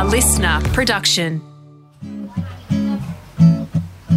A 0.00 0.04
listener 0.04 0.60
production. 0.72 1.42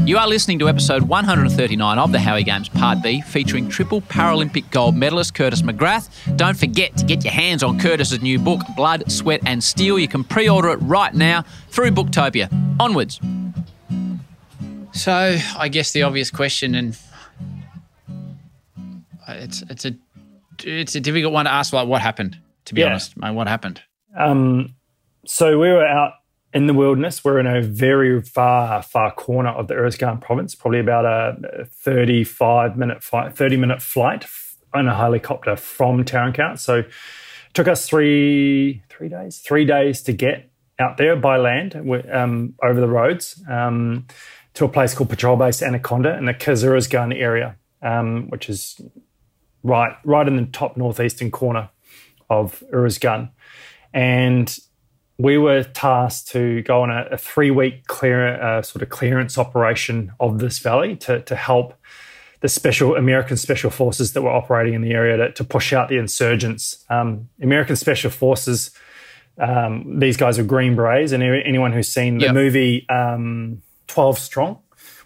You 0.05 0.17
are 0.17 0.27
listening 0.27 0.59
to 0.59 0.69
episode 0.69 1.03
139 1.03 1.99
of 1.99 2.13
the 2.13 2.19
Howie 2.19 2.43
Games 2.43 2.69
Part 2.69 3.01
B, 3.03 3.19
featuring 3.19 3.67
triple 3.67 3.99
Paralympic 4.01 4.71
gold 4.71 4.95
medalist 4.95 5.33
Curtis 5.33 5.61
McGrath. 5.61 6.09
Don't 6.37 6.57
forget 6.57 6.95
to 6.97 7.05
get 7.05 7.25
your 7.25 7.33
hands 7.33 7.63
on 7.63 7.79
Curtis's 7.79 8.21
new 8.21 8.39
book, 8.39 8.61
Blood, 8.77 9.11
Sweat 9.11 9.41
and 9.45 9.61
Steel. 9.61 9.99
You 9.99 10.07
can 10.07 10.23
pre 10.23 10.47
order 10.47 10.69
it 10.69 10.77
right 10.77 11.13
now 11.13 11.43
through 11.69 11.91
Booktopia. 11.91 12.49
Onwards. 12.79 13.19
So, 14.93 15.37
I 15.57 15.67
guess 15.67 15.91
the 15.91 16.03
obvious 16.03 16.31
question, 16.31 16.75
and 16.75 16.97
it's 19.27 19.63
it's 19.63 19.83
a 19.85 19.93
it's 20.63 20.95
a 20.95 21.01
difficult 21.01 21.33
one 21.33 21.43
to 21.45 21.51
ask. 21.51 21.73
Like, 21.73 21.87
what 21.89 22.01
happened? 22.01 22.37
To 22.65 22.73
be 22.73 22.81
Yeah. 22.81 22.87
honest, 22.87 23.17
mate, 23.17 23.31
what 23.31 23.47
happened? 23.49 23.81
Um, 24.17 24.75
so 25.25 25.59
we 25.59 25.69
were 25.69 25.85
out 25.85 26.13
in 26.53 26.67
the 26.67 26.73
wilderness. 26.73 27.23
We're 27.23 27.39
in 27.39 27.47
a 27.47 27.61
very 27.61 28.21
far, 28.21 28.81
far 28.83 29.11
corner 29.13 29.49
of 29.49 29.67
the 29.67 29.73
Uruzgan 29.73 30.21
province, 30.21 30.53
probably 30.55 30.79
about 30.79 31.05
a 31.05 31.65
35 31.65 32.77
minute 32.77 33.03
flight, 33.03 33.35
30 33.35 33.57
minute 33.57 33.81
flight 33.81 34.25
on 34.73 34.87
a 34.87 34.95
helicopter 34.95 35.55
from 35.55 36.03
Tarinkot. 36.03 36.59
So 36.59 36.79
it 36.79 36.89
took 37.53 37.67
us 37.67 37.87
three, 37.87 38.83
three 38.89 39.09
days, 39.09 39.39
three 39.39 39.65
days 39.65 40.01
to 40.03 40.13
get 40.13 40.49
out 40.79 40.97
there 40.97 41.15
by 41.15 41.37
land 41.37 41.75
um, 42.11 42.55
over 42.63 42.79
the 42.79 42.87
roads 42.87 43.41
um, 43.49 44.07
to 44.55 44.65
a 44.65 44.69
place 44.69 44.93
called 44.93 45.09
Patrol 45.09 45.37
Base 45.37 45.61
Anaconda 45.61 46.17
in 46.17 46.25
the 46.25 46.33
Khas 46.33 46.63
Uruzgan 46.63 47.15
area, 47.15 47.55
um, 47.81 48.29
which 48.29 48.49
is 48.49 48.81
right, 49.63 49.95
right 50.03 50.27
in 50.27 50.35
the 50.35 50.45
top 50.45 50.77
northeastern 50.77 51.31
corner 51.31 51.69
of 52.29 52.63
Uruzgan. 52.73 53.31
And 53.93 54.57
we 55.17 55.37
were 55.37 55.63
tasked 55.63 56.27
to 56.29 56.61
go 56.63 56.81
on 56.81 56.89
a, 56.89 57.07
a 57.11 57.17
three 57.17 57.51
week 57.51 57.85
clear 57.87 58.41
uh, 58.41 58.61
sort 58.61 58.81
of 58.81 58.89
clearance 58.89 59.37
operation 59.37 60.11
of 60.19 60.39
this 60.39 60.59
valley 60.59 60.95
to, 60.97 61.21
to 61.21 61.35
help 61.35 61.73
the 62.41 62.49
special 62.49 62.95
American 62.95 63.37
special 63.37 63.69
forces 63.69 64.13
that 64.13 64.21
were 64.21 64.31
operating 64.31 64.73
in 64.73 64.81
the 64.81 64.91
area 64.91 65.15
to, 65.17 65.31
to 65.31 65.43
push 65.43 65.71
out 65.71 65.87
the 65.87 65.97
insurgents. 65.97 66.83
Um, 66.89 67.29
American 67.41 67.75
special 67.75 68.09
forces, 68.11 68.71
um, 69.37 69.99
these 69.99 70.17
guys 70.17 70.37
are 70.39 70.43
Green 70.43 70.75
Berets, 70.75 71.11
and 71.13 71.23
anyone 71.23 71.71
who's 71.71 71.87
seen 71.89 72.17
the 72.17 72.25
Yep. 72.25 72.33
movie 72.33 72.89
um, 72.89 73.61
Twelve 73.87 74.19
Strong 74.19 74.59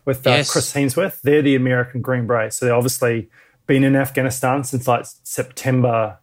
with 0.06 0.26
uh, 0.26 0.32
Yes. 0.32 0.52
Chris 0.52 0.74
Hemsworth, 0.74 1.22
they're 1.22 1.42
the 1.42 1.56
American 1.56 2.02
Green 2.02 2.26
Berets. 2.26 2.58
So 2.58 2.66
they've 2.66 2.74
obviously 2.74 3.30
been 3.68 3.84
in 3.84 3.96
Afghanistan 3.96 4.64
since 4.64 4.88
like 4.88 5.06
September 5.24 6.18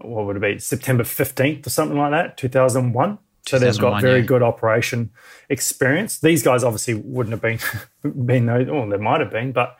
what 0.00 0.26
would 0.26 0.36
it 0.36 0.42
be 0.42 0.58
September 0.58 1.04
15th 1.04 1.66
or 1.66 1.70
something 1.70 1.98
like 1.98 2.10
that 2.10 2.36
2001 2.36 3.18
so 3.44 3.58
they've 3.58 3.78
got 3.78 4.00
very 4.00 4.20
yeah. 4.20 4.26
good 4.26 4.42
operation 4.42 5.10
experience 5.48 6.20
these 6.20 6.42
guys 6.42 6.62
obviously 6.62 6.94
wouldn't 6.94 7.32
have 7.32 7.42
been 7.42 7.58
been 8.26 8.46
those 8.46 8.68
or 8.68 8.88
they 8.88 8.96
might 8.96 9.20
have 9.20 9.30
been 9.30 9.52
but 9.52 9.76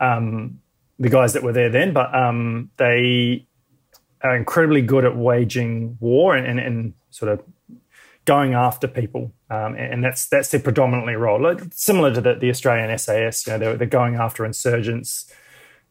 um, 0.00 0.60
the 0.98 1.08
guys 1.08 1.32
that 1.32 1.42
were 1.42 1.52
there 1.52 1.70
then 1.70 1.92
but 1.92 2.14
um, 2.14 2.70
they 2.76 3.46
are 4.22 4.36
incredibly 4.36 4.82
good 4.82 5.04
at 5.04 5.16
waging 5.16 5.96
war 6.00 6.34
and, 6.34 6.46
and, 6.46 6.58
and 6.58 6.94
sort 7.10 7.30
of 7.30 7.42
going 8.24 8.54
after 8.54 8.88
people, 8.88 9.32
um, 9.50 9.74
and, 9.74 9.94
and 9.94 10.04
that's 10.04 10.26
that's 10.26 10.50
their 10.50 10.60
predominantly 10.60 11.14
role. 11.14 11.40
Like, 11.40 11.60
similar 11.72 12.12
to 12.14 12.20
the, 12.20 12.34
the 12.34 12.50
Australian 12.50 12.96
SAS, 12.98 13.46
you 13.46 13.52
know, 13.52 13.58
they're, 13.58 13.76
they're 13.76 13.86
going 13.86 14.14
after 14.16 14.44
insurgents, 14.44 15.30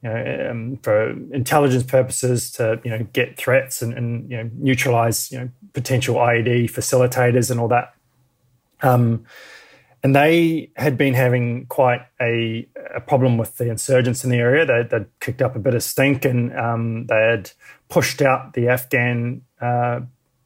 you 0.03 0.09
know, 0.09 0.47
um, 0.51 0.79
for 0.83 1.11
intelligence 1.33 1.83
purposes 1.83 2.51
to 2.51 2.79
you 2.83 2.91
know 2.91 3.07
get 3.13 3.37
threats 3.37 3.81
and, 3.81 3.93
and 3.93 4.29
you 4.29 4.37
know 4.37 4.49
neutralize 4.55 5.31
you 5.31 5.39
know 5.39 5.49
potential 5.73 6.15
IED 6.15 6.65
facilitators 6.65 7.49
and 7.49 7.59
all 7.59 7.69
that. 7.69 7.93
Um, 8.81 9.25
and 10.03 10.13
they 10.13 10.69
had 10.75 10.97
been 10.97 11.13
having 11.13 11.65
quite 11.67 12.01
a, 12.21 12.67
a 12.93 12.99
problem 12.99 13.37
with 13.37 13.55
the 13.55 13.69
insurgents 13.69 14.25
in 14.25 14.29
the 14.29 14.37
area. 14.37 14.65
They, 14.65 14.83
they'd 14.83 15.07
kicked 15.21 15.41
up 15.41 15.55
a 15.55 15.59
bit 15.59 15.75
of 15.75 15.81
stink 15.81 16.25
and 16.25 16.53
um, 16.59 17.05
they 17.07 17.15
had 17.15 17.51
pushed 17.87 18.21
out 18.21 18.53
the 18.53 18.67
Afghan 18.67 19.43
uh, 19.61 20.01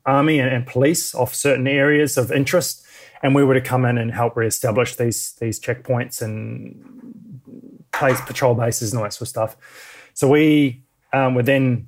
army 0.06 0.38
and, 0.40 0.54
and 0.54 0.68
police 0.68 1.16
off 1.16 1.34
certain 1.34 1.68
areas 1.68 2.18
of 2.18 2.32
interest. 2.32 2.86
And 3.24 3.34
we 3.34 3.44
were 3.44 3.56
to 3.56 3.62
come 3.62 3.84
in 3.84 3.98
and 3.98 4.12
help 4.12 4.38
reestablish 4.38 4.96
these 4.96 5.34
these 5.40 5.60
checkpoints 5.60 6.22
and 6.22 7.27
place 7.98 8.20
patrol 8.22 8.56
bases 8.56 8.92
and 8.92 9.00
all 9.00 9.04
that 9.04 9.14
sort 9.14 9.24
of 9.24 9.28
stuff. 9.30 9.58
So 10.14 10.28
we 10.28 10.84
um, 11.14 11.36
were 11.36 11.44
then 11.44 11.88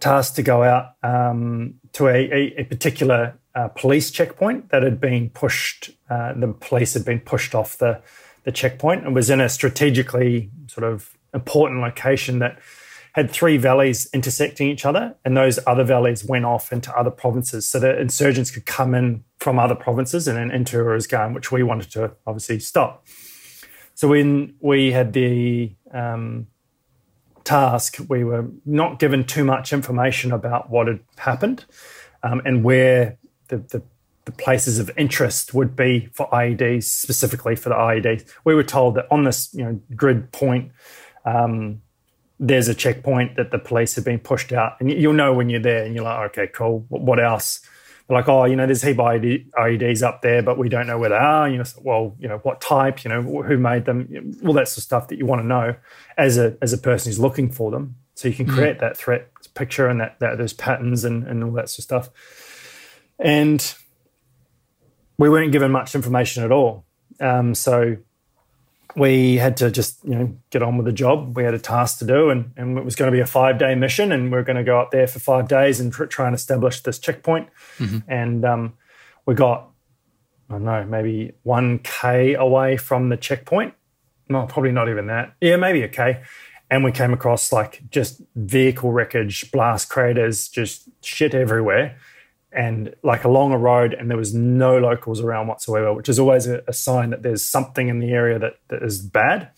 tasked 0.00 0.36
to 0.36 0.42
go 0.42 0.62
out 0.62 0.92
um, 1.02 1.74
to 1.92 2.08
a, 2.08 2.30
a, 2.32 2.54
a 2.58 2.64
particular 2.64 3.38
uh, 3.54 3.68
police 3.68 4.10
checkpoint 4.10 4.70
that 4.70 4.82
had 4.82 5.00
been 5.00 5.30
pushed. 5.30 5.90
Uh, 6.08 6.32
the 6.34 6.48
police 6.48 6.94
had 6.94 7.04
been 7.04 7.20
pushed 7.20 7.54
off 7.54 7.78
the 7.78 8.00
the 8.44 8.52
checkpoint 8.52 9.04
and 9.04 9.14
was 9.14 9.28
in 9.28 9.40
a 9.40 9.48
strategically 9.48 10.50
sort 10.68 10.84
of 10.90 11.18
important 11.34 11.82
location 11.82 12.38
that 12.38 12.58
had 13.12 13.30
three 13.30 13.58
valleys 13.58 14.08
intersecting 14.14 14.68
each 14.68 14.86
other, 14.86 15.14
and 15.24 15.36
those 15.36 15.58
other 15.66 15.84
valleys 15.84 16.24
went 16.24 16.44
off 16.44 16.72
into 16.72 16.90
other 16.96 17.10
provinces, 17.10 17.68
so 17.68 17.80
that 17.80 17.98
insurgents 17.98 18.50
could 18.50 18.64
come 18.64 18.94
in 18.94 19.24
from 19.38 19.58
other 19.58 19.74
provinces 19.74 20.28
and 20.28 20.38
then 20.38 20.50
into 20.50 20.76
Uruzgan, 20.76 21.34
which 21.34 21.50
we 21.50 21.62
wanted 21.62 21.90
to 21.90 22.12
obviously 22.26 22.60
stop. 22.60 23.04
So 23.98 24.06
when 24.06 24.54
we 24.60 24.92
had 24.92 25.12
the 25.12 25.74
um, 25.92 26.46
task, 27.42 27.96
we 28.08 28.22
were 28.22 28.46
not 28.64 29.00
given 29.00 29.24
too 29.24 29.42
much 29.42 29.72
information 29.72 30.30
about 30.30 30.70
what 30.70 30.86
had 30.86 31.00
happened 31.16 31.64
um, 32.22 32.40
and 32.44 32.62
where 32.62 33.18
the, 33.48 33.56
the, 33.56 33.82
the 34.24 34.30
places 34.30 34.78
of 34.78 34.88
interest 34.96 35.52
would 35.52 35.74
be 35.74 36.08
for 36.12 36.30
IEDs, 36.30 36.84
specifically 36.84 37.56
for 37.56 37.70
the 37.70 37.74
IEDs. 37.74 38.24
We 38.44 38.54
were 38.54 38.62
told 38.62 38.94
that 38.94 39.08
on 39.10 39.24
this 39.24 39.52
you 39.52 39.64
know, 39.64 39.80
grid 39.96 40.30
point, 40.30 40.70
um, 41.24 41.82
there's 42.38 42.68
a 42.68 42.76
checkpoint 42.76 43.34
that 43.34 43.50
the 43.50 43.58
police 43.58 43.96
have 43.96 44.04
been 44.04 44.20
pushed 44.20 44.52
out. 44.52 44.74
And 44.78 44.92
you'll 44.92 45.12
know 45.12 45.34
when 45.34 45.50
you're 45.50 45.58
there 45.58 45.84
and 45.84 45.96
you're 45.96 46.04
like, 46.04 46.38
okay, 46.38 46.46
cool. 46.46 46.86
What 46.88 47.02
what 47.02 47.18
else? 47.18 47.62
Like, 48.10 48.28
oh, 48.28 48.44
you 48.44 48.56
know, 48.56 48.64
there's 48.64 48.82
heap 48.82 48.96
IEDs 48.96 50.02
up 50.02 50.22
there, 50.22 50.42
but 50.42 50.56
we 50.56 50.70
don't 50.70 50.86
know 50.86 50.98
where 50.98 51.10
they 51.10 51.16
are. 51.16 51.48
You 51.48 51.58
know, 51.58 51.64
well, 51.82 52.16
you 52.18 52.26
know, 52.26 52.38
what 52.38 52.60
type, 52.62 53.04
you 53.04 53.10
know, 53.10 53.20
who 53.20 53.58
made 53.58 53.84
them, 53.84 54.34
all 54.46 54.54
that 54.54 54.68
sort 54.68 54.78
of 54.78 54.84
stuff 54.84 55.08
that 55.08 55.18
you 55.18 55.26
want 55.26 55.42
to 55.42 55.46
know 55.46 55.74
as 56.16 56.38
a 56.38 56.56
as 56.62 56.72
a 56.72 56.78
person 56.78 57.10
who's 57.10 57.18
looking 57.18 57.50
for 57.52 57.70
them. 57.70 57.96
So 58.14 58.26
you 58.26 58.34
can 58.34 58.46
create 58.46 58.80
that 58.80 58.96
threat 58.96 59.30
picture 59.54 59.86
and 59.86 60.00
that, 60.00 60.18
that 60.18 60.38
those 60.38 60.52
patterns 60.52 61.04
and, 61.04 61.24
and 61.24 61.44
all 61.44 61.52
that 61.52 61.68
sort 61.68 61.78
of 61.78 61.84
stuff. 61.84 62.10
And 63.18 63.74
we 65.18 65.28
weren't 65.28 65.52
given 65.52 65.70
much 65.70 65.94
information 65.94 66.42
at 66.42 66.50
all. 66.50 66.84
Um, 67.20 67.54
so 67.54 67.96
we 68.98 69.36
had 69.36 69.56
to 69.58 69.70
just 69.70 70.04
you 70.04 70.14
know 70.14 70.36
get 70.50 70.62
on 70.62 70.76
with 70.76 70.86
the 70.86 70.92
job. 70.92 71.36
We 71.36 71.44
had 71.44 71.54
a 71.54 71.58
task 71.58 71.98
to 72.00 72.04
do, 72.04 72.30
and, 72.30 72.52
and 72.56 72.76
it 72.76 72.84
was 72.84 72.96
going 72.96 73.10
to 73.10 73.16
be 73.16 73.20
a 73.20 73.26
five 73.26 73.58
day 73.58 73.74
mission, 73.74 74.12
and 74.12 74.30
we 74.30 74.38
are 74.38 74.42
going 74.42 74.56
to 74.56 74.64
go 74.64 74.80
up 74.80 74.90
there 74.90 75.06
for 75.06 75.18
five 75.18 75.48
days 75.48 75.80
and 75.80 75.92
tr- 75.92 76.04
try 76.04 76.26
and 76.26 76.34
establish 76.34 76.80
this 76.82 76.98
checkpoint. 76.98 77.48
And 78.08 78.44
um, 78.44 78.74
we 79.26 79.34
got 79.34 79.70
I 80.50 80.54
don't 80.54 80.64
know 80.64 80.84
maybe 80.84 81.32
one 81.42 81.78
k 81.80 82.34
away 82.34 82.76
from 82.76 83.08
the 83.08 83.16
checkpoint. 83.16 83.74
No, 84.28 84.46
probably 84.46 84.72
not 84.72 84.88
even 84.88 85.06
that. 85.06 85.34
Yeah, 85.40 85.56
maybe 85.56 85.82
a 85.82 85.88
k. 85.88 86.22
And 86.70 86.84
we 86.84 86.92
came 86.92 87.14
across 87.14 87.50
like 87.50 87.82
just 87.90 88.20
vehicle 88.36 88.92
wreckage, 88.92 89.50
blast 89.50 89.88
craters, 89.88 90.48
just 90.48 90.88
shit 91.02 91.34
everywhere 91.34 91.96
and 92.52 92.94
like 93.02 93.24
along 93.24 93.52
a 93.52 93.58
road 93.58 93.94
and 93.94 94.10
there 94.10 94.16
was 94.16 94.34
no 94.34 94.78
locals 94.78 95.20
around 95.20 95.48
whatsoever 95.48 95.92
which 95.92 96.08
is 96.08 96.18
always 96.18 96.46
a, 96.46 96.62
a 96.66 96.72
sign 96.72 97.10
that 97.10 97.22
there's 97.22 97.44
something 97.44 97.88
in 97.88 97.98
the 97.98 98.10
area 98.10 98.38
that, 98.38 98.54
that 98.68 98.82
is 98.82 99.00
bad. 99.00 99.50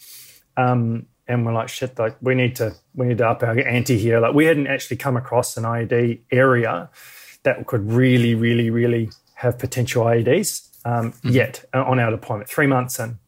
Um, 0.56 1.06
and 1.28 1.46
we're 1.46 1.52
like 1.52 1.68
shit 1.68 1.96
like 1.98 2.16
we 2.20 2.34
need 2.34 2.56
to 2.56 2.74
we 2.94 3.06
need 3.06 3.18
to 3.18 3.28
up 3.28 3.42
our 3.42 3.58
ante 3.60 3.96
here. 3.96 4.18
Like 4.18 4.34
we 4.34 4.46
hadn't 4.46 4.66
actually 4.66 4.96
come 4.96 5.16
across 5.16 5.56
an 5.56 5.64
ied 5.64 6.20
area 6.32 6.90
that 7.44 7.66
could 7.66 7.90
really 7.90 8.34
really 8.34 8.68
really 8.68 9.10
have 9.34 9.58
potential 9.58 10.04
ieds 10.04 10.68
um, 10.84 11.14
yet 11.22 11.64
uh, 11.72 11.84
on 11.84 12.00
our 12.00 12.10
deployment 12.10 12.48
three 12.48 12.66
months 12.66 12.98
in. 12.98 13.18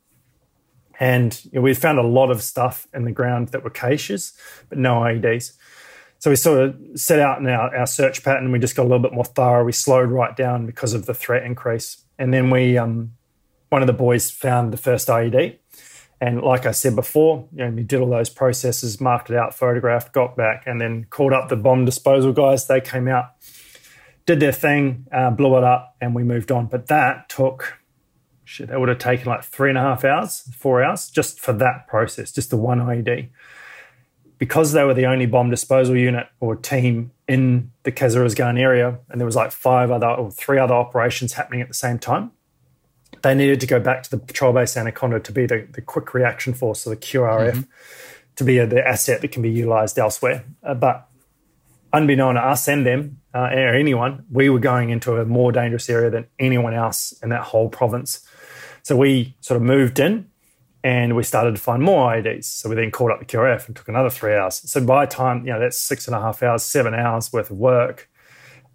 And 0.98 1.42
you 1.46 1.50
know, 1.54 1.60
we 1.60 1.74
found 1.74 1.98
a 1.98 2.06
lot 2.06 2.30
of 2.30 2.42
stuff 2.42 2.88
in 2.92 3.04
the 3.04 3.12
ground 3.12 3.48
that 3.48 3.62
were 3.62 3.70
caches 3.70 4.32
but 4.68 4.78
no 4.78 4.96
ieds 4.96 5.52
so 6.22 6.30
we 6.30 6.36
sort 6.36 6.60
of 6.60 6.76
set 6.94 7.18
out 7.18 7.40
in 7.40 7.48
our, 7.48 7.74
our 7.74 7.86
search 7.86 8.22
pattern. 8.22 8.52
We 8.52 8.60
just 8.60 8.76
got 8.76 8.82
a 8.82 8.88
little 8.88 9.00
bit 9.00 9.12
more 9.12 9.24
thorough. 9.24 9.64
We 9.64 9.72
slowed 9.72 10.08
right 10.08 10.36
down 10.36 10.66
because 10.66 10.94
of 10.94 11.06
the 11.06 11.14
threat 11.14 11.42
increase. 11.42 12.04
And 12.16 12.32
then 12.32 12.48
we, 12.48 12.78
um, 12.78 13.14
one 13.70 13.82
of 13.82 13.88
the 13.88 13.92
boys 13.92 14.30
found 14.30 14.72
the 14.72 14.76
first 14.76 15.08
IED. 15.08 15.58
And 16.20 16.40
like 16.40 16.64
I 16.64 16.70
said 16.70 16.94
before, 16.94 17.48
you 17.50 17.64
know, 17.64 17.70
we 17.72 17.82
did 17.82 18.00
all 18.00 18.08
those 18.08 18.30
processes, 18.30 19.00
marked 19.00 19.30
it 19.30 19.36
out, 19.36 19.52
photographed, 19.52 20.12
got 20.12 20.36
back, 20.36 20.62
and 20.64 20.80
then 20.80 21.08
called 21.10 21.32
up 21.32 21.48
the 21.48 21.56
bomb 21.56 21.84
disposal 21.84 22.32
guys. 22.32 22.68
They 22.68 22.80
came 22.80 23.08
out, 23.08 23.32
did 24.24 24.38
their 24.38 24.52
thing, 24.52 25.08
uh, 25.10 25.30
blew 25.30 25.58
it 25.58 25.64
up, 25.64 25.96
and 26.00 26.14
we 26.14 26.22
moved 26.22 26.52
on. 26.52 26.66
But 26.66 26.86
that 26.86 27.30
took, 27.30 27.80
shit, 28.44 28.68
that 28.68 28.78
would 28.78 28.90
have 28.90 28.98
taken 28.98 29.26
like 29.26 29.42
three 29.42 29.70
and 29.70 29.78
a 29.78 29.82
half 29.82 30.04
hours, 30.04 30.48
four 30.56 30.84
hours, 30.84 31.10
just 31.10 31.40
for 31.40 31.52
that 31.54 31.88
process, 31.88 32.30
just 32.30 32.50
the 32.50 32.56
one 32.56 32.78
IED 32.78 33.30
because 34.42 34.72
they 34.72 34.82
were 34.82 34.92
the 34.92 35.06
only 35.06 35.24
bomb 35.24 35.50
disposal 35.50 35.96
unit 35.96 36.26
or 36.40 36.56
team 36.56 37.12
in 37.28 37.70
the 37.84 37.92
Khas 37.92 38.16
Uruzgan 38.16 38.58
area, 38.58 38.98
and 39.08 39.20
there 39.20 39.24
was 39.24 39.36
like 39.36 39.52
five 39.52 39.92
other 39.92 40.08
or 40.08 40.32
three 40.32 40.58
other 40.58 40.74
operations 40.74 41.34
happening 41.34 41.60
at 41.60 41.68
the 41.68 41.74
same 41.74 41.96
time, 41.96 42.32
they 43.22 43.36
needed 43.36 43.60
to 43.60 43.68
go 43.68 43.78
back 43.78 44.02
to 44.02 44.10
the 44.10 44.18
patrol 44.18 44.52
base 44.52 44.76
Anaconda 44.76 45.20
to 45.20 45.30
be 45.30 45.46
the, 45.46 45.68
the 45.70 45.80
quick 45.80 46.12
reaction 46.12 46.54
force, 46.54 46.84
or 46.84 46.90
the 46.90 46.96
QRF, 46.96 47.52
mm-hmm. 47.52 47.60
to 48.34 48.42
be 48.42 48.58
a, 48.58 48.66
the 48.66 48.84
asset 48.84 49.20
that 49.20 49.28
can 49.28 49.42
be 49.42 49.50
utilized 49.50 49.96
elsewhere. 49.96 50.44
Uh, 50.64 50.74
but 50.74 51.08
unbeknown 51.92 52.34
to 52.34 52.40
us 52.40 52.66
and 52.66 52.84
them, 52.84 53.20
uh, 53.32 53.48
or 53.52 53.76
anyone, 53.76 54.24
we 54.28 54.48
were 54.48 54.58
going 54.58 54.90
into 54.90 55.18
a 55.18 55.24
more 55.24 55.52
dangerous 55.52 55.88
area 55.88 56.10
than 56.10 56.26
anyone 56.40 56.74
else 56.74 57.14
in 57.22 57.28
that 57.28 57.42
whole 57.42 57.68
province. 57.68 58.26
So 58.82 58.96
we 58.96 59.36
sort 59.40 59.54
of 59.54 59.62
moved 59.62 60.00
in 60.00 60.31
and 60.84 61.14
we 61.14 61.22
started 61.22 61.54
to 61.54 61.60
find 61.60 61.82
more 61.82 62.12
IEDs. 62.12 62.44
So 62.44 62.68
we 62.68 62.74
then 62.74 62.90
called 62.90 63.10
up 63.10 63.20
the 63.20 63.24
QRF 63.24 63.66
and 63.66 63.76
took 63.76 63.88
another 63.88 64.10
three 64.10 64.34
hours. 64.34 64.68
So 64.70 64.84
by 64.84 65.06
time, 65.06 65.46
you 65.46 65.52
know, 65.52 65.60
that's 65.60 65.78
six 65.78 66.06
and 66.06 66.16
a 66.16 66.20
half 66.20 66.42
hours, 66.42 66.62
seven 66.62 66.94
hours 66.94 67.32
worth 67.32 67.50
of 67.50 67.56
work 67.56 68.08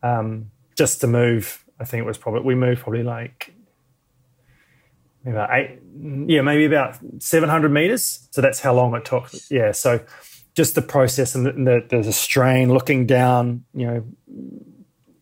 um, 0.03 0.51
just 0.77 1.01
to 1.01 1.07
move. 1.07 1.65
I 1.79 1.83
think 1.83 2.01
it 2.01 2.05
was 2.05 2.17
probably, 2.17 2.41
we 2.41 2.55
moved 2.55 2.81
probably 2.81 3.03
like 3.03 3.53
maybe 5.23 5.35
about 5.35 5.49
eight, 5.51 5.79
yeah, 6.27 6.41
maybe 6.41 6.65
about 6.65 6.97
700 7.19 7.69
meters. 7.69 8.27
So 8.31 8.41
that's 8.41 8.61
how 8.61 8.73
long 8.73 8.95
it 8.95 9.03
took. 9.03 9.29
Yeah. 9.51 9.73
So 9.73 9.99
just 10.55 10.75
the 10.75 10.81
process 10.81 11.35
and, 11.35 11.45
the, 11.45 11.51
the, 11.51 11.85
there's 11.89 12.07
a 12.07 12.13
strain 12.13 12.73
looking 12.73 13.05
down, 13.05 13.65
you 13.73 13.85
know, 13.85 14.03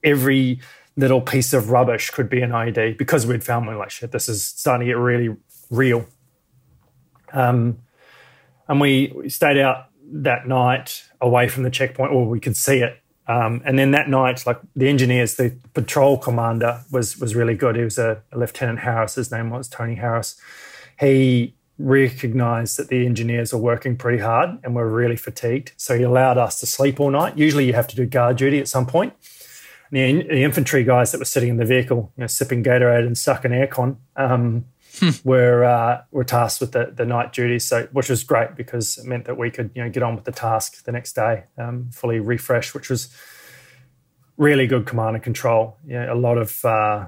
every 0.03 0.59
little 0.97 1.19
piece 1.19 1.51
of 1.51 1.71
rubbish 1.71 2.09
could 2.11 2.29
be 2.29 2.41
an 2.41 2.51
IED 2.51 2.97
because 2.97 3.25
we'd 3.25 3.43
found 3.43 3.67
one 3.67 3.77
like 3.77 3.89
shit. 3.89 4.11
This 4.11 4.29
is 4.29 4.45
starting 4.45 4.87
to 4.87 4.93
get 4.93 4.97
really 4.97 5.35
real. 5.69 6.05
Um, 7.35 7.79
and 8.67 8.81
we, 8.81 9.13
we 9.15 9.29
stayed 9.29 9.59
out 9.59 9.89
that 10.11 10.47
night 10.47 11.03
away 11.21 11.47
from 11.47 11.63
the 11.63 11.69
checkpoint, 11.69 12.11
or 12.11 12.27
we 12.27 12.39
could 12.39 12.57
see 12.57 12.79
it. 12.79 12.99
Um, 13.27 13.61
and 13.65 13.77
then 13.77 13.91
that 13.91 14.07
night, 14.07 14.45
like 14.45 14.59
the 14.75 14.87
engineers, 14.87 15.35
the 15.35 15.55
patrol 15.73 16.17
commander 16.17 16.81
was 16.91 17.17
was 17.17 17.35
really 17.35 17.55
good. 17.55 17.75
He 17.75 17.83
was 17.83 17.97
a, 17.97 18.21
a 18.31 18.37
Lieutenant 18.37 18.79
Harris. 18.79 19.15
His 19.15 19.31
name 19.31 19.49
was 19.49 19.67
Tony 19.67 19.95
Harris. 19.95 20.39
He 20.99 21.55
recognized 21.77 22.77
that 22.77 22.87
the 22.87 23.05
engineers 23.05 23.51
were 23.51 23.59
working 23.59 23.97
pretty 23.97 24.19
hard 24.19 24.57
and 24.63 24.75
were 24.75 24.89
really 24.89 25.15
fatigued. 25.15 25.73
So 25.75 25.97
he 25.97 26.03
allowed 26.03 26.37
us 26.37 26.59
to 26.61 26.65
sleep 26.65 26.99
all 26.99 27.11
night. 27.11 27.37
Usually, 27.37 27.65
you 27.65 27.73
have 27.73 27.87
to 27.87 27.95
do 27.95 28.05
guard 28.05 28.37
duty 28.37 28.59
at 28.59 28.67
some 28.67 28.85
point. 28.85 29.13
The, 29.91 30.23
the, 30.23 30.43
infantry 30.43 30.83
guys 30.83 31.11
that 31.11 31.19
were 31.19 31.25
sitting 31.25 31.49
in 31.49 31.57
the 31.57 31.65
vehicle, 31.65 32.11
you 32.17 32.21
know, 32.21 32.27
sipping 32.27 32.63
Gatorade 32.63 33.05
and 33.05 33.17
sucking 33.17 33.51
aircon, 33.51 33.97
um, 34.15 34.65
hmm. 34.99 35.09
were 35.23 35.63
uh, 35.63 36.03
were 36.11 36.23
tasked 36.23 36.61
with 36.61 36.71
the, 36.71 36.93
the 36.95 37.05
night 37.05 37.33
duties. 37.33 37.65
So, 37.65 37.87
which 37.91 38.09
was 38.09 38.23
great 38.23 38.55
because 38.55 38.97
it 38.97 39.05
meant 39.05 39.25
that 39.25 39.37
we 39.37 39.51
could 39.51 39.71
you 39.75 39.83
know 39.83 39.89
get 39.89 40.03
on 40.03 40.15
with 40.15 40.25
the 40.25 40.31
task 40.31 40.83
the 40.83 40.91
next 40.91 41.13
day, 41.13 41.45
um, 41.57 41.89
fully 41.91 42.19
refreshed, 42.19 42.73
which 42.73 42.89
was 42.89 43.15
really 44.37 44.67
good 44.67 44.85
command 44.85 45.15
and 45.15 45.23
control. 45.23 45.77
Yeah, 45.85 46.11
a 46.11 46.15
lot 46.15 46.37
of 46.37 46.63
uh, 46.63 47.07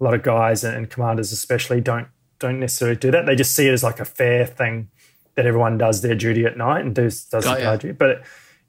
a 0.00 0.04
lot 0.04 0.14
of 0.14 0.22
guys 0.22 0.64
and 0.64 0.88
commanders 0.90 1.32
especially 1.32 1.80
don't 1.80 2.08
don't 2.38 2.60
necessarily 2.60 2.96
do 2.96 3.10
that. 3.10 3.26
They 3.26 3.34
just 3.34 3.54
see 3.54 3.66
it 3.66 3.72
as 3.72 3.82
like 3.82 4.00
a 4.00 4.04
fair 4.04 4.46
thing 4.46 4.90
that 5.34 5.46
everyone 5.46 5.78
does 5.78 6.02
their 6.02 6.14
duty 6.14 6.44
at 6.44 6.56
night 6.56 6.84
and 6.84 6.94
does 6.94 7.24
does 7.24 7.44
Got 7.44 7.58
their 7.58 7.76
duty. 7.76 7.92
But 7.92 8.22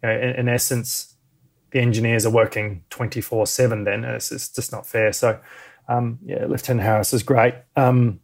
you 0.03 0.09
know, 0.09 0.15
in, 0.15 0.29
in, 0.35 0.49
essence, 0.49 1.15
the 1.71 1.79
engineers 1.79 2.25
are 2.25 2.31
working 2.31 2.83
twenty 2.89 3.21
four 3.21 3.47
seven. 3.47 3.83
Then 3.83 4.03
it's, 4.03 4.31
it's, 4.31 4.49
just 4.49 4.71
not 4.71 4.85
fair. 4.85 5.11
So 5.11 5.39
um, 5.87 6.19
yeah, 6.23 6.45
Lieutenant 6.45 6.85
Harris 6.85 7.13
is 7.13 7.23
great. 7.23 7.55
Um, 7.75 8.19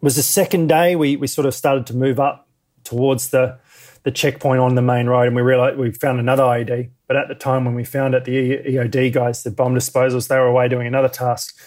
was 0.00 0.16
the 0.16 0.22
second 0.22 0.68
day 0.68 0.96
we 0.96 1.16
we 1.16 1.26
sort 1.26 1.46
of 1.46 1.54
started 1.54 1.86
to 1.86 1.96
move 1.96 2.20
up 2.20 2.48
towards 2.84 3.30
the 3.30 3.58
the 4.04 4.10
checkpoint 4.10 4.60
on 4.60 4.74
the 4.74 4.82
main 4.82 5.06
road, 5.06 5.26
and 5.26 5.36
we 5.36 5.42
realized 5.42 5.76
we 5.76 5.90
found 5.90 6.20
another 6.20 6.42
IED. 6.42 6.90
But 7.06 7.16
at 7.16 7.28
the 7.28 7.34
time 7.34 7.64
when 7.64 7.74
we 7.74 7.84
found 7.84 8.14
it, 8.14 8.24
the 8.24 8.58
EOD 8.58 9.12
guys, 9.12 9.42
the 9.42 9.50
bomb 9.50 9.74
disposals, 9.74 10.28
they 10.28 10.36
were 10.36 10.46
away 10.46 10.68
doing 10.68 10.86
another 10.86 11.08
task. 11.08 11.58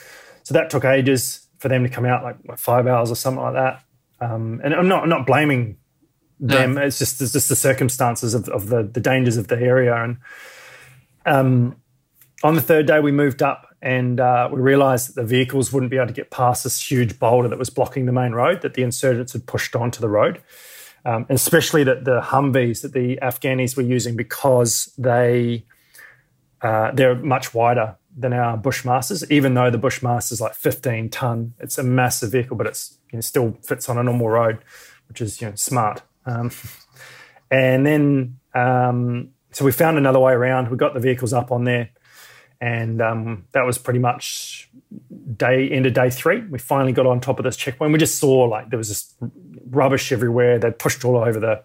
So 0.44 0.54
that 0.54 0.70
took 0.70 0.86
ages 0.86 1.48
for 1.60 1.68
them 1.68 1.84
to 1.84 1.90
come 1.90 2.06
out, 2.06 2.24
like 2.24 2.58
five 2.58 2.88
hours 2.88 3.12
or 3.12 3.16
something 3.16 3.44
like 3.44 3.54
that. 3.54 3.84
Um, 4.20 4.62
and 4.64 4.74
I'm 4.74 4.88
not 4.88 5.04
I'm 5.04 5.10
not 5.10 5.26
blaming 5.26 5.78
them. 6.40 6.76
No. 6.76 6.82
It's 6.82 7.00
just 7.00 7.22
it's 7.22 7.34
just 7.34 7.50
the 7.50 7.56
circumstances 7.56 8.34
of, 8.34 8.48
of 8.50 8.70
the 8.70 8.84
the 8.84 9.00
dangers 9.00 9.38
of 9.38 9.48
the 9.48 9.58
area. 9.58 9.96
And 9.96 10.18
um, 11.26 11.76
on 12.44 12.56
the 12.56 12.62
third 12.62 12.88
day, 12.88 13.00
we 13.00 13.12
moved 13.12 13.44
up 13.44 13.71
and 13.82 14.20
uh, 14.20 14.50
we 14.52 14.62
realized 14.62 15.10
that 15.10 15.22
the 15.22 15.28
vehicles 15.28 15.74
wouldn't 15.74 15.90
be 15.90 15.98
able 15.98 16.08
to 16.08 16.14
get 16.14 16.30
past 16.30 16.64
this 16.64 16.92
huge 16.92 17.18
boulder 17.18 17.48
that 17.48 17.58
was 17.58 17.70
blocking 17.70 18.06
the 18.06 18.12
main 18.12 18.34
road 18.34 18.62
that 18.62 18.76
the 18.76 18.84
insurgents 18.84 19.34
had 19.34 19.48
pushed 19.48 19.76
onto 19.76 20.00
the 20.00 20.10
road. 20.10 20.42
Um, 21.04 21.26
especially 21.30 21.84
that 21.86 22.06
the 22.06 22.22
Humvees 22.22 22.84
that 22.84 22.94
the 22.94 23.18
Afghanis 23.24 23.76
were 23.76 23.82
using 23.82 24.16
because 24.16 24.94
they 25.00 25.66
uh, 26.62 26.92
they're 26.92 27.16
much 27.16 27.56
wider 27.56 27.98
than 28.16 28.34
our 28.34 28.56
Bushmasters, 28.56 29.30
even 29.32 29.56
though 29.56 29.72
the 29.72 29.80
Bushmaster's 29.80 30.40
like 30.40 30.54
15 30.54 31.10
ton. 31.10 31.56
It's 31.60 31.80
a 31.80 31.84
massive 31.84 32.32
vehicle, 32.32 32.56
but 32.56 32.68
it's 32.68 33.00
you 33.12 33.18
know, 33.18 33.22
still 33.22 33.58
fits 33.64 33.90
on 33.90 33.98
a 33.98 34.04
normal 34.04 34.30
road, 34.30 34.60
which 35.08 35.22
is 35.22 35.42
you 35.42 35.50
know 35.50 35.56
smart. 35.56 36.04
Um, 36.28 36.52
and 37.52 37.84
then 37.84 38.38
um, 38.54 39.30
so 39.52 39.66
we 39.66 39.72
found 39.72 39.98
another 39.98 40.20
way 40.20 40.34
around. 40.34 40.70
We 40.70 40.78
got 40.78 40.94
the 40.94 41.00
vehicles 41.00 41.34
up 41.34 41.52
on 41.52 41.64
there, 41.64 41.90
and 42.62 43.02
um, 43.02 43.46
that 43.54 43.66
was 43.66 43.80
pretty 43.80 44.00
much 44.00 44.70
day 45.36 45.68
end 45.70 45.88
of 45.88 45.94
day 45.94 46.12
three. 46.12 46.42
We 46.42 46.60
finally 46.60 46.94
got 46.94 47.08
on 47.08 47.20
top 47.20 47.40
of 47.40 47.44
this 47.44 47.58
checkpoint. 47.58 47.92
We 47.92 47.98
just 47.98 48.20
saw 48.20 48.44
like 48.44 48.70
there 48.70 48.78
was 48.78 48.88
just 48.88 49.16
rubbish 49.70 50.12
everywhere. 50.12 50.60
They 50.60 50.72
pushed 50.72 51.04
all 51.04 51.18
over 51.18 51.40
the 51.40 51.64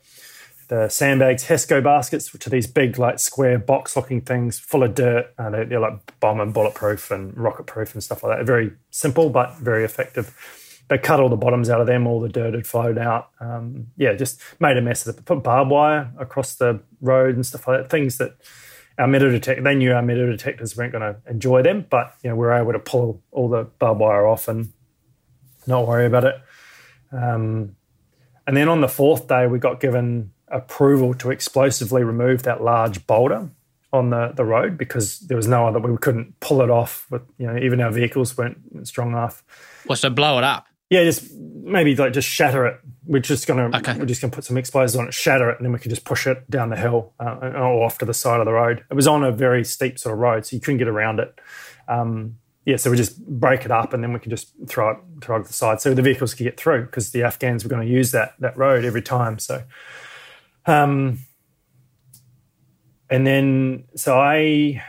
the 0.69 0.89
sandbags, 0.89 1.45
Hesco 1.45 1.81
baskets, 1.81 2.33
which 2.33 2.45
are 2.47 2.51
these 2.51 2.67
big, 2.67 2.99
like 2.99 3.21
square 3.21 3.57
box 3.57 3.95
looking 3.95 4.21
things 4.21 4.59
full 4.59 4.83
of 4.83 4.97
dirt. 4.97 5.33
Uh, 5.39 5.51
they're, 5.51 5.65
they're, 5.65 5.81
like 5.81 6.19
bomb 6.19 6.41
and 6.41 6.53
bulletproof 6.53 7.13
and 7.13 7.37
rocket 7.37 7.67
proof 7.67 7.95
and 7.95 8.03
stuff 8.03 8.25
like 8.25 8.39
that. 8.39 8.47
Very 8.47 8.73
simple, 8.91 9.31
but 9.31 9.55
very 9.59 9.85
effective. 9.85 10.35
They 10.89 10.99
cut 10.99 11.21
all 11.21 11.29
the 11.29 11.37
bottoms 11.37 11.71
out 11.71 11.81
of 11.81 11.87
them, 11.87 12.05
all 12.07 12.21
the 12.21 12.29
dirt 12.29 12.55
had 12.55 12.67
flowed 12.67 12.99
out. 12.99 13.31
Um, 13.39 13.89
yeah, 13.97 14.15
just 14.15 14.41
made 14.59 14.77
a 14.77 14.83
mess 14.83 15.07
of 15.07 15.17
it. 15.17 15.25
Put 15.25 15.45
barbed 15.45 15.71
wire 15.71 16.11
across 16.19 16.57
the 16.57 16.81
road 17.01 17.37
and 17.37 17.47
stuff 17.47 17.69
like 17.69 17.83
that. 17.83 17.91
Things 17.91 18.19
that 18.19 18.37
our 18.99 19.07
metal 19.07 19.31
detector, 19.31 19.63
they 19.63 19.75
knew 19.75 19.93
our 19.93 20.03
metal 20.03 20.27
detectors 20.27 20.77
weren't 20.77 20.93
going 20.93 21.15
to 21.15 21.21
enjoy 21.31 21.63
them, 21.63 21.87
but 21.89 22.15
you 22.23 22.31
know, 22.31 22.37
we 22.37 22.47
were 22.47 22.53
able 22.53 22.73
to 22.73 22.79
pull 22.79 23.23
all 23.31 23.49
the 23.49 23.65
barbed 23.79 24.01
wire 24.01 24.27
off 24.27 24.49
and 24.49 24.73
not 25.67 25.87
worry 25.87 26.07
about 26.07 26.25
it. 26.25 26.37
Um, 27.13 27.77
and 28.47 28.57
then 28.57 28.69
on 28.69 28.81
the 28.81 28.89
fourth 28.89 29.29
day, 29.29 29.47
we 29.47 29.59
got 29.59 29.81
given 29.81 30.33
approval 30.49 31.15
to 31.15 31.31
explosively 31.31 32.05
remove 32.05 32.45
that 32.45 32.63
large 32.63 33.07
boulder 33.07 33.51
on 33.93 34.11
the, 34.11 34.33
the 34.35 34.45
road 34.45 34.79
because 34.79 35.21
there 35.21 35.37
was 35.37 35.49
no 35.49 35.67
other 35.67 35.79
we 35.79 35.97
couldn't 35.99 36.39
pull 36.41 36.61
it 36.61 36.71
off 36.71 37.07
with 37.11 37.23
you 37.39 37.47
know 37.47 37.57
even 37.57 37.81
our 37.81 37.91
vehicles 37.91 38.37
weren't 38.37 38.59
strong 38.87 39.11
enough 39.11 39.43
well 39.87 39.97
so 39.97 40.11
blow 40.11 40.39
it 40.39 40.45
up 40.45 40.67
yeah 40.91 41.05
just 41.05 41.33
maybe 41.35 41.95
like 41.97 42.13
just 42.13 42.29
shatter 42.29 42.67
it 42.67 42.81
we're 43.05 43.21
just 43.21 43.47
gonna 43.47 43.77
okay. 43.77 43.99
we're 43.99 44.07
just 44.07 44.21
gonna 44.21 44.31
put 44.31 44.45
some 44.45 44.57
explosives 44.57 44.97
on 44.97 45.09
it 45.09 45.15
shatter 45.15 45.51
it 45.51 45.59
and 45.59 45.65
then 45.65 45.73
we 45.73 45.79
can 45.79 45.91
just 45.91 46.05
push 46.05 46.27
it 46.27 46.49
down 46.51 46.71
the 46.71 46.77
hill 46.77 47.13
uh, 47.21 47.37
or 47.41 47.85
off 47.85 47.99
to 47.99 48.05
the 48.05 48.15
side 48.15 48.41
of 48.41 48.47
the 48.47 48.53
road 48.53 48.85
it 48.91 48.95
was 48.95 49.07
on 49.07 49.25
a 49.25 49.33
very 49.33 49.65
steep 49.65 49.99
sort 49.99 50.13
of 50.13 50.19
road 50.19 50.45
so 50.45 50.55
you 50.55 50.61
couldn't 50.61 50.79
get 50.79 50.89
around 50.89 51.21
it 51.21 51.39
um, 51.89 52.37
yeah, 52.65 52.75
so 52.75 52.91
we 52.91 52.97
just 52.97 53.25
break 53.25 53.65
it 53.65 53.71
up 53.71 53.93
and 53.93 54.03
then 54.03 54.13
we 54.13 54.19
can 54.19 54.29
just 54.29 54.53
throw 54.67 54.91
it 54.91 54.97
throw 55.21 55.37
it 55.37 55.43
to 55.43 55.47
the 55.47 55.55
side 55.55 55.81
so 55.81 55.95
the 55.95 56.03
vehicles 56.03 56.35
could 56.35 56.43
get 56.43 56.59
through 56.59 56.87
because 56.87 57.13
the 57.13 57.23
Afghans 57.23 57.63
were 57.63 57.71
going 57.71 57.87
to 57.87 57.89
use 57.89 58.11
that 58.11 58.35
that 58.41 58.57
road 58.57 58.85
every 58.85 59.03
time. 59.03 59.39
So 59.39 59.63
um, 60.67 61.21
and 63.09 63.27
then, 63.27 63.85
so 63.95 64.19
I, 64.19 64.83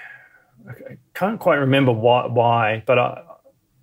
I 0.67 0.97
can't 1.13 1.39
quite 1.39 1.57
remember 1.57 1.91
why, 1.91 2.25
why 2.25 2.83
but 2.85 2.97
I, 2.97 3.23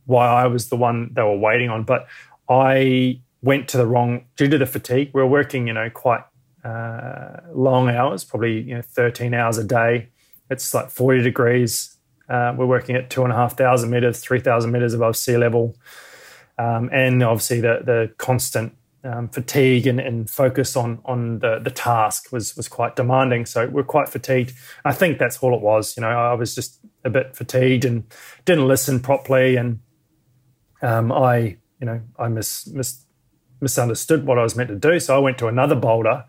why 0.07 0.27
I 0.27 0.47
was 0.47 0.69
the 0.69 0.77
one 0.77 1.11
they 1.13 1.23
were 1.23 1.37
waiting 1.37 1.71
on. 1.71 1.85
But 1.85 2.07
I 2.49 3.21
went 3.43 3.69
to 3.69 3.77
the 3.77 3.87
wrong 3.87 4.27
due 4.37 4.49
to 4.49 4.59
the 4.59 4.67
fatigue. 4.67 5.11
We 5.13 5.23
were 5.23 5.29
working, 5.29 5.67
you 5.67 5.73
know, 5.73 5.91
quite 5.91 6.23
uh, 6.65 7.41
long 7.53 7.91
hours, 7.91 8.25
probably 8.25 8.61
you 8.61 8.75
know, 8.75 8.83
13 8.83 9.35
hours 9.35 9.59
a 9.59 9.65
day. 9.65 10.09
It's 10.51 10.73
like 10.75 10.91
40 10.91 11.23
degrees. 11.23 11.97
Uh, 12.29 12.55
we're 12.57 12.67
working 12.67 12.97
at 12.97 13.11
two 13.11 13.23
and 13.23 13.33
a 13.33 13.37
half 13.37 13.57
thousand 13.57 13.91
meters, 13.91 14.21
3,000 14.21 14.71
meters 14.71 14.95
above 14.95 15.17
sea 15.17 15.37
level. 15.37 15.77
Um, 16.59 16.89
and 16.93 17.23
obviously 17.23 17.61
the, 17.61 17.81
the 17.85 18.15
constant 18.17 18.75
um, 19.05 19.29
fatigue 19.29 19.87
and, 19.87 20.01
and, 20.01 20.31
focus 20.31 20.77
on 20.77 21.01
on 21.05 21.41
the, 21.41 21.59
the 21.59 21.71
task 21.71 22.33
was 22.33 22.57
was 22.57 22.69
quite 22.69 22.97
demanding. 22.97 23.45
So 23.45 23.69
we're 23.69 23.83
quite 23.83 24.09
fatigued. 24.09 24.55
I 24.85 24.93
think 24.93 25.19
that's 25.19 25.39
all 25.39 25.55
it 25.55 25.61
was. 25.61 25.97
You 25.97 26.01
know, 26.01 26.09
I 26.09 26.33
was 26.33 26.55
just 26.55 26.81
a 27.05 27.11
bit 27.11 27.37
fatigued 27.37 27.85
and 27.85 28.05
didn't 28.47 28.67
listen 28.67 29.01
properly, 29.01 29.57
and 29.57 29.81
um, 30.85 31.11
I 31.13 31.57
you 31.81 31.87
know 31.87 32.01
I 32.19 32.29
mis, 32.29 32.67
mis, 32.69 33.05
misunderstood 33.61 34.27
what 34.27 34.39
I 34.39 34.43
was 34.43 34.57
meant 34.57 34.69
to 34.69 34.77
do. 34.77 35.01
So 35.01 35.17
I 35.17 35.19
went 35.19 35.39
to 35.39 35.49
another 35.49 35.75
boulder 35.75 36.25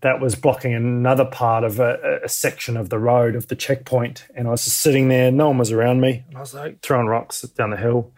that 0.00 0.20
was 0.20 0.36
blocking 0.36 0.74
another 0.74 1.24
part 1.24 1.64
of 1.64 1.80
a, 1.80 2.20
a 2.24 2.28
section 2.28 2.76
of 2.76 2.88
the 2.88 2.98
road 2.98 3.34
of 3.34 3.48
the 3.48 3.56
checkpoint, 3.56 4.26
and 4.34 4.48
I 4.48 4.50
was 4.50 4.64
just 4.64 4.78
sitting 4.78 5.08
there. 5.08 5.30
No 5.30 5.48
one 5.48 5.58
was 5.58 5.72
around 5.72 6.00
me, 6.00 6.24
and 6.28 6.36
I 6.36 6.40
was 6.40 6.54
like 6.54 6.82
throwing 6.82 7.06
rocks 7.06 7.42
down 7.42 7.70
the 7.70 7.76
hill 7.76 8.12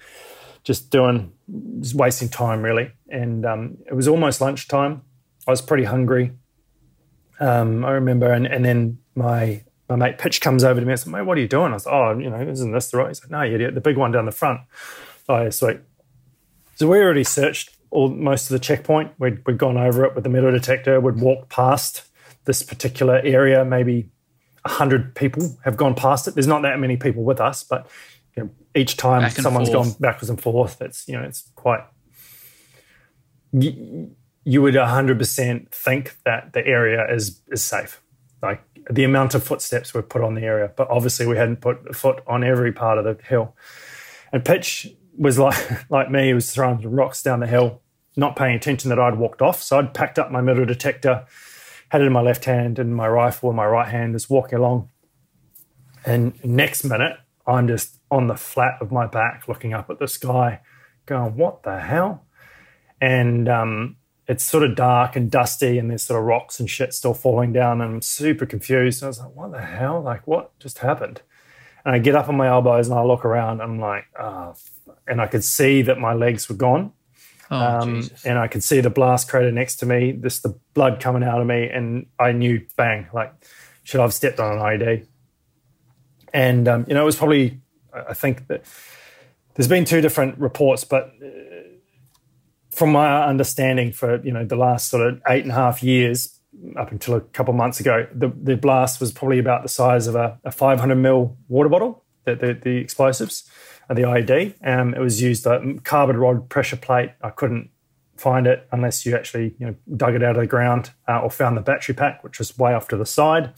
just 0.62 0.90
doing, 0.90 1.32
just 1.80 1.94
wasting 1.94 2.28
time 2.28 2.62
really. 2.62 2.92
And 3.08 3.44
um, 3.46 3.78
it 3.86 3.94
was 3.94 4.08
almost 4.08 4.40
lunchtime. 4.40 5.02
I 5.46 5.50
was 5.50 5.62
pretty 5.62 5.84
hungry. 5.84 6.32
Um, 7.40 7.84
I 7.84 7.92
remember, 7.92 8.30
and, 8.30 8.46
and 8.46 8.64
then 8.64 8.98
my 9.14 9.62
my 9.88 9.96
mate 9.96 10.18
Pitch 10.18 10.40
comes 10.40 10.62
over 10.62 10.78
to 10.78 10.86
me 10.86 10.92
and 10.92 11.00
says, 11.00 11.06
"Mate, 11.06 11.22
what 11.22 11.38
are 11.38 11.40
you 11.40 11.48
doing?" 11.48 11.72
I 11.72 11.74
was 11.74 11.86
"Oh, 11.86 12.16
you 12.18 12.30
know, 12.30 12.40
isn't 12.40 12.72
this 12.72 12.90
the 12.90 12.98
right?" 12.98 13.08
He's 13.08 13.22
like, 13.22 13.30
"No, 13.30 13.42
you 13.42 13.54
idiot, 13.54 13.74
the 13.74 13.80
big 13.80 13.96
one 13.96 14.12
down 14.12 14.26
the 14.26 14.32
front." 14.32 14.60
Oh, 15.28 15.42
yeah, 15.42 15.50
sweet. 15.50 15.80
So 16.76 16.88
we 16.88 16.98
already 16.98 17.24
searched 17.24 17.76
all 17.90 18.08
most 18.08 18.44
of 18.44 18.54
the 18.54 18.58
checkpoint. 18.58 19.12
We'd, 19.18 19.44
we'd 19.46 19.58
gone 19.58 19.76
over 19.76 20.04
it 20.04 20.14
with 20.14 20.24
the 20.24 20.30
metal 20.30 20.50
detector. 20.50 21.00
We'd 21.00 21.20
walked 21.20 21.50
past 21.50 22.04
this 22.44 22.62
particular 22.62 23.20
area. 23.22 23.64
Maybe 23.64 24.10
hundred 24.66 25.14
people 25.14 25.56
have 25.64 25.76
gone 25.76 25.94
past 25.94 26.28
it. 26.28 26.34
There's 26.34 26.46
not 26.46 26.62
that 26.62 26.78
many 26.78 26.96
people 26.96 27.24
with 27.24 27.40
us, 27.40 27.64
but 27.64 27.88
you 28.36 28.44
know, 28.44 28.50
each 28.74 28.96
time 28.96 29.28
someone's 29.30 29.70
forth. 29.70 29.88
gone 29.88 29.96
backwards 30.00 30.30
and 30.30 30.40
forth, 30.40 30.80
it's 30.80 31.06
you 31.08 31.16
know 31.16 31.22
it's 31.22 31.50
quite. 31.54 31.80
You, 33.52 34.14
you 34.44 34.62
would 34.62 34.74
100% 34.74 35.70
think 35.70 36.16
that 36.24 36.52
the 36.52 36.66
area 36.66 37.12
is 37.12 37.40
is 37.48 37.62
safe. 37.62 38.00
Like 38.42 38.62
the 38.90 39.04
amount 39.04 39.34
of 39.34 39.42
footsteps 39.42 39.92
were 39.92 40.02
put 40.02 40.22
on 40.22 40.34
the 40.34 40.42
area, 40.42 40.72
but 40.76 40.88
obviously 40.90 41.26
we 41.26 41.36
hadn't 41.36 41.60
put 41.60 41.78
a 41.88 41.92
foot 41.92 42.22
on 42.26 42.44
every 42.44 42.72
part 42.72 42.98
of 42.98 43.04
the 43.04 43.22
hill. 43.24 43.54
And 44.32 44.44
Pitch 44.44 44.88
was 45.20 45.38
like 45.38 45.90
like 45.90 46.10
me, 46.10 46.34
was 46.34 46.52
throwing 46.52 46.80
rocks 46.90 47.22
down 47.22 47.40
the 47.40 47.46
hill, 47.46 47.82
not 48.16 48.34
paying 48.34 48.56
attention 48.56 48.88
that 48.88 48.98
I'd 48.98 49.18
walked 49.18 49.42
off. 49.42 49.62
So 49.62 49.78
I'd 49.78 49.94
packed 49.94 50.18
up 50.18 50.32
my 50.32 50.40
metal 50.40 50.64
detector, 50.64 51.26
had 51.90 52.00
it 52.00 52.06
in 52.06 52.12
my 52.12 52.22
left 52.22 52.46
hand 52.46 52.78
and 52.78 52.96
my 52.96 53.06
rifle 53.06 53.50
in 53.50 53.56
my 53.56 53.66
right 53.66 53.88
hand, 53.88 54.14
just 54.14 54.30
walking 54.30 54.58
along. 54.58 54.88
And 56.04 56.42
next 56.42 56.82
minute, 56.82 57.18
I'm 57.46 57.68
just 57.68 57.98
on 58.10 58.26
the 58.26 58.36
flat 58.36 58.78
of 58.80 58.90
my 58.90 59.06
back, 59.06 59.46
looking 59.46 59.74
up 59.74 59.90
at 59.90 59.98
the 59.98 60.08
sky, 60.08 60.60
going, 61.06 61.36
"What 61.36 61.62
the 61.62 61.78
hell?" 61.78 62.26
And 63.02 63.48
um, 63.48 63.96
it's 64.26 64.44
sort 64.44 64.62
of 64.62 64.74
dark 64.74 65.14
and 65.14 65.30
dusty, 65.30 65.78
and 65.78 65.90
there's 65.90 66.04
sort 66.04 66.18
of 66.18 66.26
rocks 66.26 66.58
and 66.58 66.70
shit 66.70 66.94
still 66.94 67.14
falling 67.14 67.52
down, 67.52 67.82
and 67.82 67.94
I'm 67.94 68.02
super 68.02 68.46
confused. 68.46 69.02
And 69.02 69.06
I 69.06 69.08
was 69.08 69.20
like, 69.20 69.36
"What 69.36 69.52
the 69.52 69.60
hell? 69.60 70.00
Like, 70.00 70.26
what 70.26 70.58
just 70.58 70.78
happened?" 70.78 71.20
And 71.84 71.94
I 71.94 71.98
get 71.98 72.14
up 72.14 72.28
on 72.28 72.36
my 72.36 72.48
elbows 72.48 72.88
and 72.88 72.98
I 72.98 73.02
look 73.02 73.24
around. 73.24 73.60
And 73.60 73.62
I'm 73.62 73.78
like, 73.78 74.04
oh, 74.18 74.54
and 75.10 75.20
I 75.20 75.26
could 75.26 75.44
see 75.44 75.82
that 75.82 75.98
my 75.98 76.14
legs 76.14 76.48
were 76.48 76.54
gone. 76.54 76.92
Oh, 77.50 77.56
um, 77.56 78.08
and 78.24 78.38
I 78.38 78.46
could 78.46 78.62
see 78.62 78.80
the 78.80 78.90
blast 78.90 79.28
crater 79.28 79.50
next 79.50 79.76
to 79.76 79.86
me, 79.86 80.12
just 80.12 80.44
the 80.44 80.56
blood 80.72 81.00
coming 81.00 81.24
out 81.24 81.40
of 81.40 81.46
me. 81.48 81.68
And 81.68 82.06
I 82.18 82.30
knew, 82.30 82.64
bang, 82.76 83.08
like, 83.12 83.34
should 83.82 83.98
I 83.98 84.04
have 84.04 84.14
stepped 84.14 84.38
on 84.38 84.56
an 84.56 84.58
IED? 84.60 85.06
And, 86.32 86.68
um, 86.68 86.84
you 86.86 86.94
know, 86.94 87.02
it 87.02 87.06
was 87.06 87.16
probably, 87.16 87.60
I 87.92 88.14
think 88.14 88.46
that 88.46 88.64
there's 89.54 89.66
been 89.66 89.84
two 89.84 90.00
different 90.00 90.38
reports, 90.38 90.84
but 90.84 91.12
uh, 91.20 91.26
from 92.70 92.92
my 92.92 93.24
understanding 93.24 93.90
for, 93.90 94.24
you 94.24 94.30
know, 94.30 94.44
the 94.44 94.54
last 94.54 94.88
sort 94.88 95.04
of 95.04 95.20
eight 95.28 95.42
and 95.42 95.50
a 95.50 95.56
half 95.56 95.82
years, 95.82 96.38
up 96.76 96.92
until 96.92 97.14
a 97.14 97.20
couple 97.20 97.52
months 97.52 97.80
ago, 97.80 98.06
the, 98.14 98.28
the 98.28 98.56
blast 98.56 99.00
was 99.00 99.10
probably 99.10 99.40
about 99.40 99.62
the 99.62 99.68
size 99.68 100.06
of 100.06 100.14
a, 100.14 100.38
a 100.44 100.52
500 100.52 100.96
ml 100.96 101.34
water 101.48 101.68
bottle, 101.68 102.04
the, 102.24 102.36
the, 102.36 102.54
the 102.54 102.76
explosives, 102.76 103.50
the 103.96 104.02
IED. 104.02 104.54
Um, 104.66 104.94
it 104.94 105.00
was 105.00 105.20
used, 105.20 105.46
a 105.46 105.74
carbon 105.84 106.16
rod 106.16 106.48
pressure 106.48 106.76
plate. 106.76 107.10
I 107.22 107.30
couldn't 107.30 107.70
find 108.16 108.46
it 108.46 108.68
unless 108.70 109.06
you 109.06 109.16
actually 109.16 109.54
you 109.58 109.66
know, 109.66 109.74
dug 109.96 110.14
it 110.14 110.22
out 110.22 110.36
of 110.36 110.42
the 110.42 110.46
ground 110.46 110.90
uh, 111.08 111.20
or 111.20 111.30
found 111.30 111.56
the 111.56 111.62
battery 111.62 111.94
pack, 111.94 112.22
which 112.22 112.38
was 112.38 112.56
way 112.58 112.74
off 112.74 112.86
to 112.88 112.96
the 112.96 113.06
side. 113.06 113.54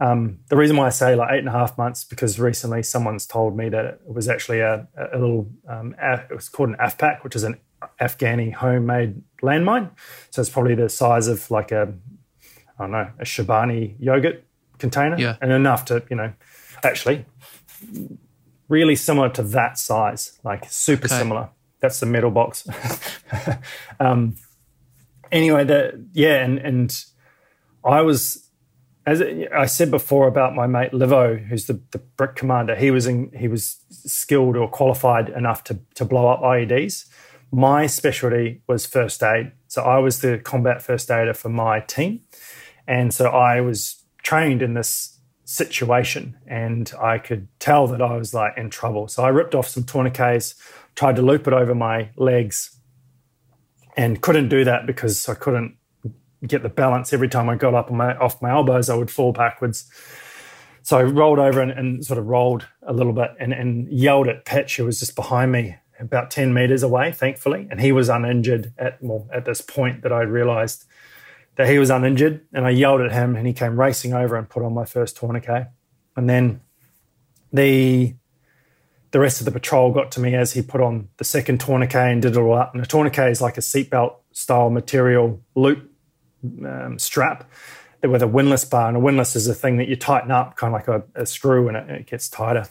Um, 0.00 0.38
the 0.48 0.56
reason 0.56 0.76
why 0.76 0.86
I 0.86 0.90
say 0.90 1.14
like 1.14 1.30
eight 1.32 1.38
and 1.38 1.48
a 1.48 1.52
half 1.52 1.78
months 1.78 2.04
because 2.04 2.38
recently 2.40 2.82
someone's 2.82 3.26
told 3.26 3.56
me 3.56 3.68
that 3.68 3.84
it 3.84 4.00
was 4.06 4.28
actually 4.28 4.60
a, 4.60 4.88
a 4.96 5.18
little 5.18 5.48
um, 5.68 5.94
it 6.00 6.34
was 6.34 6.48
called 6.48 6.70
an 6.70 6.76
AFPAK, 6.76 7.22
which 7.22 7.36
is 7.36 7.44
an 7.44 7.58
Afghani 8.00 8.52
homemade 8.52 9.22
landmine. 9.42 9.90
So 10.30 10.40
it's 10.40 10.50
probably 10.50 10.74
the 10.74 10.88
size 10.88 11.28
of 11.28 11.50
like 11.50 11.70
a, 11.70 11.94
I 12.78 12.82
don't 12.82 12.90
know, 12.90 13.10
a 13.18 13.24
Chobani 13.24 13.94
yogurt 13.98 14.44
container. 14.78 15.18
Yeah. 15.18 15.36
And 15.40 15.52
enough 15.52 15.84
to, 15.86 16.02
you 16.10 16.16
know, 16.16 16.32
actually 16.82 17.24
really 18.68 18.96
similar 18.96 19.28
to 19.30 19.42
that 19.42 19.78
size, 19.78 20.38
like 20.44 20.66
super 20.70 21.06
okay. 21.06 21.18
similar. 21.18 21.50
That's 21.80 22.00
the 22.00 22.06
metal 22.06 22.30
box. 22.30 22.66
um, 24.00 24.36
anyway, 25.30 25.64
the, 25.64 26.06
yeah, 26.12 26.42
and, 26.42 26.58
and 26.58 27.04
I 27.84 28.00
was, 28.00 28.48
as 29.06 29.22
I 29.54 29.66
said 29.66 29.90
before 29.90 30.28
about 30.28 30.54
my 30.54 30.66
mate 30.66 30.92
Livo, 30.92 31.46
who's 31.46 31.66
the, 31.66 31.80
the 31.90 31.98
brick 31.98 32.36
commander, 32.36 32.74
he 32.74 32.90
was 32.90 33.06
in, 33.06 33.30
he 33.36 33.48
was 33.48 33.80
skilled 33.90 34.56
or 34.56 34.68
qualified 34.68 35.28
enough 35.28 35.62
to, 35.64 35.78
to 35.96 36.04
blow 36.04 36.28
up 36.28 36.40
IEDs 36.40 37.06
my 37.54 37.86
specialty 37.86 38.62
was 38.66 38.84
first 38.84 39.22
aid. 39.22 39.52
So 39.68 39.82
I 39.82 39.98
was 39.98 40.20
the 40.20 40.38
combat 40.38 40.82
first 40.82 41.10
aider 41.10 41.34
for 41.34 41.48
my 41.48 41.80
team. 41.80 42.20
And 42.86 43.14
so 43.14 43.26
I 43.30 43.60
was 43.60 44.02
trained 44.22 44.60
in 44.60 44.74
this 44.74 45.13
situation 45.44 46.36
and 46.46 46.92
I 47.00 47.18
could 47.18 47.48
tell 47.58 47.86
that 47.88 48.00
I 48.00 48.16
was 48.16 48.32
like 48.34 48.56
in 48.56 48.70
trouble. 48.70 49.08
So 49.08 49.22
I 49.22 49.28
ripped 49.28 49.54
off 49.54 49.68
some 49.68 49.84
tourniquets, 49.84 50.54
tried 50.94 51.16
to 51.16 51.22
loop 51.22 51.46
it 51.46 51.52
over 51.52 51.74
my 51.74 52.10
legs 52.16 52.78
and 53.96 54.20
couldn't 54.20 54.48
do 54.48 54.64
that 54.64 54.86
because 54.86 55.28
I 55.28 55.34
couldn't 55.34 55.76
get 56.46 56.62
the 56.62 56.68
balance 56.68 57.12
every 57.12 57.28
time 57.28 57.48
I 57.48 57.56
got 57.56 57.74
up 57.74 57.90
my, 57.90 58.16
off 58.16 58.42
my 58.42 58.50
elbows, 58.50 58.90
I 58.90 58.94
would 58.94 59.10
fall 59.10 59.32
backwards. 59.32 59.90
So 60.82 60.98
I 60.98 61.02
rolled 61.02 61.38
over 61.38 61.60
and, 61.60 61.70
and 61.70 62.04
sort 62.04 62.18
of 62.18 62.26
rolled 62.26 62.66
a 62.82 62.92
little 62.92 63.12
bit 63.12 63.30
and, 63.40 63.52
and 63.52 63.88
yelled 63.90 64.28
at 64.28 64.44
Pitch, 64.44 64.76
who 64.76 64.84
was 64.84 65.00
just 65.00 65.16
behind 65.16 65.52
me, 65.52 65.76
about 65.98 66.30
10 66.30 66.52
meters 66.52 66.82
away, 66.82 67.12
thankfully. 67.12 67.66
And 67.70 67.80
he 67.80 67.92
was 67.92 68.08
uninjured 68.08 68.72
at, 68.76 68.98
well, 69.00 69.28
at 69.32 69.44
this 69.44 69.60
point 69.60 70.02
that 70.02 70.12
I 70.12 70.22
realized 70.22 70.84
that 71.56 71.68
he 71.68 71.78
was 71.78 71.90
uninjured. 71.90 72.46
And 72.52 72.66
I 72.66 72.70
yelled 72.70 73.00
at 73.00 73.12
him 73.12 73.36
and 73.36 73.46
he 73.46 73.52
came 73.52 73.78
racing 73.78 74.12
over 74.12 74.36
and 74.36 74.48
put 74.48 74.62
on 74.62 74.74
my 74.74 74.84
first 74.84 75.16
tourniquet. 75.16 75.68
And 76.16 76.28
then 76.28 76.60
the 77.52 78.14
the 79.10 79.20
rest 79.20 79.40
of 79.40 79.44
the 79.44 79.52
patrol 79.52 79.92
got 79.92 80.10
to 80.10 80.20
me 80.20 80.34
as 80.34 80.54
he 80.54 80.60
put 80.60 80.80
on 80.80 81.08
the 81.18 81.24
second 81.24 81.60
tourniquet 81.60 81.94
and 81.94 82.20
did 82.20 82.36
it 82.36 82.38
all 82.38 82.54
up. 82.54 82.74
And 82.74 82.82
a 82.82 82.86
tourniquet 82.86 83.30
is 83.30 83.40
like 83.40 83.56
a 83.56 83.60
seatbelt 83.60 84.16
style 84.32 84.70
material 84.70 85.40
loop 85.54 85.88
um, 86.66 86.98
strap 86.98 87.48
with 88.02 88.22
a 88.22 88.26
windlass 88.26 88.64
bar. 88.64 88.88
And 88.88 88.96
a 88.96 89.00
windlass 89.00 89.36
is 89.36 89.46
a 89.46 89.54
thing 89.54 89.76
that 89.76 89.86
you 89.86 89.94
tighten 89.94 90.32
up, 90.32 90.56
kind 90.56 90.74
of 90.74 90.80
like 90.80 90.88
a, 90.88 91.04
a 91.14 91.26
screw, 91.26 91.68
and 91.68 91.76
it, 91.76 91.90
it 91.90 92.06
gets 92.08 92.28
tighter 92.28 92.68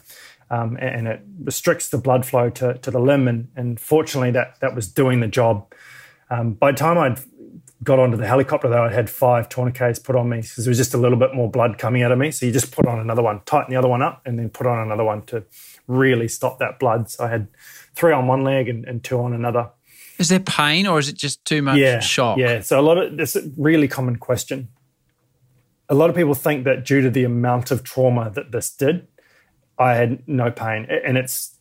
um, 0.50 0.76
and 0.78 1.08
it 1.08 1.22
restricts 1.42 1.88
the 1.88 1.98
blood 1.98 2.26
flow 2.26 2.50
to, 2.50 2.74
to 2.74 2.90
the 2.90 3.00
limb. 3.00 3.26
And, 3.26 3.48
and 3.56 3.80
fortunately, 3.80 4.30
that, 4.32 4.60
that 4.60 4.74
was 4.74 4.86
doing 4.86 5.20
the 5.20 5.28
job. 5.28 5.72
Um, 6.30 6.52
by 6.52 6.72
the 6.72 6.78
time 6.78 6.98
I'd 6.98 7.18
got 7.84 7.98
onto 7.98 8.16
the 8.16 8.26
helicopter, 8.26 8.68
though, 8.68 8.84
I 8.84 8.92
had 8.92 9.08
five 9.10 9.48
tourniquets 9.48 9.98
put 9.98 10.16
on 10.16 10.28
me 10.28 10.40
because 10.40 10.64
there 10.64 10.70
was 10.70 10.78
just 10.78 10.94
a 10.94 10.98
little 10.98 11.18
bit 11.18 11.34
more 11.34 11.50
blood 11.50 11.78
coming 11.78 12.02
out 12.02 12.10
of 12.10 12.18
me. 12.18 12.30
So 12.30 12.46
you 12.46 12.52
just 12.52 12.72
put 12.72 12.86
on 12.86 12.98
another 12.98 13.22
one, 13.22 13.42
tighten 13.44 13.70
the 13.70 13.76
other 13.76 13.88
one 13.88 14.02
up, 14.02 14.22
and 14.24 14.38
then 14.38 14.48
put 14.48 14.66
on 14.66 14.78
another 14.78 15.04
one 15.04 15.22
to 15.26 15.44
really 15.86 16.26
stop 16.26 16.58
that 16.58 16.78
blood. 16.78 17.10
So 17.10 17.24
I 17.24 17.28
had 17.28 17.48
three 17.94 18.12
on 18.12 18.26
one 18.26 18.42
leg 18.42 18.68
and, 18.68 18.84
and 18.84 19.04
two 19.04 19.20
on 19.20 19.32
another. 19.32 19.70
Is 20.18 20.28
there 20.28 20.40
pain 20.40 20.86
or 20.86 20.98
is 20.98 21.08
it 21.08 21.16
just 21.16 21.44
too 21.44 21.60
much 21.60 21.78
yeah, 21.78 22.00
shock? 22.00 22.38
Yeah. 22.38 22.60
So 22.62 22.80
a 22.80 22.82
lot 22.82 22.98
of 22.98 23.16
this 23.16 23.36
really 23.56 23.88
common 23.88 24.16
question. 24.16 24.68
A 25.88 25.94
lot 25.94 26.08
of 26.08 26.16
people 26.16 26.34
think 26.34 26.64
that 26.64 26.84
due 26.84 27.02
to 27.02 27.10
the 27.10 27.24
amount 27.24 27.70
of 27.70 27.82
trauma 27.82 28.30
that 28.30 28.52
this 28.52 28.70
did, 28.70 29.06
I 29.78 29.94
had 29.94 30.26
no 30.26 30.50
pain. 30.50 30.86
And 30.88 31.18
it's 31.18 31.56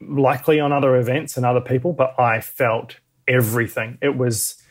likely 0.00 0.60
on 0.60 0.72
other 0.72 0.96
events 0.96 1.36
and 1.36 1.44
other 1.44 1.60
people, 1.60 1.92
but 1.92 2.18
I 2.18 2.40
felt 2.40 3.00
everything. 3.28 3.98
It 4.00 4.16
was 4.16 4.62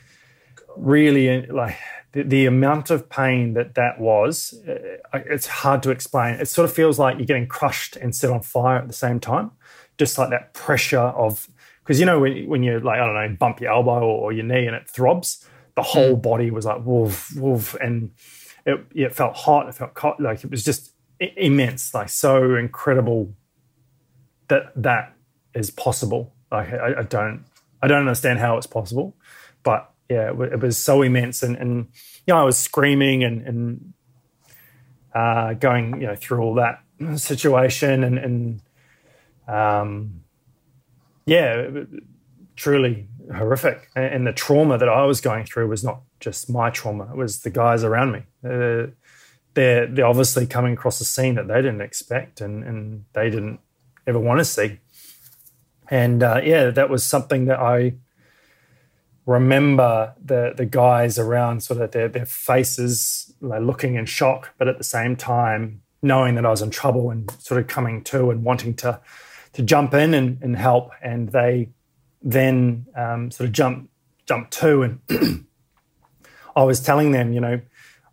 really 0.78 1.46
like 1.48 1.78
the, 2.12 2.24
the 2.24 2.46
amount 2.46 2.90
of 2.90 3.10
pain 3.10 3.54
that 3.54 3.76
that 3.76 4.00
was, 4.00 4.54
uh, 4.68 5.20
it's 5.26 5.48
hard 5.48 5.84
to 5.84 5.92
explain. 5.92 6.36
It 6.36 6.48
sort 6.48 6.70
of 6.70 6.76
feels 6.76 6.98
like 6.98 7.18
you're 7.18 7.26
getting 7.26 7.48
crushed 7.48 7.96
and 7.96 8.16
set 8.16 8.30
on 8.30 8.42
fire 8.42 8.78
at 8.78 8.88
the 8.88 8.94
same 8.94 9.20
time. 9.20 9.52
Just 9.98 10.18
like 10.18 10.30
that 10.30 10.54
pressure 10.54 11.00
of, 11.00 11.48
because 11.84 12.00
you 12.00 12.06
know, 12.06 12.20
when, 12.20 12.48
when 12.50 12.64
you 12.64 12.80
like, 12.80 13.00
I 13.00 13.06
don't 13.06 13.14
know, 13.14 13.38
bump 13.40 13.62
your 13.62 13.72
elbow 13.72 14.00
or, 14.00 14.24
or 14.24 14.32
your 14.34 14.44
knee 14.44 14.66
and 14.66 14.76
it 14.76 14.90
throbs, 14.90 15.48
the 15.76 15.84
whole 15.84 16.18
mm. 16.18 16.22
body 16.22 16.52
was 16.52 16.66
like, 16.66 16.86
woof, 16.86 17.34
woof. 17.36 17.76
And 17.76 18.12
it, 18.66 18.86
it 18.94 19.16
felt 19.16 19.36
hot. 19.36 19.70
It 19.70 19.76
felt 19.76 20.20
like 20.20 20.44
it 20.44 20.52
was 20.52 20.64
just 20.64 20.94
immense, 21.20 21.94
like 21.94 22.10
so 22.10 22.56
incredible 22.56 23.34
that 24.50 24.74
that 24.76 25.16
is 25.54 25.70
possible. 25.72 26.34
Like 26.52 26.74
I, 26.74 27.00
I 27.00 27.04
don't, 27.04 27.46
I 27.82 27.88
don't 27.88 28.00
understand 28.00 28.40
how 28.40 28.58
it's 28.58 28.68
possible, 28.68 29.16
but 29.64 29.92
yeah, 30.10 30.32
it, 30.32 30.54
it 30.54 30.60
was 30.60 30.78
so 30.78 31.02
immense, 31.02 31.44
and 31.44 31.56
and 31.58 31.88
you 32.26 32.34
know 32.34 32.38
I 32.38 32.44
was 32.44 32.58
screaming 32.58 33.24
and 33.24 33.42
and 33.48 33.94
uh, 35.14 35.54
going 35.54 36.02
you 36.02 36.08
know 36.08 36.16
through 36.16 36.42
all 36.42 36.56
that 36.56 36.84
situation 37.16 38.04
and 38.04 38.18
and 38.18 38.62
um, 39.48 40.22
yeah, 41.26 41.68
truly 42.56 43.08
horrific. 43.34 43.90
And, 43.96 44.06
and, 44.06 44.28
the 44.28 44.34
trauma 44.34 44.78
that 44.78 44.90
I 44.90 45.06
was 45.06 45.22
going 45.22 45.46
through 45.46 45.68
was 45.68 45.84
not 45.84 46.02
just 46.20 46.50
my 46.50 46.70
trauma; 46.70 47.10
it 47.12 47.18
was 47.18 47.42
the 47.42 47.50
guys 47.50 47.84
around 47.84 48.12
me. 48.12 48.24
Uh, 48.44 48.88
they're 49.54 49.88
they're 49.88 50.06
obviously 50.06 50.46
coming 50.46 50.74
across 50.74 51.02
a 51.02 51.06
scene 51.06 51.36
that 51.36 51.48
they 51.48 51.62
didn't 51.62 51.82
expect 51.82 52.42
and 52.42 52.64
and 52.64 53.06
they 53.14 53.30
didn't 53.30 53.60
ever 54.06 54.20
want 54.20 54.40
to 54.40 54.46
see. 54.46 54.80
And 55.90 56.24
uh, 56.24 56.42
yeah, 56.44 56.70
that 56.72 56.90
was 56.90 57.04
something 57.04 57.46
that 57.46 57.60
I 57.60 57.94
remember 59.26 60.14
the 60.24 60.54
the 60.56 60.66
guys 60.66 61.18
around 61.18 61.62
sort 61.62 61.82
of 61.82 61.92
their 61.92 62.08
their 62.08 62.26
faces 62.26 63.34
like, 63.42 63.62
looking 63.62 63.96
in 63.96 64.06
shock, 64.06 64.54
but 64.58 64.68
at 64.68 64.78
the 64.78 64.84
same 64.84 65.16
time 65.16 65.82
knowing 66.02 66.36
that 66.36 66.46
I 66.46 66.52
was 66.52 66.62
in 66.62 66.70
trouble 66.70 67.10
and 67.10 67.30
sort 67.40 67.60
of 67.60 67.68
coming 67.68 68.04
to 68.06 68.30
and 68.30 68.44
wanting 68.44 68.76
to 68.76 69.00
to 69.54 69.64
jump 69.64 69.94
in 69.94 70.14
and, 70.14 70.38
and 70.42 70.56
help. 70.56 70.92
And 71.02 71.30
they 71.30 71.70
then 72.22 72.86
um, 72.96 73.32
sort 73.32 73.48
of 73.48 73.54
jump 73.54 73.90
jump 74.26 74.50
to, 74.52 74.84
and 74.84 75.00
I 76.56 76.64
was 76.64 76.80
telling 76.80 77.12
them, 77.12 77.34
you 77.34 77.40
know, 77.40 77.62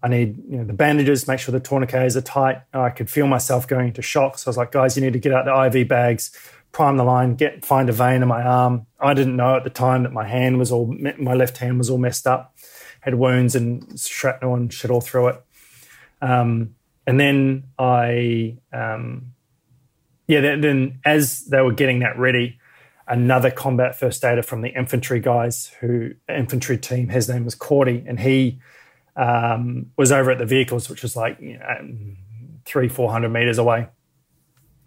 I 0.03 0.09
need 0.09 0.39
you 0.49 0.59
know 0.59 0.65
the 0.65 0.73
bandages, 0.73 1.29
make 1.29 1.39
sure 1.39 1.53
the 1.53 1.61
tourniquets 1.61 2.17
are 2.17 2.23
tight. 2.23 2.63
I 2.73 2.91
could 2.91 3.11
feel 3.11 3.27
myself 3.27 3.69
going 3.69 3.89
into 3.89 4.03
shock, 4.03 4.39
so 4.39 4.49
I 4.49 4.51
was 4.51 4.57
like, 4.57 4.73
guys, 4.73 4.97
you 4.97 5.03
need 5.03 5.13
to 5.13 5.19
get 5.19 5.33
out 5.33 5.45
the 5.45 5.79
IV 5.79 5.89
bags, 5.89 6.37
prime 6.73 6.97
the 6.97 7.05
line, 7.05 7.35
get 7.37 7.65
find 7.65 7.89
a 7.89 7.93
vein 7.93 8.23
in 8.23 8.29
my 8.29 8.43
arm. 8.43 8.87
I 8.99 9.15
didn't 9.15 9.37
know 9.37 9.57
at 9.57 9.65
the 9.65 9.71
time 9.71 10.03
that 10.03 10.13
my 10.13 10.27
hand 10.27 10.59
was 10.59 10.73
all 10.73 10.95
my 11.19 11.35
left 11.35 11.59
hand 11.59 11.79
was 11.79 11.91
all 11.91 11.99
messed 11.99 12.27
up, 12.27 12.57
had 13.01 13.15
wounds 13.15 13.55
and 13.55 13.99
shrapnel 14.01 14.55
and 14.55 14.73
shit 14.73 14.91
all 14.91 15.01
through 15.01 15.29
it. 15.29 15.45
Um, 16.23 16.75
and 17.07 17.19
then 17.19 17.65
I, 17.79 18.59
um, 18.73 19.33
yeah, 20.29 20.41
then, 20.41 20.61
then 20.61 21.01
as 21.05 21.45
they 21.47 21.61
were 21.61 21.73
getting 21.73 21.99
that 22.01 22.17
ready, 22.17 22.59
another 23.09 23.51
combat 23.51 23.99
first 23.99 24.25
aider 24.25 24.43
from 24.43 24.63
the 24.63 24.69
infantry 24.71 25.21
guys, 25.21 25.73
who 25.81 26.13
infantry 26.29 26.79
team, 26.79 27.09
his 27.09 27.29
name 27.29 27.45
was 27.45 27.55
Cordy, 27.55 28.05
and 28.07 28.21
he 28.21 28.61
um, 29.17 29.87
was 29.97 30.13
over 30.13 30.31
at 30.31 30.39
the 30.39 30.47
vehicles, 30.47 30.89
which 30.89 31.03
was 31.03 31.17
like 31.17 31.39
you 31.41 31.59
know, 31.59 31.95
three, 32.65 32.89
four 32.89 33.11
hundred 33.11 33.31
meters 33.31 33.59
away. 33.59 33.89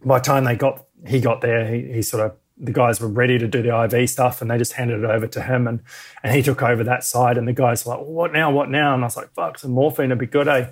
By 0.04 0.20
the 0.20 0.26
time 0.26 0.44
they 0.44 0.56
got, 0.56 0.86
he 1.08 1.20
got 1.20 1.42
there, 1.42 1.68
he, 1.68 1.94
he 1.94 2.02
sort 2.02 2.26
of 2.26 2.38
the 2.58 2.72
guys 2.72 3.02
were 3.02 3.08
ready 3.08 3.38
to 3.38 3.48
do 3.48 3.62
the 3.62 3.84
IV 3.84 4.10
stuff 4.10 4.42
and 4.42 4.50
they 4.50 4.58
just 4.58 4.74
handed 4.74 5.04
it 5.04 5.10
over 5.10 5.28
to 5.28 5.42
him 5.42 5.68
and, 5.68 5.82
and 6.24 6.34
he 6.34 6.42
took 6.42 6.62
over 6.64 6.84
that 6.84 7.04
side 7.04 7.38
and 7.38 7.48
the 7.48 7.54
guys 7.54 7.86
were 7.86 7.92
like, 7.94 8.02
well, 8.02 8.12
what 8.12 8.34
now, 8.34 8.50
what 8.50 8.70
now? 8.70 8.94
And 8.94 9.04
I 9.04 9.08
was 9.08 9.18
like, 9.18 9.34
fuck, 9.34 9.60
some 9.60 9.72
morphine 9.72 10.10
would 10.10 10.20
be 10.20 10.26
good, 10.26 10.48
eh? 10.48 10.70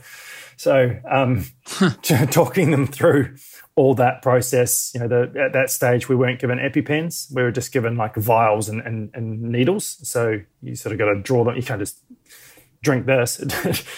So 0.55 0.97
um, 1.09 1.45
talking 2.01 2.71
them 2.71 2.87
through 2.87 3.35
all 3.75 3.95
that 3.95 4.21
process, 4.21 4.91
you 4.93 5.01
know, 5.01 5.07
the, 5.07 5.41
at 5.41 5.53
that 5.53 5.69
stage 5.71 6.07
we 6.07 6.15
weren't 6.15 6.39
given 6.39 6.57
EpiPens. 6.57 7.33
We 7.33 7.41
were 7.41 7.51
just 7.51 7.73
given 7.73 7.97
like 7.97 8.15
vials 8.15 8.69
and, 8.69 8.79
and, 8.81 9.09
and 9.13 9.41
needles. 9.41 9.97
So 10.07 10.39
you 10.61 10.75
sort 10.75 10.93
of 10.93 10.99
got 10.99 11.13
to 11.13 11.21
draw 11.21 11.43
them. 11.43 11.55
You 11.55 11.63
can't 11.63 11.81
just 11.81 11.99
drink 12.81 13.07
this. 13.07 13.41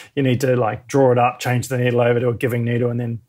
you 0.16 0.24
need 0.24 0.42
to 0.42 0.56
like 0.56 0.88
draw 0.88 1.12
it 1.12 1.20
up, 1.20 1.40
change 1.40 1.68
the 1.68 1.78
needle 1.78 2.02
over 2.02 2.20
to 2.20 2.30
a 2.30 2.34
giving 2.34 2.64
needle, 2.64 2.90
and 2.90 3.00
then 3.00 3.22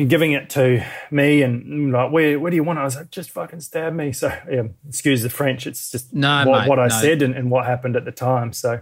and 0.00 0.08
giving 0.08 0.32
it 0.32 0.48
to 0.48 0.82
me 1.10 1.42
and 1.42 1.92
like, 1.92 2.10
where, 2.10 2.40
where 2.40 2.50
do 2.50 2.56
you 2.56 2.64
want 2.64 2.78
it? 2.78 2.80
I 2.80 2.84
was 2.86 2.96
like, 2.96 3.10
just 3.10 3.30
fucking 3.30 3.60
stab 3.60 3.92
me. 3.92 4.12
So, 4.12 4.28
yeah, 4.50 4.62
excuse 4.88 5.22
the 5.22 5.28
French. 5.28 5.66
It's 5.66 5.90
just 5.90 6.14
no, 6.14 6.44
what, 6.46 6.60
mate, 6.60 6.68
what 6.70 6.78
I 6.78 6.86
no. 6.86 7.00
said 7.00 7.20
and, 7.20 7.34
and, 7.34 7.50
what 7.50 7.66
happened 7.66 7.96
at 7.96 8.06
the 8.06 8.10
time. 8.10 8.54
So, 8.54 8.80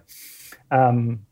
um, 0.70 1.26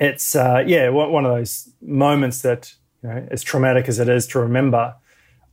it's, 0.00 0.34
uh, 0.34 0.64
yeah, 0.66 0.88
one 0.88 1.26
of 1.26 1.36
those 1.36 1.70
moments 1.82 2.40
that, 2.40 2.72
you 3.02 3.10
know, 3.10 3.28
as 3.30 3.42
traumatic 3.42 3.88
as 3.88 3.98
it 3.98 4.08
is 4.08 4.26
to 4.28 4.40
remember, 4.40 4.94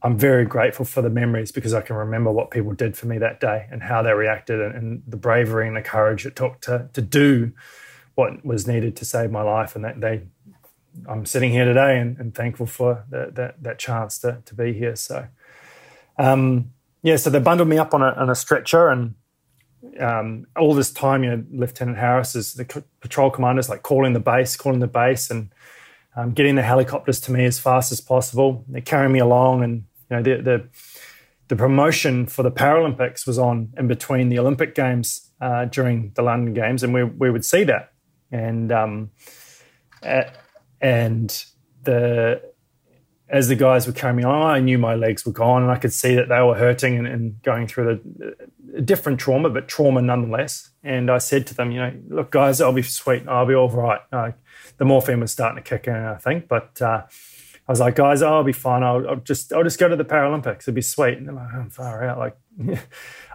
I'm 0.01 0.17
very 0.17 0.45
grateful 0.45 0.85
for 0.85 1.01
the 1.01 1.09
memories 1.09 1.51
because 1.51 1.73
I 1.73 1.81
can 1.81 1.97
remember 1.97 2.31
what 2.31 2.51
people 2.51 2.71
did 2.71 2.95
for 2.95 3.07
me 3.07 3.17
that 3.17 3.41
day 3.41 3.67
and 3.69 3.83
how 3.83 4.01
they 4.01 4.13
reacted 4.13 4.61
and, 4.61 4.75
and 4.75 5.03
the 5.05 5.17
bravery 5.17 5.67
and 5.67 5.75
the 5.75 5.81
courage 5.81 6.25
it 6.25 6.37
took 6.37 6.61
to, 6.61 6.89
to 6.93 7.01
do 7.01 7.51
what 8.13 8.45
was 8.45 8.65
needed 8.65 8.95
to 8.95 9.03
save 9.03 9.29
my 9.29 9.41
life. 9.41 9.75
And 9.75 9.83
that 9.83 9.99
they, 9.99 10.21
I'm 11.07 11.25
sitting 11.25 11.51
here 11.51 11.65
today 11.65 11.99
and, 11.99 12.17
and 12.17 12.33
thankful 12.33 12.65
for 12.65 13.05
the, 13.09 13.29
that 13.33 13.61
that 13.63 13.79
chance 13.79 14.19
to 14.19 14.41
to 14.45 14.55
be 14.55 14.73
here. 14.73 14.95
So, 14.95 15.27
um, 16.17 16.71
yeah, 17.03 17.17
so 17.17 17.29
they 17.29 17.39
bundled 17.39 17.69
me 17.69 17.77
up 17.77 17.93
on 17.93 18.01
a, 18.01 18.11
on 18.11 18.29
a 18.29 18.35
stretcher, 18.35 18.89
and 18.89 19.15
um, 19.99 20.47
all 20.55 20.73
this 20.73 20.91
time, 20.91 21.23
you 21.23 21.29
know, 21.29 21.43
Lieutenant 21.51 21.97
Harris 21.97 22.35
is 22.35 22.53
the 22.53 22.83
patrol 23.01 23.29
commanders 23.29 23.69
like 23.69 23.83
calling 23.83 24.13
the 24.13 24.19
base, 24.19 24.55
calling 24.55 24.79
the 24.79 24.87
base, 24.87 25.29
and 25.29 25.51
um, 26.15 26.31
getting 26.31 26.55
the 26.55 26.63
helicopters 26.63 27.19
to 27.21 27.31
me 27.31 27.45
as 27.45 27.59
fast 27.59 27.91
as 27.91 28.01
possible. 28.01 28.63
They're 28.67 28.81
carrying 28.81 29.11
me 29.11 29.19
along, 29.19 29.63
and 29.63 29.85
you 30.09 30.15
know, 30.15 30.23
the 30.23 30.41
the, 30.41 30.69
the 31.49 31.55
promotion 31.55 32.25
for 32.25 32.43
the 32.43 32.51
Paralympics 32.51 33.27
was 33.27 33.37
on 33.37 33.73
in 33.77 33.87
between 33.87 34.29
the 34.29 34.39
Olympic 34.39 34.75
Games 34.75 35.29
uh, 35.41 35.65
during 35.65 36.11
the 36.15 36.21
London 36.21 36.53
Games, 36.53 36.83
and 36.83 36.93
we 36.93 37.03
we 37.03 37.29
would 37.29 37.45
see 37.45 37.63
that, 37.65 37.91
and 38.31 38.71
um, 38.71 39.11
at, 40.01 40.35
and 40.81 41.45
the 41.83 42.41
as 43.27 43.47
the 43.47 43.55
guys 43.55 43.87
were 43.87 43.93
coming 43.93 44.23
on, 44.23 44.43
I 44.43 44.59
knew 44.59 44.77
my 44.77 44.95
legs 44.95 45.25
were 45.25 45.31
gone, 45.31 45.63
and 45.63 45.71
I 45.71 45.77
could 45.77 45.93
see 45.93 46.15
that 46.15 46.29
they 46.29 46.41
were 46.41 46.55
hurting 46.55 46.97
and, 46.97 47.07
and 47.07 47.41
going 47.41 47.67
through 47.67 47.99
the 48.67 48.81
different 48.81 49.19
trauma, 49.19 49.49
but 49.49 49.67
trauma 49.67 50.01
nonetheless. 50.01 50.69
And 50.83 51.09
I 51.09 51.17
said 51.17 51.47
to 51.47 51.55
them, 51.55 51.71
you 51.71 51.79
know, 51.79 51.93
look, 52.09 52.31
guys, 52.31 52.61
I'll 52.61 52.73
be 52.73 52.83
sweet, 52.83 53.27
I'll 53.27 53.47
be 53.47 53.55
all 53.55 53.69
right. 53.69 54.01
Uh, 54.11 54.31
the 54.77 54.85
morphine 54.85 55.19
was 55.19 55.31
starting 55.31 55.61
to 55.63 55.67
kick 55.67 55.87
in, 55.87 55.95
I 55.95 56.15
think, 56.15 56.47
but 56.47 56.79
uh, 56.81 57.03
I 57.67 57.71
was 57.71 57.79
like, 57.79 57.95
guys, 57.95 58.21
I'll 58.21 58.43
be 58.43 58.53
fine. 58.53 58.83
I'll, 58.83 59.09
I'll, 59.09 59.15
just, 59.15 59.51
I'll 59.51 59.63
just 59.63 59.79
go 59.79 59.87
to 59.87 59.95
the 59.95 60.05
Paralympics. 60.05 60.63
It'd 60.63 60.75
be 60.75 60.81
sweet. 60.81 61.17
And 61.17 61.27
they're 61.27 61.33
like, 61.33 61.51
I'm 61.51 61.71
far 61.71 62.03
out. 62.03 62.19
Like, 62.19 62.37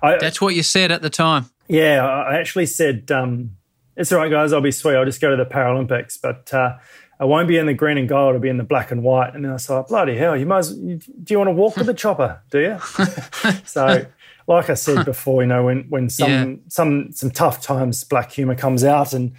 I, 0.02 0.18
that's 0.18 0.40
what 0.40 0.54
you 0.54 0.62
said 0.62 0.92
at 0.92 1.02
the 1.02 1.10
time. 1.10 1.46
Yeah, 1.66 2.06
I 2.06 2.38
actually 2.38 2.66
said, 2.66 3.10
um, 3.10 3.56
it's 3.96 4.12
all 4.12 4.18
right, 4.18 4.30
guys. 4.30 4.52
I'll 4.52 4.60
be 4.60 4.70
sweet. 4.70 4.94
I'll 4.94 5.04
just 5.04 5.20
go 5.20 5.30
to 5.30 5.36
the 5.36 5.50
Paralympics, 5.50 6.16
but. 6.22 6.54
Uh, 6.54 6.76
I 7.20 7.26
won't 7.26 7.48
be 7.48 7.58
in 7.58 7.66
the 7.66 7.74
green 7.74 7.98
and 7.98 8.08
gold. 8.08 8.34
I'll 8.34 8.40
be 8.40 8.48
in 8.48 8.56
the 8.56 8.64
black 8.64 8.90
and 8.90 9.02
white. 9.02 9.34
And 9.34 9.44
then 9.44 9.52
I 9.52 9.58
thought, 9.58 9.88
bloody 9.88 10.16
hell, 10.16 10.34
you 10.34 10.46
might. 10.46 10.64
do 10.64 10.98
you 11.28 11.36
want 11.36 11.48
to 11.48 11.52
walk 11.52 11.76
with 11.76 11.86
the 11.86 11.92
chopper? 11.92 12.40
Do 12.50 12.60
you? 12.60 12.78
so, 13.66 14.06
like 14.46 14.70
I 14.70 14.74
said 14.74 15.04
before, 15.04 15.42
you 15.42 15.48
know, 15.48 15.64
when 15.64 15.82
when 15.90 16.08
some 16.08 16.30
yeah. 16.30 16.54
some 16.68 17.12
some 17.12 17.30
tough 17.30 17.60
times, 17.60 18.02
black 18.04 18.32
humor 18.32 18.54
comes 18.54 18.84
out, 18.84 19.12
and 19.12 19.32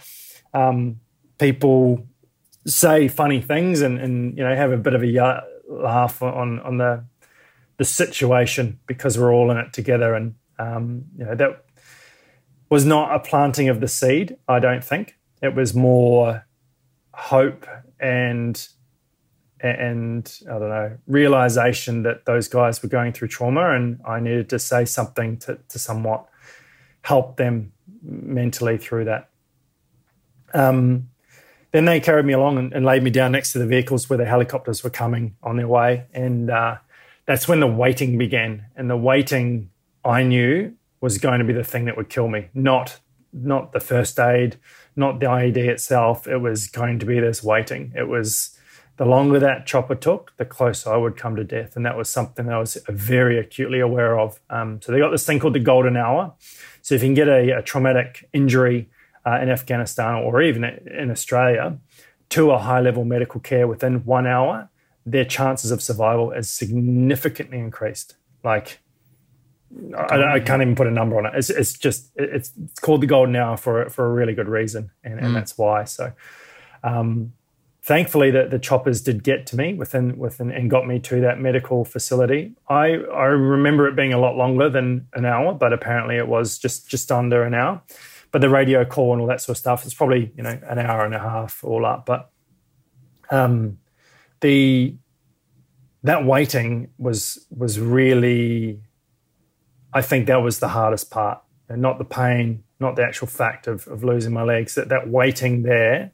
um, 0.53 0.99
people 1.39 2.05
say 2.67 3.07
funny 3.07 3.41
things, 3.41 3.81
and 3.81 3.99
and 3.99 4.37
you 4.37 4.43
know 4.43 4.55
have 4.55 4.71
a 4.71 4.77
bit 4.77 4.93
of 4.93 5.03
a 5.03 5.43
laugh 5.67 6.21
on 6.21 6.59
on 6.59 6.77
the 6.77 7.03
the 7.77 7.83
situation 7.83 8.79
because 8.85 9.17
we're 9.17 9.33
all 9.33 9.49
in 9.49 9.57
it 9.57 9.73
together, 9.73 10.13
and 10.13 10.35
um, 10.59 11.05
you 11.17 11.25
know 11.25 11.33
that 11.33 11.65
was 12.69 12.85
not 12.85 13.15
a 13.15 13.19
planting 13.19 13.69
of 13.69 13.81
the 13.81 13.87
seed. 13.87 14.37
I 14.47 14.59
don't 14.59 14.83
think 14.83 15.17
it 15.41 15.55
was 15.55 15.73
more 15.73 16.45
hope 17.13 17.67
and 17.99 18.67
and 19.63 20.39
I 20.47 20.53
don't 20.53 20.69
know 20.69 20.97
realization 21.07 22.03
that 22.03 22.25
those 22.25 22.47
guys 22.47 22.81
were 22.81 22.89
going 22.89 23.13
through 23.13 23.27
trauma, 23.27 23.75
and 23.75 23.99
I 24.05 24.19
needed 24.19 24.49
to 24.49 24.59
say 24.59 24.85
something 24.85 25.37
to, 25.37 25.59
to 25.69 25.79
somewhat 25.79 26.27
help 27.03 27.37
them 27.37 27.71
mentally 28.01 28.77
through 28.77 29.05
that. 29.05 29.29
Um, 30.53 31.09
then 31.71 31.85
they 31.85 31.99
carried 31.99 32.25
me 32.25 32.33
along 32.33 32.57
and, 32.57 32.73
and, 32.73 32.85
laid 32.85 33.03
me 33.03 33.11
down 33.11 33.31
next 33.31 33.53
to 33.53 33.59
the 33.59 33.65
vehicles 33.65 34.09
where 34.09 34.17
the 34.17 34.25
helicopters 34.25 34.83
were 34.83 34.89
coming 34.89 35.35
on 35.41 35.57
their 35.57 35.67
way, 35.67 36.05
and 36.13 36.49
uh, 36.49 36.77
that's 37.25 37.47
when 37.47 37.59
the 37.59 37.67
waiting 37.67 38.17
began. 38.17 38.65
And 38.75 38.89
the 38.89 38.97
waiting 38.97 39.69
I 40.03 40.23
knew 40.23 40.73
was 41.01 41.17
going 41.17 41.39
to 41.39 41.45
be 41.45 41.53
the 41.53 41.63
thing 41.63 41.85
that 41.85 41.97
would 41.97 42.09
kill 42.09 42.27
me, 42.27 42.49
not 42.53 42.99
not 43.33 43.71
the 43.71 43.79
first 43.79 44.19
aid, 44.19 44.57
not 44.95 45.19
the 45.19 45.25
IED 45.25 45.57
itself. 45.57 46.27
It 46.27 46.37
was 46.37 46.67
going 46.67 46.99
to 46.99 47.05
be 47.05 47.19
this 47.19 47.43
waiting. 47.43 47.93
It 47.95 48.07
was 48.07 48.57
the 48.97 49.05
longer 49.05 49.39
that 49.39 49.65
chopper 49.65 49.95
took, 49.95 50.35
the 50.37 50.45
closer 50.45 50.93
I 50.93 50.97
would 50.97 51.17
come 51.17 51.35
to 51.35 51.43
death. 51.43 51.75
And 51.75 51.85
that 51.85 51.97
was 51.97 52.09
something 52.09 52.45
that 52.45 52.55
I 52.55 52.59
was 52.59 52.77
very 52.87 53.39
acutely 53.39 53.79
aware 53.79 54.19
of. 54.19 54.39
Um, 54.49 54.79
so 54.81 54.91
they 54.91 54.99
got 54.99 55.11
this 55.11 55.25
thing 55.25 55.39
called 55.39 55.55
the 55.55 55.59
golden 55.59 55.97
hour. 55.97 56.33
So 56.81 56.95
if 56.95 57.01
you 57.01 57.07
can 57.07 57.15
get 57.15 57.27
a, 57.27 57.57
a 57.57 57.61
traumatic 57.61 58.29
injury 58.33 58.89
uh, 59.25 59.39
in 59.41 59.49
Afghanistan 59.49 60.15
or 60.15 60.41
even 60.41 60.63
in 60.63 61.09
Australia 61.09 61.77
to 62.29 62.51
a 62.51 62.59
high 62.59 62.81
level 62.81 63.05
medical 63.05 63.39
care 63.39 63.67
within 63.67 64.05
one 64.05 64.27
hour, 64.27 64.69
their 65.05 65.25
chances 65.25 65.71
of 65.71 65.81
survival 65.81 66.31
is 66.31 66.49
significantly 66.49 67.59
increased. 67.59 68.15
Like 68.43 68.79
I, 69.97 70.35
I, 70.35 70.39
can't 70.39 70.61
even 70.61 70.75
put 70.75 70.87
a 70.87 70.91
number 70.91 71.17
on 71.17 71.25
it. 71.25 71.33
It's, 71.35 71.49
it's 71.49 71.73
just 71.73 72.11
it's, 72.15 72.51
it's, 72.61 72.79
called 72.79 73.01
the 73.01 73.07
golden 73.07 73.35
hour 73.35 73.57
for 73.57 73.89
for 73.89 74.05
a 74.05 74.11
really 74.11 74.33
good 74.33 74.47
reason, 74.47 74.91
and, 75.03 75.19
and 75.19 75.27
mm. 75.29 75.33
that's 75.33 75.57
why. 75.57 75.85
So, 75.85 76.11
um, 76.83 77.33
thankfully, 77.81 78.31
the, 78.31 78.47
the 78.47 78.59
choppers 78.59 79.01
did 79.01 79.23
get 79.23 79.45
to 79.47 79.55
me 79.55 79.73
within 79.73 80.17
within 80.17 80.51
and 80.51 80.69
got 80.69 80.87
me 80.87 80.99
to 80.99 81.21
that 81.21 81.39
medical 81.39 81.85
facility. 81.85 82.53
I 82.67 82.95
I 82.95 83.25
remember 83.25 83.87
it 83.87 83.95
being 83.95 84.13
a 84.13 84.19
lot 84.19 84.35
longer 84.35 84.69
than 84.69 85.07
an 85.13 85.25
hour, 85.25 85.53
but 85.53 85.73
apparently 85.73 86.17
it 86.17 86.27
was 86.27 86.57
just 86.57 86.89
just 86.89 87.11
under 87.11 87.43
an 87.43 87.53
hour. 87.53 87.81
But 88.31 88.41
the 88.41 88.49
radio 88.49 88.85
call 88.85 89.13
and 89.13 89.21
all 89.21 89.27
that 89.27 89.41
sort 89.41 89.55
of 89.55 89.59
stuff, 89.59 89.85
it's 89.85 89.93
probably 89.93 90.31
you 90.35 90.43
know 90.43 90.59
an 90.67 90.79
hour 90.79 91.05
and 91.05 91.15
a 91.15 91.19
half 91.19 91.63
all 91.63 91.85
up. 91.85 92.05
But 92.05 92.29
um, 93.29 93.77
the 94.41 94.95
that 96.03 96.25
waiting 96.25 96.89
was 96.97 97.45
was 97.55 97.79
really 97.79 98.81
I 99.93 100.01
think 100.01 100.27
that 100.27 100.41
was 100.41 100.59
the 100.59 100.69
hardest 100.69 101.11
part, 101.11 101.41
and 101.67 101.81
not 101.81 101.97
the 101.97 102.05
pain, 102.05 102.63
not 102.79 102.95
the 102.95 103.03
actual 103.03 103.27
fact 103.27 103.67
of, 103.67 103.87
of 103.87 104.03
losing 104.03 104.33
my 104.33 104.43
legs. 104.43 104.75
That 104.75 104.89
that 104.89 105.09
waiting 105.09 105.63
there 105.63 106.11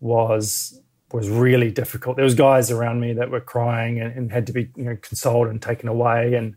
was 0.00 0.80
was 1.12 1.28
really 1.28 1.70
difficult. 1.70 2.16
There 2.16 2.24
was 2.24 2.34
guys 2.34 2.70
around 2.70 3.00
me 3.00 3.12
that 3.14 3.30
were 3.30 3.40
crying 3.40 4.00
and, 4.00 4.16
and 4.16 4.32
had 4.32 4.46
to 4.46 4.52
be 4.52 4.70
you 4.76 4.84
know 4.84 4.96
consoled 4.96 5.48
and 5.48 5.60
taken 5.60 5.88
away, 5.88 6.34
and 6.34 6.56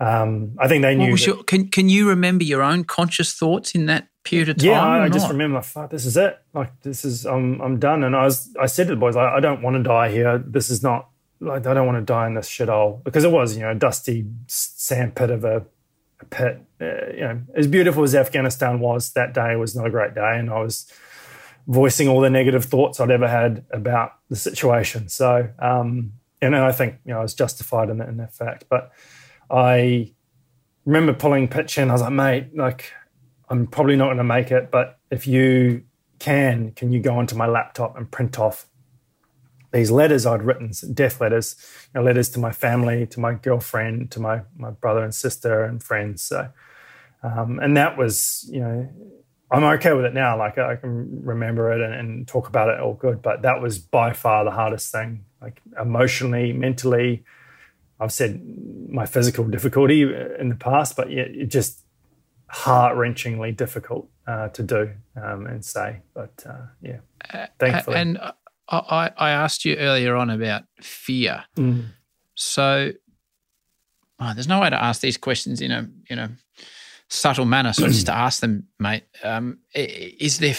Um, 0.00 0.56
I 0.58 0.66
think 0.66 0.82
they 0.82 0.94
knew. 0.94 1.16
That, 1.16 1.26
your, 1.26 1.44
can 1.44 1.68
Can 1.68 1.88
you 1.90 2.08
remember 2.08 2.44
your 2.44 2.62
own 2.62 2.84
conscious 2.84 3.34
thoughts 3.34 3.74
in 3.74 3.86
that 3.86 4.08
period 4.24 4.48
of 4.48 4.56
time? 4.56 4.66
Yeah, 4.66 4.82
I, 4.82 5.04
I 5.04 5.08
just 5.10 5.28
remember 5.28 5.60
fuck, 5.60 5.90
this 5.90 6.06
is 6.06 6.16
it. 6.16 6.38
Like 6.54 6.72
this 6.80 7.04
is 7.04 7.26
I'm 7.26 7.60
I'm 7.60 7.78
done. 7.78 8.02
And 8.04 8.16
I 8.16 8.24
was 8.24 8.48
I 8.58 8.66
said 8.66 8.86
to 8.88 8.94
the 8.94 9.00
boys, 9.00 9.14
like, 9.14 9.28
I 9.28 9.40
don't 9.40 9.60
want 9.62 9.76
to 9.76 9.82
die 9.82 10.10
here. 10.10 10.38
This 10.38 10.70
is 10.70 10.82
not 10.82 11.10
like 11.40 11.66
I 11.66 11.74
don't 11.74 11.86
want 11.86 11.98
to 11.98 12.04
die 12.04 12.26
in 12.26 12.34
this 12.34 12.48
shithole 12.48 13.02
because 13.02 13.24
it 13.24 13.30
was 13.30 13.56
you 13.56 13.62
know 13.62 13.70
a 13.70 13.74
dusty 13.74 14.26
sandpit 14.46 15.30
of 15.30 15.44
a, 15.44 15.64
a 16.20 16.24
pit. 16.26 16.62
Uh, 16.80 17.12
you 17.12 17.20
know, 17.20 17.40
as 17.54 17.66
beautiful 17.66 18.02
as 18.02 18.14
Afghanistan 18.14 18.80
was, 18.80 19.12
that 19.12 19.34
day 19.34 19.56
was 19.56 19.74
not 19.74 19.86
a 19.86 19.90
great 19.90 20.14
day, 20.14 20.38
and 20.38 20.50
I 20.50 20.60
was 20.60 20.90
voicing 21.66 22.08
all 22.08 22.20
the 22.20 22.30
negative 22.30 22.64
thoughts 22.64 23.00
I'd 23.00 23.10
ever 23.10 23.28
had 23.28 23.64
about 23.70 24.12
the 24.28 24.36
situation. 24.36 25.08
So, 25.08 25.48
um, 25.58 26.12
and 26.42 26.54
I 26.54 26.72
think 26.72 26.96
you 27.04 27.12
know 27.12 27.20
I 27.20 27.22
was 27.22 27.34
justified 27.34 27.90
in 27.90 27.98
that, 27.98 28.08
in 28.08 28.18
that 28.18 28.34
fact. 28.34 28.64
But 28.68 28.92
I 29.50 30.12
remember 30.84 31.14
pulling 31.14 31.48
pitch 31.48 31.78
in. 31.78 31.90
I 31.90 31.94
was 31.94 32.02
like, 32.02 32.12
mate, 32.12 32.56
like 32.56 32.92
I'm 33.48 33.66
probably 33.66 33.96
not 33.96 34.06
going 34.06 34.18
to 34.18 34.24
make 34.24 34.50
it, 34.50 34.70
but 34.70 34.98
if 35.10 35.26
you 35.26 35.84
can, 36.18 36.72
can 36.72 36.92
you 36.92 37.00
go 37.00 37.16
onto 37.16 37.34
my 37.34 37.46
laptop 37.46 37.96
and 37.96 38.10
print 38.10 38.38
off 38.38 38.66
these 39.72 39.90
letters 39.90 40.26
I'd 40.26 40.42
written, 40.42 40.72
death 40.94 41.20
letters, 41.20 41.56
you 41.94 42.00
know, 42.00 42.04
letters 42.04 42.28
to 42.30 42.40
my 42.40 42.52
family, 42.52 43.06
to 43.06 43.20
my 43.20 43.34
girlfriend, 43.34 44.10
to 44.12 44.20
my 44.20 44.42
my 44.56 44.70
brother 44.70 45.02
and 45.04 45.14
sister 45.14 45.64
and 45.64 45.82
friends. 45.82 46.22
So, 46.22 46.48
um, 47.22 47.58
and 47.60 47.76
that 47.76 47.96
was, 47.96 48.48
you 48.50 48.60
know, 48.60 48.88
I'm 49.50 49.64
okay 49.64 49.92
with 49.92 50.04
it 50.04 50.14
now. 50.14 50.38
Like 50.38 50.58
I 50.58 50.76
can 50.76 51.24
remember 51.24 51.72
it 51.72 51.80
and, 51.80 51.94
and, 51.94 52.28
talk 52.28 52.48
about 52.48 52.68
it 52.68 52.78
all 52.78 52.94
good. 52.94 53.20
But 53.20 53.42
that 53.42 53.60
was 53.60 53.78
by 53.78 54.12
far 54.12 54.44
the 54.44 54.52
hardest 54.52 54.92
thing, 54.92 55.24
like 55.42 55.60
emotionally, 55.80 56.52
mentally. 56.52 57.24
I've 57.98 58.12
said 58.12 58.40
my 58.88 59.06
physical 59.06 59.44
difficulty 59.44 60.02
in 60.02 60.48
the 60.48 60.54
past, 60.54 60.96
but 60.96 61.10
yeah, 61.10 61.22
it 61.22 61.46
just 61.46 61.84
heart 62.46 62.96
wrenchingly 62.96 63.56
difficult 63.56 64.08
uh, 64.26 64.48
to 64.48 64.62
do 64.62 64.90
um, 65.22 65.46
and 65.46 65.64
say. 65.64 66.00
But 66.14 66.44
uh, 66.48 66.66
yeah, 66.80 66.98
uh, 67.32 67.46
thankfully. 67.58 67.96
And 67.96 68.18
I, 68.70 69.10
I 69.16 69.30
asked 69.30 69.64
you 69.64 69.76
earlier 69.76 70.14
on 70.14 70.30
about 70.30 70.62
fear. 70.80 71.44
Mm. 71.56 71.86
So 72.34 72.92
oh, 74.20 74.32
there's 74.34 74.48
no 74.48 74.60
way 74.60 74.70
to 74.70 74.82
ask 74.82 75.00
these 75.00 75.16
questions 75.16 75.60
in 75.60 75.70
a 75.70 75.88
in 76.08 76.18
a 76.18 76.30
subtle 77.08 77.44
manner. 77.44 77.72
So 77.72 77.86
just 77.86 78.06
to 78.06 78.14
ask 78.14 78.40
them, 78.40 78.68
mate, 78.78 79.04
um, 79.24 79.58
is 79.74 80.38
there? 80.38 80.54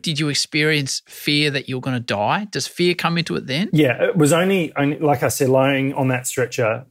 Did 0.00 0.18
you 0.18 0.28
experience 0.28 1.02
fear 1.06 1.50
that 1.50 1.68
you're 1.68 1.80
going 1.80 1.96
to 1.96 2.00
die? 2.00 2.46
Does 2.46 2.66
fear 2.66 2.94
come 2.94 3.18
into 3.18 3.36
it 3.36 3.46
then? 3.46 3.70
Yeah, 3.72 4.02
it 4.02 4.16
was 4.16 4.32
only, 4.32 4.72
only 4.76 4.98
like 4.98 5.22
I 5.22 5.28
said, 5.28 5.48
lying 5.48 5.92
on 5.94 6.08
that 6.08 6.26
stretcher, 6.26 6.86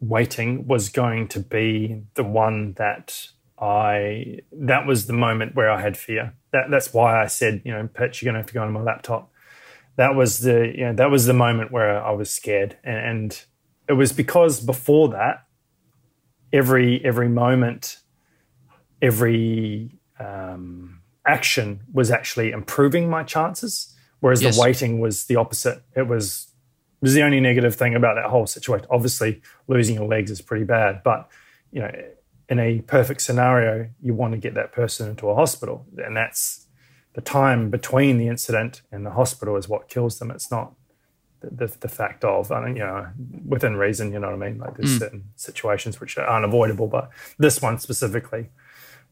waiting 0.00 0.66
was 0.66 0.88
going 0.88 1.28
to 1.28 1.40
be 1.40 2.02
the 2.14 2.24
one 2.24 2.74
that 2.74 3.28
I. 3.58 4.40
That 4.52 4.86
was 4.86 5.06
the 5.06 5.12
moment 5.12 5.54
where 5.54 5.70
I 5.70 5.80
had 5.80 5.96
fear. 5.96 6.34
That 6.52 6.70
that's 6.70 6.92
why 6.92 7.22
I 7.22 7.26
said, 7.26 7.62
you 7.64 7.72
know, 7.72 7.88
pitch, 7.92 8.22
you're 8.22 8.32
going 8.32 8.34
to 8.34 8.40
have 8.40 8.48
to 8.48 8.54
go 8.54 8.62
on 8.62 8.72
my 8.72 8.80
laptop 8.80 9.30
that 10.00 10.14
was 10.14 10.38
the 10.38 10.72
you 10.74 10.86
know 10.86 10.94
that 10.94 11.10
was 11.10 11.26
the 11.26 11.34
moment 11.34 11.70
where 11.70 12.02
I 12.02 12.10
was 12.12 12.30
scared, 12.30 12.74
and, 12.82 12.96
and 12.96 13.44
it 13.86 13.92
was 13.92 14.14
because 14.14 14.58
before 14.58 15.10
that, 15.10 15.44
every 16.54 17.04
every 17.04 17.28
moment, 17.28 17.98
every 19.02 20.00
um, 20.18 21.02
action 21.26 21.80
was 21.92 22.10
actually 22.10 22.50
improving 22.50 23.10
my 23.10 23.22
chances, 23.24 23.94
whereas 24.20 24.40
yes. 24.40 24.56
the 24.56 24.62
waiting 24.62 25.00
was 25.00 25.26
the 25.26 25.36
opposite. 25.36 25.82
It 25.94 26.08
was 26.08 26.48
it 27.02 27.04
was 27.04 27.12
the 27.12 27.22
only 27.22 27.40
negative 27.40 27.74
thing 27.74 27.94
about 27.94 28.14
that 28.14 28.30
whole 28.30 28.46
situation. 28.46 28.86
Obviously, 28.88 29.42
losing 29.68 29.96
your 29.96 30.08
legs 30.08 30.30
is 30.30 30.40
pretty 30.40 30.64
bad, 30.64 31.02
but 31.04 31.28
you 31.72 31.82
know, 31.82 31.90
in 32.48 32.58
a 32.58 32.80
perfect 32.86 33.20
scenario, 33.20 33.90
you 34.00 34.14
want 34.14 34.32
to 34.32 34.38
get 34.38 34.54
that 34.54 34.72
person 34.72 35.10
into 35.10 35.28
a 35.28 35.34
hospital, 35.34 35.84
and 35.98 36.16
that's 36.16 36.64
the 37.14 37.20
time 37.20 37.70
between 37.70 38.18
the 38.18 38.28
incident 38.28 38.82
and 38.92 39.04
the 39.04 39.10
hospital 39.10 39.56
is 39.56 39.68
what 39.68 39.88
kills 39.88 40.18
them. 40.18 40.30
It's 40.30 40.50
not 40.50 40.74
the, 41.40 41.66
the, 41.66 41.76
the 41.80 41.88
fact 41.88 42.24
of, 42.24 42.52
I 42.52 42.64
mean, 42.64 42.76
you 42.76 42.82
know, 42.82 43.08
within 43.46 43.76
reason, 43.76 44.12
you 44.12 44.20
know 44.20 44.28
what 44.28 44.42
I 44.42 44.48
mean? 44.48 44.58
Like 44.58 44.76
there's 44.76 44.96
mm. 44.96 44.98
certain 44.98 45.24
situations 45.36 46.00
which 46.00 46.16
are 46.18 46.28
unavoidable, 46.28 46.86
but 46.86 47.10
this 47.38 47.60
one 47.60 47.78
specifically 47.78 48.50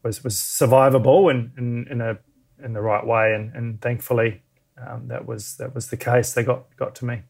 was 0.03 0.23
was 0.23 0.35
survivable 0.35 1.29
and 1.29 1.51
in, 1.57 1.87
in, 1.91 2.01
a 2.01 2.17
in 2.63 2.73
the 2.73 2.81
right 2.81 3.05
way, 3.05 3.33
and, 3.33 3.53
and 3.53 3.81
thankfully 3.81 4.41
um, 4.77 5.07
that 5.07 5.25
was 5.25 5.57
that 5.57 5.75
was 5.75 5.87
the 5.87 5.97
case. 5.97 6.33
They 6.33 6.43
got 6.43 6.75
got 6.77 6.95
to 6.95 7.05
me. 7.05 7.23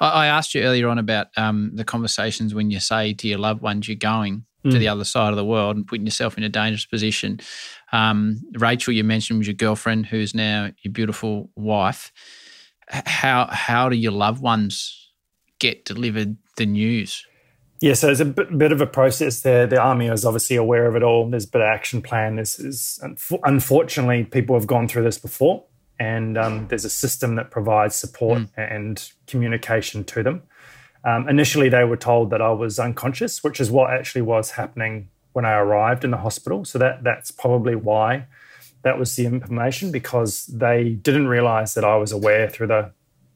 I 0.00 0.26
asked 0.26 0.54
you 0.54 0.62
earlier 0.62 0.88
on 0.88 0.98
about 0.98 1.28
um, 1.36 1.70
the 1.74 1.84
conversations 1.84 2.54
when 2.54 2.70
you 2.70 2.80
say 2.80 3.14
to 3.14 3.28
your 3.28 3.38
loved 3.38 3.62
ones 3.62 3.88
you're 3.88 3.96
going 3.96 4.44
mm. 4.64 4.70
to 4.70 4.78
the 4.78 4.88
other 4.88 5.04
side 5.04 5.30
of 5.30 5.36
the 5.36 5.44
world 5.44 5.76
and 5.76 5.86
putting 5.86 6.06
yourself 6.06 6.36
in 6.36 6.44
a 6.44 6.48
dangerous 6.48 6.86
position. 6.86 7.40
Um, 7.92 8.40
Rachel, 8.58 8.92
you 8.92 9.04
mentioned 9.04 9.38
was 9.38 9.46
your 9.46 9.54
girlfriend, 9.54 10.06
who's 10.06 10.34
now 10.34 10.70
your 10.82 10.92
beautiful 10.92 11.50
wife. 11.56 12.12
How 12.88 13.46
how 13.50 13.88
do 13.88 13.96
your 13.96 14.12
loved 14.12 14.42
ones 14.42 15.10
get 15.58 15.84
delivered 15.84 16.36
the 16.56 16.66
news? 16.66 17.24
Yeah, 17.80 17.94
so 17.94 18.06
there's 18.06 18.20
a 18.20 18.24
bit, 18.24 18.56
bit, 18.56 18.72
of 18.72 18.80
a 18.80 18.86
process 18.86 19.40
there. 19.40 19.66
The 19.66 19.78
army 19.78 20.06
is 20.06 20.24
obviously 20.24 20.56
aware 20.56 20.86
of 20.86 20.96
it 20.96 21.02
all. 21.02 21.28
There's 21.28 21.44
a 21.44 21.50
bit 21.50 21.60
of 21.60 21.66
action 21.66 22.00
plan. 22.00 22.36
This 22.36 22.58
is 22.58 22.98
unfortunately 23.42 24.24
people 24.24 24.56
have 24.56 24.66
gone 24.66 24.88
through 24.88 25.02
this 25.02 25.18
before, 25.18 25.64
and 25.98 26.38
um, 26.38 26.68
there's 26.68 26.84
a 26.84 26.90
system 26.90 27.34
that 27.34 27.50
provides 27.50 27.94
support 27.94 28.38
mm. 28.38 28.48
and 28.56 29.10
communication 29.26 30.04
to 30.04 30.22
them. 30.22 30.42
Um, 31.04 31.28
initially, 31.28 31.68
they 31.68 31.84
were 31.84 31.96
told 31.96 32.30
that 32.30 32.40
I 32.40 32.50
was 32.50 32.78
unconscious, 32.78 33.44
which 33.44 33.60
is 33.60 33.70
what 33.70 33.90
actually 33.90 34.22
was 34.22 34.52
happening 34.52 35.10
when 35.32 35.44
I 35.44 35.52
arrived 35.52 36.04
in 36.04 36.10
the 36.10 36.16
hospital. 36.18 36.64
So 36.64 36.78
that 36.78 37.04
that's 37.04 37.30
probably 37.30 37.76
why 37.76 38.26
that 38.82 38.98
was 38.98 39.14
the 39.16 39.26
information 39.26 39.90
because 39.90 40.46
they 40.46 40.90
didn't 40.90 41.28
realize 41.28 41.74
that 41.74 41.84
I 41.84 41.96
was 41.96 42.12
aware 42.12 42.48
through 42.48 42.68
the 42.68 42.92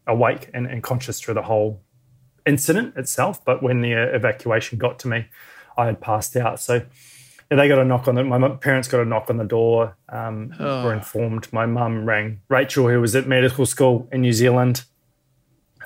awake 0.07 0.51
and, 0.55 0.67
and 0.67 0.83
conscious 0.83 1.21
through 1.21 1.35
the 1.35 1.43
whole 1.43 1.81
incident 2.47 2.97
itself. 2.97 3.45
But 3.45 3.63
when 3.63 3.83
the 3.83 3.95
uh, 3.95 4.17
evacuation 4.17 4.79
got 4.79 4.99
to 5.01 5.09
me, 5.09 5.27
I 5.77 5.87
had 5.87 6.01
passed 6.01 6.37
out. 6.37 6.61
So 6.61 6.87
yeah, 7.51 7.57
they 7.57 7.69
got 7.69 7.79
a 7.79 7.85
knock 7.85 8.09
on 8.09 8.15
the. 8.15 8.25
My 8.25 8.49
parents 8.49 8.89
got 8.89 9.01
a 9.01 9.05
knock 9.05 9.31
on 9.31 9.37
the 9.37 9.45
door. 9.45 9.97
Um, 10.09 10.55
oh. 10.59 10.85
Were 10.85 10.95
informed. 10.95 11.53
My 11.53 11.67
mum 11.67 12.07
rang 12.07 12.41
Rachel, 12.49 12.89
who 12.89 13.01
was 13.01 13.17
at 13.17 13.27
medical 13.27 13.67
school 13.67 14.09
in 14.13 14.21
New 14.21 14.33
Zealand, 14.33 14.85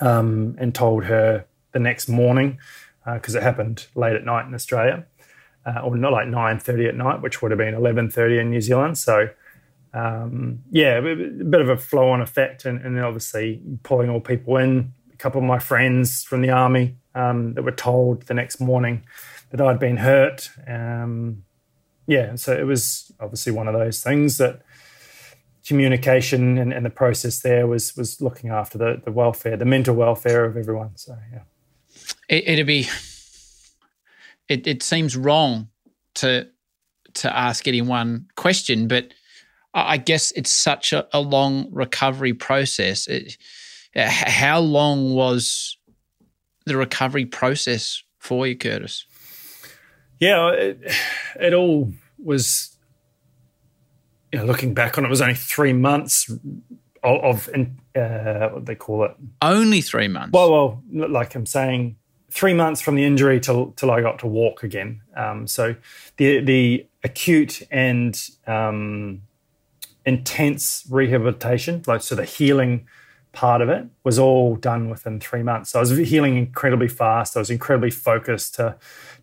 um, 0.01 0.57
and 0.59 0.75
told 0.75 1.05
her 1.05 1.47
the 1.73 1.79
next 1.79 2.09
morning 2.09 2.59
because 3.15 3.35
uh, 3.35 3.39
it 3.39 3.43
happened 3.43 3.87
late 3.95 4.15
at 4.15 4.25
night 4.25 4.47
in 4.47 4.55
Australia, 4.55 5.05
uh, 5.67 5.81
or 5.81 5.97
not 5.97 6.13
like 6.13 6.29
nine 6.29 6.59
thirty 6.59 6.87
at 6.87 6.95
night, 6.95 7.21
which 7.21 7.43
would 7.43 7.51
have 7.51 7.59
been 7.59 7.75
eleven 7.75 8.11
thirty 8.11 8.39
in 8.39 8.51
New 8.51 8.61
Zealand. 8.61 8.99
So 8.99 9.29
um, 9.95 10.63
yeah, 10.71 10.99
a 10.99 11.03
bit 11.03 11.61
of 11.61 11.69
a 11.69 11.77
flow 11.77 12.11
on 12.11 12.23
effect, 12.23 12.65
and, 12.65 12.81
and, 12.81 12.99
obviously 13.01 13.61
pulling 13.83 14.09
all 14.09 14.21
people 14.21 14.57
in. 14.57 14.93
A 15.13 15.17
couple 15.17 15.41
of 15.41 15.47
my 15.47 15.59
friends 15.59 16.25
from 16.25 16.41
the 16.41 16.51
army 16.51 16.97
um, 17.15 17.55
that 17.55 17.63
were 17.63 17.73
told 17.73 18.23
the 18.23 18.35
next 18.35 18.59
morning 18.59 19.05
that 19.51 19.61
I'd 19.61 19.79
been 19.79 19.99
hurt. 19.99 20.49
Um, 20.67 21.45
yeah, 22.07 22.37
so 22.37 22.57
it 22.57 22.65
was 22.65 23.13
obviously 23.21 23.53
one 23.53 23.69
of 23.69 23.75
those 23.75 24.03
things 24.03 24.39
that 24.39 24.63
communication 25.67 26.59
and, 26.59 26.73
and, 26.73 26.85
the 26.85 26.91
process 26.91 27.41
there 27.41 27.69
was 27.69 27.97
was 27.97 28.21
looking 28.21 28.51
after 28.51 28.79
the, 28.79 29.01
the 29.05 29.13
welfare, 29.13 29.57
the 29.57 29.65
mental 29.65 29.95
welfare 29.95 30.45
of 30.45 30.57
everyone. 30.57 30.97
So 30.97 31.17
yeah 31.33 31.43
it, 32.29 32.59
would 32.59 32.67
be 32.67 32.88
it, 34.49 34.67
it 34.67 34.83
seems 34.83 35.17
wrong 35.17 35.69
to 36.15 36.49
to 37.15 37.37
ask 37.37 37.69
any 37.69 37.83
one 37.83 38.27
question, 38.37 38.88
but 38.88 39.12
I 39.75 39.97
guess 39.97 40.33
it's 40.33 40.51
such 40.51 40.93
a, 40.93 41.07
a 41.12 41.21
long 41.21 41.69
recovery 41.71 42.33
process. 42.35 43.07
It, 43.07 43.37
how 43.95 44.61
long 44.61 45.15
was 45.15 45.77
the 46.65 46.77
recovery 46.77 47.27
process 47.27 48.03
for 48.19 48.47
you, 48.47 48.57
Curtis? 48.57 49.05
Yeah, 50.19 50.51
it, 50.53 50.81
it 51.41 51.55
all 51.55 51.93
was. 52.19 52.77
You 54.31 54.38
know, 54.38 54.47
looking 54.47 54.73
back 54.73 54.97
on 54.97 55.05
it, 55.05 55.09
it 55.09 55.11
was 55.11 55.21
only 55.21 55.35
three 55.35 55.75
months 55.75 56.31
of, 57.03 57.49
uh, 57.97 58.49
what 58.51 58.67
they 58.67 58.75
call 58.75 59.05
it. 59.05 59.12
Only 59.41 59.81
three 59.81 60.09
months. 60.09 60.33
Well, 60.33 60.51
well, 60.51 60.83
like 61.09 61.35
I'm 61.35 61.47
saying, 61.47 61.97
three 62.31 62.55
months 62.55 62.81
from 62.81 62.95
the 62.95 63.05
injury 63.05 63.38
till 63.41 63.73
till 63.73 63.91
I 63.91 64.01
got 64.01 64.19
to 64.21 64.27
walk 64.27 64.62
again. 64.62 65.03
Um, 65.17 65.47
so 65.47 65.77
the 66.17 66.41
the 66.41 66.87
acute 67.05 67.62
and 67.71 68.19
um, 68.47 69.23
intense 70.07 70.85
rehabilitation, 70.91 71.83
like 71.87 72.03
so 72.03 72.15
the 72.15 72.25
healing 72.25 72.87
part 73.33 73.62
of 73.62 73.69
it, 73.69 73.87
was 74.05 74.19
all 74.19 74.57
done 74.57 74.91
within 74.91 75.21
three 75.21 75.43
months. 75.43 75.71
So 75.71 75.79
I 75.79 75.81
was 75.81 75.91
healing 75.91 76.37
incredibly 76.37 76.88
fast. 76.88 77.37
I 77.37 77.41
was 77.41 77.51
incredibly 77.51 77.91
focused 77.91 78.55
to 78.57 78.77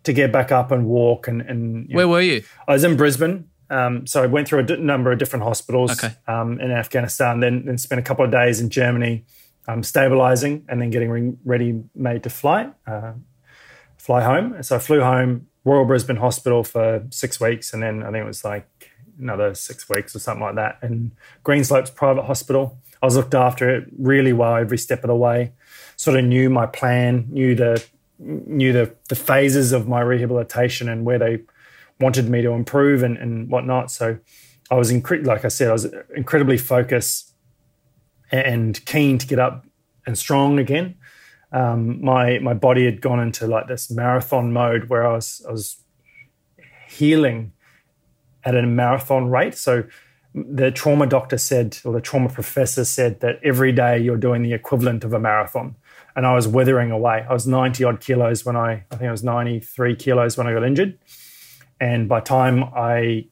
to 0.04 0.12
get 0.12 0.32
back 0.32 0.50
up 0.50 0.70
and 0.70 0.86
walk. 0.86 1.28
And, 1.28 1.42
and 1.42 1.88
where 1.92 2.06
know, 2.06 2.12
were 2.12 2.20
you? 2.20 2.42
I 2.66 2.72
was 2.72 2.84
in 2.84 2.96
Brisbane. 2.96 3.49
Um, 3.70 4.06
so 4.06 4.22
I 4.22 4.26
went 4.26 4.48
through 4.48 4.58
a 4.58 4.62
d- 4.64 4.76
number 4.76 5.12
of 5.12 5.18
different 5.18 5.44
hospitals 5.44 5.92
okay. 5.92 6.14
um, 6.26 6.60
in 6.60 6.72
Afghanistan, 6.72 7.40
then, 7.40 7.64
then 7.64 7.78
spent 7.78 8.00
a 8.00 8.02
couple 8.02 8.24
of 8.24 8.30
days 8.30 8.60
in 8.60 8.68
Germany 8.68 9.24
um, 9.68 9.82
stabilizing 9.82 10.64
and 10.68 10.82
then 10.82 10.90
getting 10.90 11.38
ready 11.44 11.82
made 11.94 12.24
to 12.24 12.30
fly. 12.30 12.70
Uh, 12.86 13.12
fly 13.96 14.22
home. 14.22 14.60
So 14.62 14.76
I 14.76 14.78
flew 14.80 15.00
home, 15.00 15.46
Royal 15.64 15.84
Brisbane 15.84 16.16
Hospital 16.16 16.64
for 16.64 17.06
six 17.10 17.40
weeks, 17.40 17.72
and 17.72 17.82
then 17.82 18.02
I 18.02 18.06
think 18.06 18.24
it 18.24 18.26
was 18.26 18.44
like 18.44 18.90
another 19.20 19.54
six 19.54 19.88
weeks 19.88 20.16
or 20.16 20.18
something 20.18 20.42
like 20.42 20.54
that 20.56 20.78
in 20.82 21.12
Greenslopes 21.44 21.94
Private 21.94 22.24
Hospital. 22.24 22.78
I 23.02 23.06
was 23.06 23.16
looked 23.16 23.34
after 23.34 23.68
it 23.68 23.88
really 23.98 24.32
well 24.32 24.56
every 24.56 24.78
step 24.78 25.04
of 25.04 25.08
the 25.08 25.14
way. 25.14 25.52
Sort 25.96 26.18
of 26.18 26.24
knew 26.24 26.50
my 26.50 26.66
plan, 26.66 27.26
knew 27.30 27.54
the 27.54 27.84
knew 28.18 28.72
the, 28.72 28.94
the 29.08 29.14
phases 29.14 29.72
of 29.72 29.88
my 29.88 30.00
rehabilitation 30.00 30.88
and 30.88 31.06
where 31.06 31.18
they 31.18 31.40
wanted 32.00 32.28
me 32.28 32.42
to 32.42 32.50
improve 32.52 33.02
and, 33.02 33.16
and 33.18 33.50
whatnot. 33.50 33.90
So 33.90 34.18
I 34.70 34.74
was 34.74 34.92
incre- 34.92 35.24
like 35.24 35.44
I 35.44 35.48
said, 35.48 35.68
I 35.68 35.72
was 35.72 35.92
incredibly 36.14 36.58
focused 36.58 37.34
and 38.30 38.84
keen 38.86 39.18
to 39.18 39.26
get 39.26 39.38
up 39.38 39.66
and 40.06 40.16
strong 40.16 40.58
again. 40.58 40.96
Um, 41.52 42.02
my 42.04 42.38
my 42.38 42.54
body 42.54 42.84
had 42.84 43.00
gone 43.00 43.18
into 43.18 43.46
like 43.46 43.66
this 43.66 43.90
marathon 43.90 44.52
mode 44.52 44.88
where 44.88 45.06
I 45.06 45.14
was 45.14 45.44
I 45.48 45.50
was 45.50 45.82
healing 46.88 47.52
at 48.44 48.54
a 48.54 48.62
marathon 48.62 49.28
rate. 49.28 49.54
So 49.54 49.84
the 50.34 50.70
trauma 50.70 51.06
doctor 51.06 51.38
said, 51.38 51.78
or 51.84 51.92
the 51.92 52.00
trauma 52.00 52.28
professor 52.28 52.84
said, 52.84 53.20
that 53.20 53.40
every 53.42 53.72
day 53.72 53.98
you're 53.98 54.16
doing 54.16 54.42
the 54.42 54.52
equivalent 54.52 55.04
of 55.04 55.12
a 55.12 55.18
marathon. 55.18 55.76
And 56.16 56.26
I 56.26 56.34
was 56.34 56.46
withering 56.46 56.90
away. 56.90 57.24
I 57.28 57.32
was 57.32 57.46
90 57.46 57.84
odd 57.84 58.00
kilos 58.00 58.44
when 58.44 58.56
I, 58.56 58.84
I 58.90 58.96
think 58.96 59.08
I 59.08 59.10
was 59.10 59.24
93 59.24 59.96
kilos 59.96 60.36
when 60.36 60.46
I 60.46 60.52
got 60.52 60.64
injured. 60.64 60.98
And 61.80 62.08
by 62.08 62.20
time 62.20 62.62
I, 62.62 63.26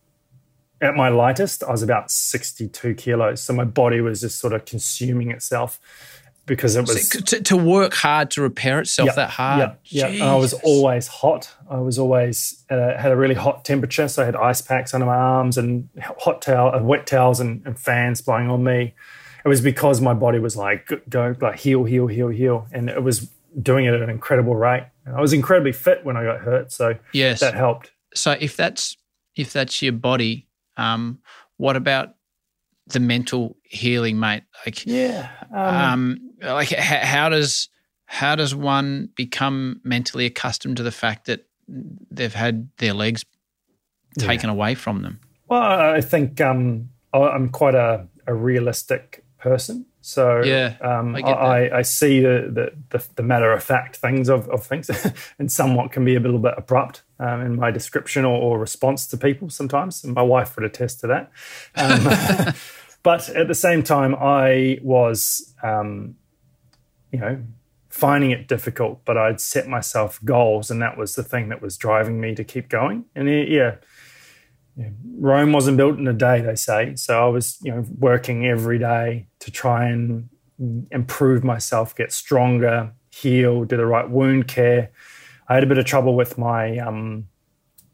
at 0.81 0.97
my 0.97 1.09
lightest, 1.09 1.63
I 1.63 1.71
was 1.71 1.83
about 1.83 2.11
62 2.11 2.95
kilos. 2.95 3.43
So 3.43 3.53
my 3.53 3.65
body 3.65 4.01
was 4.01 4.21
just 4.23 4.39
sort 4.39 4.53
of 4.53 4.65
consuming 4.65 5.31
itself 5.31 5.79
because 6.49 6.75
it 6.75 6.81
was 6.81 7.09
so 7.09 7.21
to, 7.21 7.43
to, 7.43 7.57
work 7.57 7.95
hard 7.95 8.31
to 8.33 8.43
repair 8.43 8.81
itself 8.81 9.15
that 9.15 9.31
hard. 9.31 9.77
Yeah, 9.85 10.09
yeah. 10.09 10.33
I 10.33 10.35
was 10.35 10.55
always 10.55 11.07
hot. 11.07 11.55
I 11.71 11.79
was 11.79 11.99
always 11.99 12.65
uh, 12.71 12.97
had 12.97 13.13
a 13.13 13.17
really 13.17 13.35
hot 13.35 13.65
temperature, 13.65 14.09
so 14.09 14.23
I 14.23 14.25
had 14.27 14.35
ice 14.35 14.61
packs 14.61 14.95
under 14.95 15.07
my 15.07 15.15
arms 15.15 15.57
and 15.57 15.89
hot 16.19 16.43
towel, 16.43 16.75
uh, 16.75 16.83
wet 16.83 17.07
towels, 17.07 17.39
and, 17.39 17.63
and, 17.65 17.79
fans 17.79 18.23
blowing 18.23 18.51
on 18.51 18.65
me. 18.65 18.95
It 19.45 19.49
was 19.49 19.61
because 19.61 20.01
my 20.01 20.15
body 20.15 20.39
was 20.39 20.57
like 20.57 20.91
go 21.09 21.37
like 21.41 21.61
heal, 21.61 21.85
heal, 21.85 22.09
heal, 22.09 22.29
heal, 22.29 22.67
and 22.73 22.89
it 22.89 23.03
was 23.03 23.31
doing 23.61 23.85
it 23.85 23.95
at 23.95 24.03
an 24.03 24.11
incredible 24.11 24.57
rate. 24.57 24.87
And 25.05 25.15
I 25.15 25.21
was 25.21 25.33
incredibly 25.33 25.73
fit 25.73 26.05
when 26.05 26.17
I 26.17 26.25
got 26.25 26.41
hurt, 26.41 26.73
so 26.73 26.95
yes, 27.13 27.41
that 27.41 27.55
helped. 27.55 27.93
So 28.15 28.37
if 28.39 28.57
that's 28.57 28.97
if 29.37 29.53
that's 29.53 29.83
your 29.83 29.93
body, 29.93 30.47
um, 30.77 31.19
what 31.57 31.77
about 31.77 32.15
the 32.89 33.01
mental 33.01 33.57
healing, 33.63 34.19
mate? 34.19 34.43
Like, 34.65 34.87
yeah, 34.87 35.31
um, 35.55 35.75
um, 35.77 36.31
like 36.43 36.71
how, 36.71 37.07
how 37.07 37.29
does 37.29 37.69
how 38.07 38.35
does 38.35 38.55
one 38.55 39.11
become 39.15 39.81
mentally 39.85 40.27
accustomed 40.27 40.79
to 40.79 40.83
the 40.83 40.91
fact 40.91 41.27
that 41.27 41.47
they've 42.11 42.33
had 42.33 42.71
their 42.79 42.95
legs 42.95 43.25
taken 44.19 44.49
yeah. 44.49 44.55
away 44.55 44.75
from 44.75 45.03
them? 45.03 45.21
Well, 45.49 45.63
I 45.63 46.01
think 46.01 46.41
um, 46.41 46.89
I'm 47.13 47.51
quite 47.51 47.75
a, 47.75 48.07
a, 48.27 48.35
realistic 48.35 49.25
person. 49.39 49.87
So 50.09 50.43
yeah, 50.43 50.77
um, 50.81 51.15
I, 51.17 51.21
I, 51.21 51.79
I, 51.81 51.83
see 51.83 52.21
the, 52.21 52.73
the, 52.89 53.05
the, 53.17 53.23
matter 53.23 53.53
of 53.53 53.63
fact 53.63 53.97
things 53.97 54.31
of, 54.31 54.49
of 54.49 54.65
things, 54.65 54.89
and 55.39 55.53
somewhat 55.53 55.93
can 55.93 56.03
be 56.03 56.17
a 56.17 56.21
little 56.21 56.39
bit 56.39 56.55
abrupt 56.57 57.03
um, 57.21 57.43
in 57.43 57.57
my 57.57 57.71
description 57.71 58.25
or, 58.25 58.41
or, 58.41 58.59
response 58.59 59.07
to 59.09 59.19
people 59.19 59.51
sometimes. 59.51 60.03
And 60.03 60.15
my 60.15 60.23
wife 60.23 60.57
would 60.57 60.65
attest 60.65 61.01
to 61.01 61.09
that. 61.09 61.31
Um, 61.77 62.55
but 63.03 63.29
at 63.29 63.49
the 63.49 63.55
same 63.55 63.83
time, 63.83 64.15
I 64.15 64.79
was, 64.83 65.55
um, 65.63 66.15
you 67.13 67.19
know, 67.19 67.43
finding 67.91 68.31
it 68.31 68.49
difficult, 68.49 69.05
but 69.05 69.19
I'd 69.19 69.43
set 69.43 69.69
myself 69.69 70.21
goals, 70.25 70.71
and 70.71 70.81
that 70.81 70.97
was 70.97 71.17
the 71.17 71.23
thing 71.23 71.51
that 71.51 71.61
was 71.61 71.77
driving 71.77 72.19
me 72.19 72.35
to 72.35 72.45
keep 72.45 72.71
going. 72.71 73.05
And 73.15 73.29
yeah, 73.29 73.75
yeah, 74.79 74.91
Rome 75.19 75.53
wasn't 75.53 75.77
built 75.77 75.99
in 75.99 76.07
a 76.07 76.13
day, 76.13 76.41
they 76.41 76.55
say. 76.55 76.95
So 76.95 77.21
I 77.27 77.29
was, 77.29 77.59
you 77.63 77.73
know, 77.73 77.85
working 77.99 78.47
every 78.47 78.79
day 78.79 79.27
to 79.41 79.51
try 79.51 79.89
and 79.89 80.29
improve 80.93 81.43
myself, 81.43 81.97
get 81.97 82.13
stronger, 82.13 82.93
heal, 83.11 83.65
do 83.65 83.77
the 83.77 83.87
right 83.87 84.09
wound 84.09 84.47
care. 84.47 84.91
I 85.49 85.55
had 85.55 85.65
a 85.65 85.67
bit 85.67 85.79
of 85.79 85.85
trouble 85.85 86.15
with 86.15 86.39
my 86.39 86.79
um, 86.79 87.27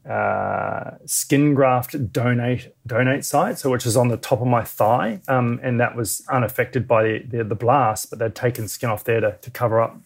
uh, 0.07 0.91
skin 1.05 1.55
graft 1.55 2.11
donate 2.11 2.75
donate 2.85 3.25
site, 3.25 3.57
so 3.57 3.71
which 3.71 3.87
is 3.87 3.97
on 3.97 4.09
the 4.09 4.17
top 4.17 4.41
of 4.41 4.47
my 4.47 4.63
thigh, 4.63 5.21
um, 5.27 5.59
and 5.63 5.79
that 5.79 5.95
was 5.95 6.23
unaffected 6.29 6.87
by 6.87 7.01
the, 7.01 7.19
the, 7.27 7.43
the 7.43 7.55
blast, 7.55 8.11
but 8.11 8.19
they'd 8.19 8.35
taken 8.35 8.67
skin 8.67 8.89
off 8.91 9.03
there 9.03 9.21
to, 9.21 9.37
to 9.41 9.49
cover 9.49 9.81
up 9.81 9.97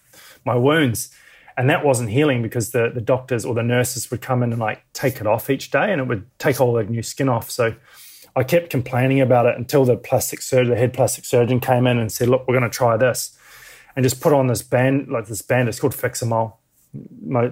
my 0.45 0.55
wounds, 0.55 1.11
and 1.59 1.69
that 1.69 1.85
wasn't 1.85 2.09
healing 2.09 2.41
because 2.41 2.71
the 2.71 2.89
the 2.89 3.01
doctors 3.01 3.45
or 3.45 3.53
the 3.53 3.61
nurses 3.61 4.09
would 4.09 4.21
come 4.21 4.41
in 4.41 4.51
and 4.51 4.59
like 4.59 4.83
take 4.93 5.17
it 5.21 5.27
off 5.27 5.49
each 5.49 5.69
day, 5.69 5.91
and 5.91 6.01
it 6.01 6.07
would 6.07 6.25
take 6.39 6.59
all 6.59 6.73
the 6.73 6.83
new 6.83 7.03
skin 7.03 7.29
off. 7.29 7.51
So 7.51 7.75
I 8.35 8.43
kept 8.43 8.71
complaining 8.71 9.21
about 9.21 9.45
it 9.45 9.55
until 9.57 9.85
the 9.85 9.97
plastic 9.97 10.41
surgeon, 10.41 10.71
the 10.71 10.79
head 10.79 10.93
plastic 10.93 11.25
surgeon, 11.25 11.59
came 11.59 11.85
in 11.85 11.99
and 11.99 12.11
said, 12.11 12.29
"Look, 12.29 12.47
we're 12.47 12.57
going 12.57 12.69
to 12.69 12.75
try 12.75 12.97
this," 12.97 13.37
and 13.95 14.03
just 14.03 14.21
put 14.21 14.33
on 14.33 14.47
this 14.47 14.63
band 14.63 15.09
like 15.09 15.27
this 15.27 15.43
band. 15.43 15.69
It's 15.69 15.79
called 15.79 15.93
Fixomull 15.93 16.53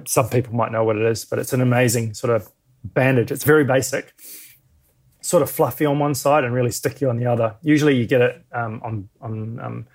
some 0.05 0.29
people 0.29 0.53
might 0.53 0.71
know 0.71 0.83
what 0.83 0.95
it 0.95 1.03
is, 1.03 1.25
but 1.25 1.39
it's 1.39 1.53
an 1.53 1.61
amazing 1.61 2.13
sort 2.13 2.33
of 2.33 2.49
bandage. 2.83 3.31
It's 3.31 3.43
very 3.43 3.63
basic, 3.63 4.13
sort 5.21 5.43
of 5.43 5.51
fluffy 5.51 5.85
on 5.85 5.99
one 5.99 6.15
side 6.15 6.43
and 6.43 6.53
really 6.53 6.71
sticky 6.71 7.05
on 7.05 7.17
the 7.17 7.25
other. 7.25 7.55
Usually, 7.61 7.95
you 7.95 8.07
get 8.07 8.21
it 8.21 8.45
um, 8.51 8.81
on 8.83 9.09
on 9.21 9.59
um, 9.59 9.87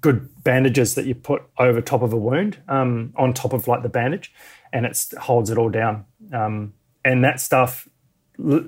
good 0.00 0.28
bandages 0.42 0.94
that 0.94 1.06
you 1.06 1.14
put 1.14 1.42
over 1.58 1.80
top 1.80 2.02
of 2.02 2.12
a 2.12 2.16
wound, 2.16 2.58
um, 2.68 3.12
on 3.16 3.34
top 3.34 3.52
of 3.52 3.68
like 3.68 3.82
the 3.82 3.88
bandage, 3.88 4.32
and 4.72 4.86
it 4.86 4.98
holds 5.18 5.50
it 5.50 5.58
all 5.58 5.68
down. 5.68 6.04
Um, 6.32 6.74
and 7.04 7.24
that 7.24 7.40
stuff 7.40 7.88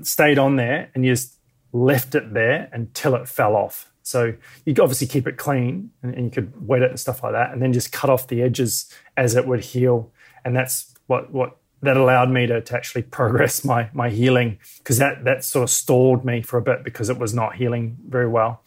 stayed 0.03 0.39
on 0.39 0.57
there, 0.57 0.91
and 0.95 1.05
you 1.05 1.13
just 1.13 1.39
left 1.73 2.15
it 2.15 2.35
there 2.35 2.69
until 2.73 3.15
it 3.15 3.29
fell 3.29 3.57
off. 3.57 3.91
So 4.03 4.35
you 4.67 4.75
obviously 4.81 5.07
keep 5.07 5.27
it 5.27 5.37
clean 5.37 5.91
and, 6.03 6.15
and, 6.15 6.25
you 6.25 6.31
could 6.31 6.67
wet 6.67 6.83
it 6.83 6.91
and 6.91 6.99
stuff 6.99 7.23
like 7.23 7.33
that, 7.33 7.53
and 7.53 7.63
then 7.63 7.73
just 7.73 7.93
cut 7.93 8.11
off 8.11 8.27
the 8.27 8.43
edges 8.43 8.93
as 9.17 9.37
it 9.37 9.47
would 9.47 9.65
heal. 9.65 10.13
And 10.45 10.57
that's 10.57 10.95
what 11.07 11.33
what 11.33 11.57
that 11.83 11.97
allowed 11.97 12.31
me 12.31 12.47
to, 12.47 12.61
to 12.61 12.77
actually 12.77 13.03
progress 13.03 13.65
my 13.65 13.89
my 13.93 14.11
healing 14.11 14.59
because 14.79 14.99
that 14.99 15.25
that 15.25 15.45
sort 15.45 15.63
of 15.63 15.71
stalled 15.71 16.25
me 16.25 16.43
for 16.43 16.59
a 16.59 16.63
bit 16.63 16.85
because 16.85 17.09
it 17.09 17.19
was 17.19 17.33
not 17.33 17.57
healing 17.57 17.97
very 18.09 18.29
well. 18.29 18.65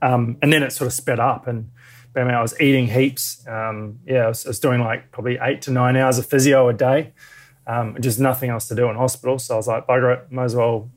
Um, 0.00 0.38
and 0.42 0.52
then 0.52 0.62
it 0.62 0.72
sort 0.72 0.86
of 0.86 0.92
sped 0.92 1.20
up 1.20 1.46
and. 1.46 1.70
I 2.16 2.24
mean, 2.24 2.34
I 2.34 2.42
was 2.42 2.58
eating 2.60 2.88
heaps. 2.88 3.46
Um, 3.46 4.00
yeah, 4.06 4.24
I 4.24 4.28
was, 4.28 4.46
I 4.46 4.50
was, 4.50 4.60
doing 4.60 4.80
like 4.80 5.12
probably 5.12 5.38
eight 5.40 5.62
to 5.62 5.70
nine 5.70 5.96
hours 5.96 6.18
of 6.18 6.26
physio 6.26 6.68
a 6.68 6.72
day, 6.72 7.12
um, 7.66 7.96
just 8.00 8.18
nothing 8.18 8.50
else 8.50 8.68
to 8.68 8.74
do 8.74 8.88
in 8.88 8.96
hospital. 8.96 9.38
So 9.38 9.54
I 9.54 9.56
was 9.56 9.68
like, 9.68 9.86
bugger 9.86 10.16
it, 10.16 10.32
might 10.32 10.44
as 10.44 10.56
well 10.56 10.90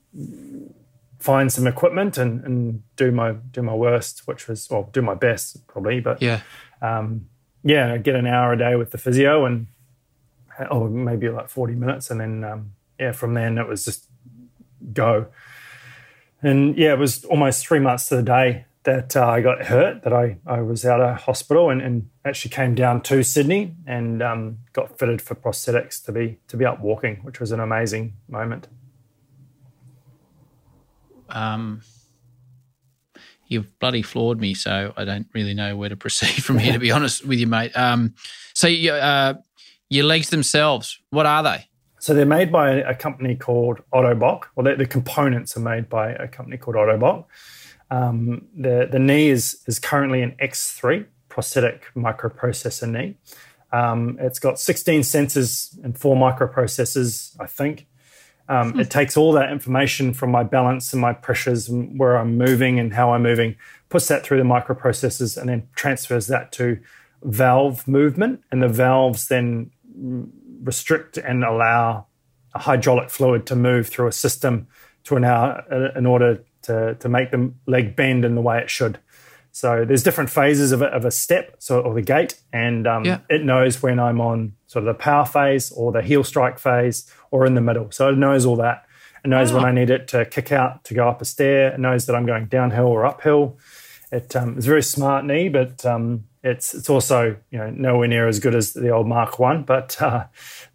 find 1.19 1.51
some 1.51 1.67
equipment 1.67 2.17
and, 2.17 2.43
and 2.43 2.83
do 2.95 3.11
my 3.11 3.33
do 3.33 3.61
my 3.61 3.75
worst, 3.75 4.27
which 4.27 4.47
was 4.47 4.69
well, 4.69 4.89
do 4.91 5.01
my 5.01 5.13
best 5.13 5.67
probably, 5.67 5.99
but 5.99 6.21
yeah, 6.21 6.41
um, 6.81 7.27
yeah, 7.63 7.97
get 7.97 8.15
an 8.15 8.25
hour 8.25 8.53
a 8.53 8.57
day 8.57 8.75
with 8.75 8.91
the 8.91 8.97
physio 8.97 9.45
and 9.45 9.67
or 10.69 10.89
maybe 10.89 11.29
like 11.29 11.49
forty 11.49 11.75
minutes, 11.75 12.09
and 12.09 12.19
then 12.19 12.43
um, 12.43 12.73
yeah, 12.99 13.11
from 13.11 13.33
then 13.33 13.57
it 13.57 13.67
was 13.67 13.85
just 13.85 14.05
go. 14.93 15.27
And 16.41 16.75
yeah, 16.75 16.93
it 16.93 16.99
was 16.99 17.23
almost 17.25 17.65
three 17.65 17.79
months 17.79 18.07
to 18.07 18.15
the 18.15 18.23
day 18.23 18.65
that 18.83 19.15
uh, 19.15 19.27
I 19.27 19.41
got 19.41 19.65
hurt, 19.65 20.03
that 20.03 20.13
I, 20.13 20.37
I 20.45 20.61
was 20.61 20.85
out 20.85 21.01
of 21.01 21.21
hospital 21.21 21.69
and, 21.69 21.81
and 21.81 22.09
actually 22.25 22.51
came 22.51 22.73
down 22.75 23.01
to 23.03 23.23
Sydney 23.23 23.75
and 23.85 24.23
um, 24.23 24.57
got 24.73 24.97
fitted 24.97 25.21
for 25.21 25.35
prosthetics 25.35 26.03
to 26.05 26.11
be 26.11 26.39
to 26.47 26.57
be 26.57 26.65
up 26.65 26.79
walking, 26.79 27.17
which 27.17 27.39
was 27.39 27.51
an 27.51 27.59
amazing 27.59 28.13
moment 28.27 28.67
um, 31.31 31.81
you've 33.47 33.79
bloody 33.79 34.01
floored 34.01 34.39
me, 34.39 34.53
so 34.53 34.93
I 34.95 35.05
don't 35.05 35.27
really 35.33 35.53
know 35.53 35.75
where 35.75 35.89
to 35.89 35.95
proceed 35.97 36.43
from 36.43 36.57
here, 36.59 36.73
to 36.73 36.79
be 36.79 36.91
honest 36.91 37.25
with 37.25 37.39
you, 37.39 37.47
mate. 37.47 37.75
Um, 37.75 38.15
so 38.53 38.67
you, 38.67 38.93
uh, 38.93 39.35
your 39.89 40.05
legs 40.05 40.29
themselves, 40.29 40.99
what 41.09 41.25
are 41.25 41.43
they? 41.43 41.67
So 41.99 42.15
they're 42.15 42.25
made 42.25 42.51
by 42.51 42.71
a 42.71 42.95
company 42.95 43.35
called 43.35 43.81
Ottobock. 43.93 44.45
Well, 44.55 44.75
the 44.75 44.87
components 44.87 45.55
are 45.55 45.59
made 45.59 45.87
by 45.87 46.13
a 46.13 46.27
company 46.27 46.57
called 46.57 46.75
Ottobock. 46.75 47.25
Um, 47.91 48.47
the 48.57 48.87
the 48.89 48.99
knee 48.99 49.29
is 49.29 49.61
is 49.67 49.77
currently 49.77 50.23
an 50.23 50.35
X3 50.41 51.05
prosthetic 51.29 51.85
microprocessor 51.95 52.89
knee. 52.89 53.17
Um, 53.71 54.17
it's 54.19 54.39
got 54.39 54.59
16 54.59 55.01
sensors 55.01 55.81
and 55.83 55.97
four 55.97 56.15
microprocessors, 56.15 57.35
I 57.39 57.47
think. 57.47 57.87
Um, 58.49 58.77
it 58.77 58.89
takes 58.89 59.15
all 59.15 59.31
that 59.33 59.49
information 59.49 60.13
from 60.13 60.29
my 60.29 60.43
balance 60.43 60.91
and 60.91 61.01
my 61.01 61.13
pressures 61.13 61.69
and 61.69 61.97
where 61.97 62.17
I'm 62.17 62.37
moving 62.37 62.79
and 62.79 62.93
how 62.93 63.13
I'm 63.13 63.23
moving, 63.23 63.55
puts 63.87 64.09
that 64.09 64.23
through 64.23 64.39
the 64.39 64.43
microprocessors, 64.43 65.37
and 65.37 65.47
then 65.47 65.69
transfers 65.75 66.27
that 66.27 66.51
to 66.53 66.79
valve 67.23 67.87
movement. 67.87 68.43
And 68.51 68.61
the 68.61 68.67
valves 68.67 69.29
then 69.29 69.71
restrict 70.63 71.17
and 71.17 71.45
allow 71.45 72.07
a 72.53 72.59
hydraulic 72.59 73.09
fluid 73.09 73.45
to 73.45 73.55
move 73.55 73.87
through 73.87 74.07
a 74.07 74.11
system 74.11 74.67
to 75.05 75.15
an 75.15 75.23
uh, 75.23 75.61
in 75.95 76.05
order 76.05 76.43
to, 76.63 76.95
to 76.95 77.09
make 77.09 77.31
the 77.31 77.51
leg 77.67 77.95
bend 77.95 78.25
in 78.25 78.35
the 78.35 78.41
way 78.41 78.59
it 78.59 78.69
should. 78.69 78.99
So 79.53 79.83
there's 79.83 80.01
different 80.03 80.29
phases 80.29 80.71
of 80.71 80.81
a, 80.81 80.85
of 80.85 81.03
a 81.03 81.11
step, 81.11 81.55
so 81.59 81.81
or 81.81 81.93
the 81.93 82.01
gait, 82.01 82.39
and 82.53 82.87
um, 82.87 83.03
Yeah. 83.03 83.19
it 83.29 83.43
knows 83.43 83.81
when 83.83 83.99
I'm 83.99 84.21
on 84.21 84.53
sort 84.67 84.87
of 84.87 84.95
the 84.95 85.03
power 85.03 85.25
phase 85.25 85.71
or 85.73 85.91
the 85.91 86.01
heel 86.01 86.23
strike 86.23 86.57
phase 86.57 87.11
or 87.31 87.45
in 87.45 87.55
the 87.55 87.61
middle. 87.61 87.91
So 87.91 88.07
it 88.09 88.17
knows 88.17 88.45
all 88.45 88.55
that. 88.57 88.85
It 89.25 89.27
knows 89.27 89.51
when 89.51 89.63
Oh. 89.63 89.67
I 89.67 89.71
need 89.73 89.89
it 89.89 90.07
to 90.09 90.23
kick 90.25 90.51
out 90.53 90.85
to 90.85 90.93
go 90.93 91.07
up 91.09 91.21
a 91.21 91.25
stair. 91.25 91.73
It 91.73 91.79
knows 91.79 92.05
that 92.05 92.15
I'm 92.15 92.25
going 92.25 92.45
downhill 92.45 92.87
or 92.87 93.05
uphill. 93.05 93.57
It 94.11 94.33
um, 94.37 94.55
it's 94.57 94.65
a 94.65 94.69
very 94.69 94.83
smart 94.83 95.25
knee, 95.25 95.49
but 95.49 95.85
um, 95.85 96.23
it's 96.43 96.73
it's 96.73 96.89
also 96.89 97.35
you 97.51 97.57
know 97.59 97.69
nowhere 97.71 98.07
near 98.07 98.27
as 98.29 98.39
good 98.39 98.55
as 98.55 98.71
the 98.73 98.89
old 98.89 99.05
Mark 99.07 99.37
One. 99.37 99.63
But 99.63 100.01
uh, 100.01 100.25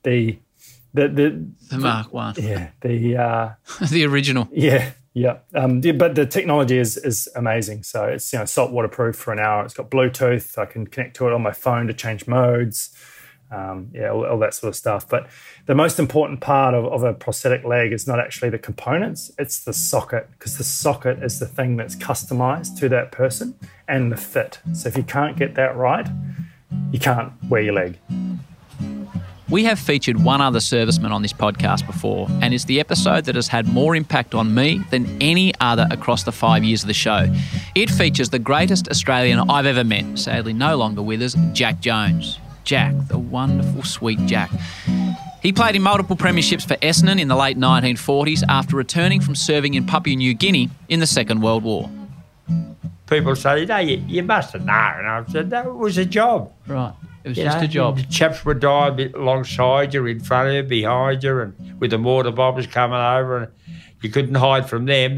the 0.03 0.39
the 0.95 1.09
the 1.09 1.47
The 1.71 1.79
Mark 1.79 2.13
One, 2.13 2.35
yeah 2.39 2.69
the 2.83 3.17
uh, 3.17 3.51
the 3.91 4.05
original. 4.05 4.49
yeah 4.53 4.93
yeah. 5.17 5.39
Um, 5.55 5.81
but 5.81 6.15
the 6.15 6.27
technology 6.27 6.77
is 6.77 6.99
is 6.99 7.27
amazing. 7.35 7.85
So 7.85 8.05
it's 8.05 8.31
you 8.35 8.39
know 8.39 8.45
salt 8.45 8.71
waterproof 8.71 9.17
for 9.17 9.33
an 9.33 9.39
hour. 9.39 9.65
It's 9.65 9.73
got 9.73 9.91
Bluetooth. 9.91 10.59
I 10.59 10.67
can 10.67 10.87
connect 10.87 11.17
to 11.17 11.27
it 11.27 11.33
on 11.33 11.41
my 11.41 11.53
phone 11.53 11.87
to 11.87 11.95
change 11.95 12.27
modes. 12.27 12.95
Um, 13.51 13.89
yeah, 13.95 14.11
all, 14.11 14.27
all 14.27 14.39
that 14.41 14.53
sort 14.53 14.69
of 14.69 14.77
stuff. 14.77 15.09
But 15.09 15.29
the 15.65 15.75
most 15.75 15.99
important 15.99 16.43
part 16.43 16.75
of, 16.75 16.85
of 16.85 17.03
a 17.03 17.15
prosthetic 17.15 17.65
leg 17.65 17.93
is 17.93 18.07
not 18.07 18.21
actually 18.21 18.51
the 18.51 18.59
components; 18.59 19.33
it's 19.39 19.65
the 19.65 19.73
socket, 19.73 20.29
because 20.33 20.59
the 20.59 20.65
socket 20.65 21.23
is 21.23 21.39
the 21.39 21.47
thing 21.47 21.79
that's 21.79 21.97
customized 21.97 22.79
to 22.81 22.89
that 22.91 23.11
person 23.11 23.59
and 23.89 24.13
the 24.13 24.19
fit. 24.19 24.59
So 24.75 24.91
if 24.91 24.99
you 24.99 25.03
can't 25.03 25.39
get 25.39 25.55
that 25.55 25.77
right, 25.77 26.07
you 26.93 26.99
can't 26.99 27.33
wear 27.49 27.63
your 27.63 27.73
leg. 27.73 27.99
We 29.49 29.63
have 29.65 29.79
featured 29.79 30.23
one 30.25 30.41
other 30.41 30.59
serviceman 30.59 31.13
on 31.13 31.23
this 31.23 31.33
podcast 31.33 31.87
before, 31.87 32.27
and 32.43 32.53
it's 32.53 32.65
the 32.65 32.81
episode 32.81 33.27
that 33.27 33.37
has 33.37 33.47
had 33.47 33.69
more 33.69 33.95
impact 33.95 34.35
on 34.35 34.53
me 34.53 34.81
than 34.91 35.23
any 35.23 35.55
other 35.61 35.87
across 35.93 36.25
the 36.25 36.33
five 36.33 36.65
years 36.65 36.83
of 36.83 36.89
the 36.89 36.95
show. 36.95 37.33
It 37.77 37.89
features 37.89 38.31
the 38.31 38.41
greatest 38.41 38.89
Australian 38.89 39.49
I've 39.49 39.67
ever 39.67 39.85
met, 39.85 40.19
sadly 40.19 40.53
no 40.53 40.77
longer 40.77 41.01
with 41.01 41.23
us, 41.23 41.37
Jack 41.53 41.79
Jones. 41.79 42.41
Jack, 42.65 42.93
the 43.07 43.19
wonderful, 43.19 43.85
sweet 43.85 44.19
Jack. 44.27 44.51
He 45.43 45.53
played 45.53 45.77
in 45.77 45.83
multiple 45.83 46.17
premierships 46.17 46.67
for 46.67 46.75
Essendon 46.79 47.21
in 47.21 47.29
the 47.29 47.37
late 47.37 47.57
1940s 47.57 48.43
after 48.49 48.75
returning 48.75 49.21
from 49.21 49.37
serving 49.37 49.75
in 49.75 49.87
Papua 49.87 50.17
New 50.17 50.35
Guinea 50.35 50.71
in 50.89 50.99
the 50.99 51.07
Second 51.07 51.41
World 51.41 51.63
War. 51.63 51.89
People 53.07 53.37
say, 53.37 53.65
no, 53.65 53.79
you, 53.79 54.03
you 54.07 54.23
must 54.23 54.53
have 54.53 54.65
known. 54.65 54.99
And 54.99 55.09
I 55.09 55.25
said, 55.29 55.51
that 55.51 55.73
was 55.73 55.97
a 55.97 56.05
job. 56.05 56.53
Right. 56.67 56.93
It 57.23 57.31
was 57.31 57.39
you 57.39 57.45
just 57.45 57.59
know. 57.59 57.65
a 57.65 57.69
job. 57.69 57.97
The 57.99 58.05
chaps 58.05 58.45
would 58.45 58.61
die 58.61 59.11
alongside 59.15 59.95
you, 59.95 60.07
in 60.07 60.21
front 60.21 60.49
of 60.49 60.55
you, 60.55 60.63
behind 60.63 61.23
you, 61.23 61.41
and 61.41 61.81
with 61.81 61.91
the 61.91 61.99
mortar 61.99 62.31
bombers 62.31 62.67
coming 62.67 62.99
over, 62.99 63.37
and 63.39 63.53
you 64.01 64.11
couldn't 64.11 64.35
hide 64.35 64.69
from 64.69 64.87
them. 64.87 65.17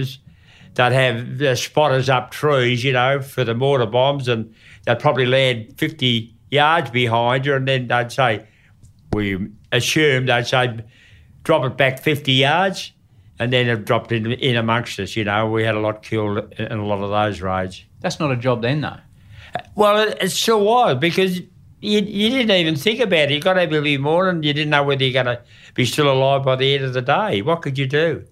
They'd 0.75 0.93
have 0.93 1.39
the 1.39 1.57
spotters 1.57 2.09
up 2.09 2.31
trees, 2.31 2.85
you 2.85 2.93
know, 2.93 3.21
for 3.21 3.45
the 3.45 3.55
mortar 3.55 3.87
bombs, 3.87 4.29
and 4.29 4.55
they'd 4.85 4.99
probably 4.99 5.27
land 5.27 5.75
50 5.77 6.35
yards 6.51 6.91
behind 6.91 7.45
you, 7.47 7.55
and 7.55 7.67
then 7.67 7.89
they'd 7.89 8.13
say, 8.13 8.47
we 9.13 9.49
assume 9.73 10.27
they'd 10.27 10.47
say, 10.47 10.81
drop 11.45 11.65
it 11.65 11.77
back 11.77 12.01
50 12.01 12.33
yards, 12.33 12.93
and 13.39 13.53
then 13.53 13.69
it 13.69 13.85
dropped 13.85 14.13
in, 14.13 14.33
in 14.33 14.57
amongst 14.57 14.99
us, 14.99 15.17
you 15.17 15.25
know. 15.25 15.49
We 15.51 15.65
had 15.65 15.75
a 15.75 15.81
lot 15.81 16.03
killed 16.03 16.53
in 16.55 16.73
a 16.73 16.85
lot 16.85 17.03
of 17.03 17.11
those 17.11 17.41
raids. 17.41 17.85
That's 18.01 18.19
not 18.21 18.33
a 18.33 18.37
job 18.37 18.63
then, 18.63 18.81
though. 18.81 18.97
Well, 19.75 20.09
it, 20.09 20.19
it 20.21 20.33
sure 20.33 20.59
was 20.59 20.97
because 20.99 21.41
you, 21.81 22.01
you 22.01 22.31
didn't 22.31 22.51
even 22.51 22.77
think 22.77 23.01
about 23.01 23.31
it. 23.31 23.33
You 23.33 23.41
got 23.41 23.59
up 23.59 23.71
every 23.71 23.99
morning, 23.99 24.43
you 24.43 24.53
didn't 24.53 24.71
know 24.71 24.83
whether 24.83 25.05
you're 25.05 25.23
going 25.23 25.37
to 25.37 25.43
be 25.75 25.85
still 25.85 26.11
alive 26.11 26.45
by 26.45 26.57
the 26.57 26.75
end 26.75 26.85
of 26.85 26.93
the 26.93 27.03
day. 27.03 27.43
What 27.43 27.63
could 27.63 27.79
you 27.79 27.87
do? 27.87 28.25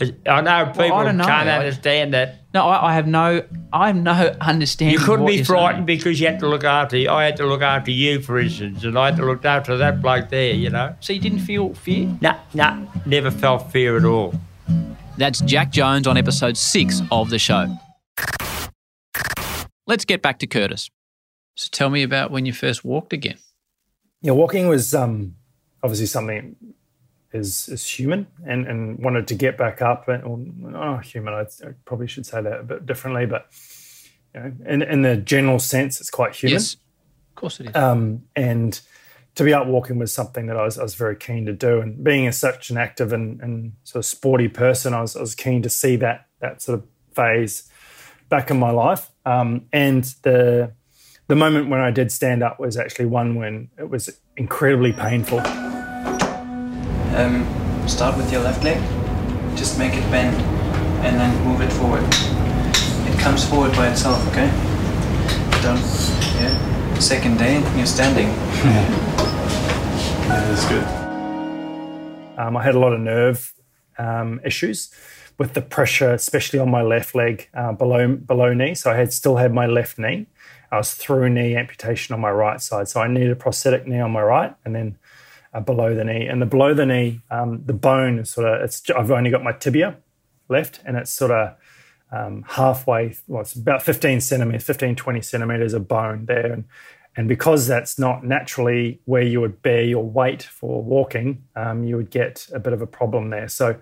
I 0.00 0.40
know 0.42 0.66
people 0.66 1.04
don't 1.04 1.16
know. 1.16 1.24
can't 1.24 1.48
understand 1.48 2.14
that. 2.14 2.40
No, 2.52 2.66
I, 2.68 2.90
I 2.90 2.94
have 2.94 3.06
no, 3.06 3.44
I 3.72 3.86
have 3.88 3.96
no 3.96 4.12
understanding. 4.40 4.98
You 4.98 5.04
couldn't 5.04 5.24
what 5.24 5.30
be 5.30 5.36
you're 5.36 5.44
frightened 5.44 5.86
saying. 5.86 5.98
because 5.98 6.20
you 6.20 6.26
had 6.26 6.38
to 6.40 6.48
look 6.48 6.64
after. 6.64 6.96
I 7.10 7.24
had 7.24 7.36
to 7.38 7.46
look 7.46 7.62
after 7.62 7.90
you, 7.90 8.20
for 8.20 8.38
instance, 8.38 8.84
and 8.84 8.98
I 8.98 9.06
had 9.06 9.16
to 9.16 9.24
look 9.24 9.44
after 9.44 9.76
that 9.78 10.02
bloke 10.02 10.28
there. 10.28 10.52
You 10.52 10.70
know. 10.70 10.94
So 11.00 11.12
you 11.12 11.20
didn't 11.20 11.40
feel 11.40 11.74
fear? 11.74 12.14
Nah, 12.20 12.38
nah, 12.54 12.86
never 13.06 13.30
felt 13.30 13.70
fear 13.72 13.96
at 13.96 14.04
all. 14.04 14.34
That's 15.16 15.40
Jack 15.40 15.70
Jones 15.70 16.06
on 16.06 16.16
episode 16.16 16.56
six 16.56 17.00
of 17.10 17.30
the 17.30 17.38
show. 17.38 17.74
Let's 19.86 20.04
get 20.04 20.20
back 20.20 20.38
to 20.40 20.46
Curtis. 20.46 20.90
So 21.54 21.68
tell 21.70 21.88
me 21.88 22.02
about 22.02 22.30
when 22.30 22.44
you 22.44 22.52
first 22.52 22.84
walked 22.84 23.12
again. 23.12 23.38
Yeah, 24.20 24.32
walking 24.32 24.68
was 24.68 24.94
um, 24.94 25.36
obviously 25.82 26.06
something 26.06 26.56
is 27.32 27.68
is 27.68 27.88
human, 27.88 28.26
and 28.46 28.66
and 28.66 28.98
wanted 28.98 29.28
to 29.28 29.34
get 29.34 29.56
back 29.56 29.82
up. 29.82 30.08
And 30.08 30.74
oh, 30.76 30.96
human, 30.98 31.34
I, 31.34 31.42
I 31.42 31.72
probably 31.84 32.06
should 32.06 32.26
say 32.26 32.40
that 32.42 32.60
a 32.60 32.62
bit 32.62 32.86
differently, 32.86 33.26
but 33.26 33.46
you 34.34 34.40
know, 34.40 34.52
in 34.66 34.82
in 34.82 35.02
the 35.02 35.16
general 35.16 35.58
sense, 35.58 36.00
it's 36.00 36.10
quite 36.10 36.34
human. 36.34 36.54
Yes, 36.54 36.74
of 36.74 37.34
course 37.34 37.60
it 37.60 37.68
is. 37.68 37.76
Um, 37.76 38.24
and 38.34 38.80
to 39.36 39.44
be 39.44 39.52
out 39.52 39.66
walking 39.66 39.98
was 39.98 40.12
something 40.12 40.46
that 40.46 40.56
I 40.56 40.64
was, 40.64 40.78
I 40.78 40.82
was 40.82 40.94
very 40.94 41.14
keen 41.14 41.44
to 41.46 41.52
do. 41.52 41.80
And 41.80 42.02
being 42.02 42.26
a, 42.26 42.32
such 42.32 42.70
an 42.70 42.78
active 42.78 43.12
and, 43.12 43.40
and 43.42 43.72
sort 43.84 44.00
of 44.00 44.06
sporty 44.06 44.48
person, 44.48 44.94
I 44.94 45.02
was, 45.02 45.14
I 45.14 45.20
was 45.20 45.34
keen 45.34 45.60
to 45.62 45.68
see 45.68 45.96
that 45.96 46.26
that 46.40 46.62
sort 46.62 46.78
of 46.78 46.86
phase 47.14 47.70
back 48.28 48.50
in 48.50 48.58
my 48.58 48.70
life. 48.70 49.10
Um, 49.24 49.66
and 49.72 50.04
the 50.22 50.72
the 51.28 51.36
moment 51.36 51.68
when 51.68 51.80
I 51.80 51.90
did 51.90 52.12
stand 52.12 52.42
up 52.42 52.58
was 52.58 52.76
actually 52.76 53.06
one 53.06 53.34
when 53.34 53.68
it 53.78 53.90
was 53.90 54.20
incredibly 54.36 54.92
painful. 54.92 55.40
Um, 57.16 57.46
start 57.88 58.16
with 58.16 58.30
your 58.30 58.42
left 58.42 58.62
leg, 58.62 58.78
just 59.56 59.78
make 59.78 59.94
it 59.94 60.10
bend 60.10 60.36
and 61.04 61.18
then 61.18 61.44
move 61.44 61.62
it 61.62 61.72
forward. 61.72 62.04
It 63.08 63.18
comes 63.18 63.48
forward 63.48 63.72
by 63.72 63.88
itself, 63.88 64.20
okay? 64.28 64.50
Don't, 65.62 65.80
yeah. 66.36 66.98
Second 66.98 67.38
day, 67.38 67.60
you're 67.76 67.86
standing. 67.86 68.28
Yeah, 70.26 70.40
that's 70.40 70.68
good. 70.68 70.84
Um, 72.36 72.56
I 72.56 72.62
had 72.62 72.74
a 72.74 72.80
lot 72.80 72.92
of 72.92 73.00
nerve 73.00 73.54
um, 73.96 74.40
issues 74.44 74.92
with 75.38 75.54
the 75.54 75.62
pressure, 75.62 76.12
especially 76.12 76.58
on 76.58 76.68
my 76.70 76.82
left 76.82 77.14
leg 77.14 77.48
uh, 77.54 77.72
below 77.72 78.16
below 78.16 78.52
knee. 78.52 78.74
So 78.74 78.90
I 78.90 78.96
had 78.96 79.12
still 79.12 79.36
had 79.36 79.54
my 79.54 79.66
left 79.66 79.98
knee. 79.98 80.26
I 80.72 80.78
was 80.78 80.94
through 80.94 81.28
knee 81.30 81.56
amputation 81.56 82.12
on 82.12 82.20
my 82.20 82.30
right 82.30 82.60
side, 82.60 82.88
so 82.88 83.00
I 83.00 83.08
needed 83.08 83.30
a 83.30 83.36
prosthetic 83.36 83.86
knee 83.86 84.00
on 84.00 84.10
my 84.10 84.22
right, 84.22 84.54
and 84.64 84.74
then 84.74 84.98
below 85.60 85.94
the 85.94 86.04
knee. 86.04 86.26
And 86.26 86.40
the 86.40 86.46
below 86.46 86.74
the 86.74 86.86
knee, 86.86 87.20
um, 87.30 87.62
the 87.64 87.72
bone 87.72 88.18
is 88.18 88.30
sort 88.30 88.46
of. 88.46 88.62
It's 88.62 88.82
I've 88.90 89.10
only 89.10 89.30
got 89.30 89.42
my 89.42 89.52
tibia 89.52 89.96
left, 90.48 90.80
and 90.84 90.96
it's 90.96 91.12
sort 91.12 91.30
of 91.30 91.56
um, 92.12 92.44
halfway. 92.48 93.16
Well, 93.26 93.42
it's 93.42 93.54
about 93.54 93.82
15 93.82 94.20
centimeters, 94.20 94.64
15, 94.64 94.96
20 94.96 95.20
centimeters 95.22 95.74
of 95.74 95.88
bone 95.88 96.26
there, 96.26 96.52
and 96.52 96.64
and 97.16 97.28
because 97.28 97.66
that's 97.66 97.98
not 97.98 98.24
naturally 98.24 99.00
where 99.06 99.22
you 99.22 99.40
would 99.40 99.62
bear 99.62 99.82
your 99.82 100.04
weight 100.04 100.42
for 100.42 100.82
walking, 100.82 101.44
um, 101.56 101.84
you 101.84 101.96
would 101.96 102.10
get 102.10 102.46
a 102.52 102.60
bit 102.60 102.74
of 102.74 102.82
a 102.82 102.86
problem 102.86 103.30
there. 103.30 103.48
So, 103.48 103.76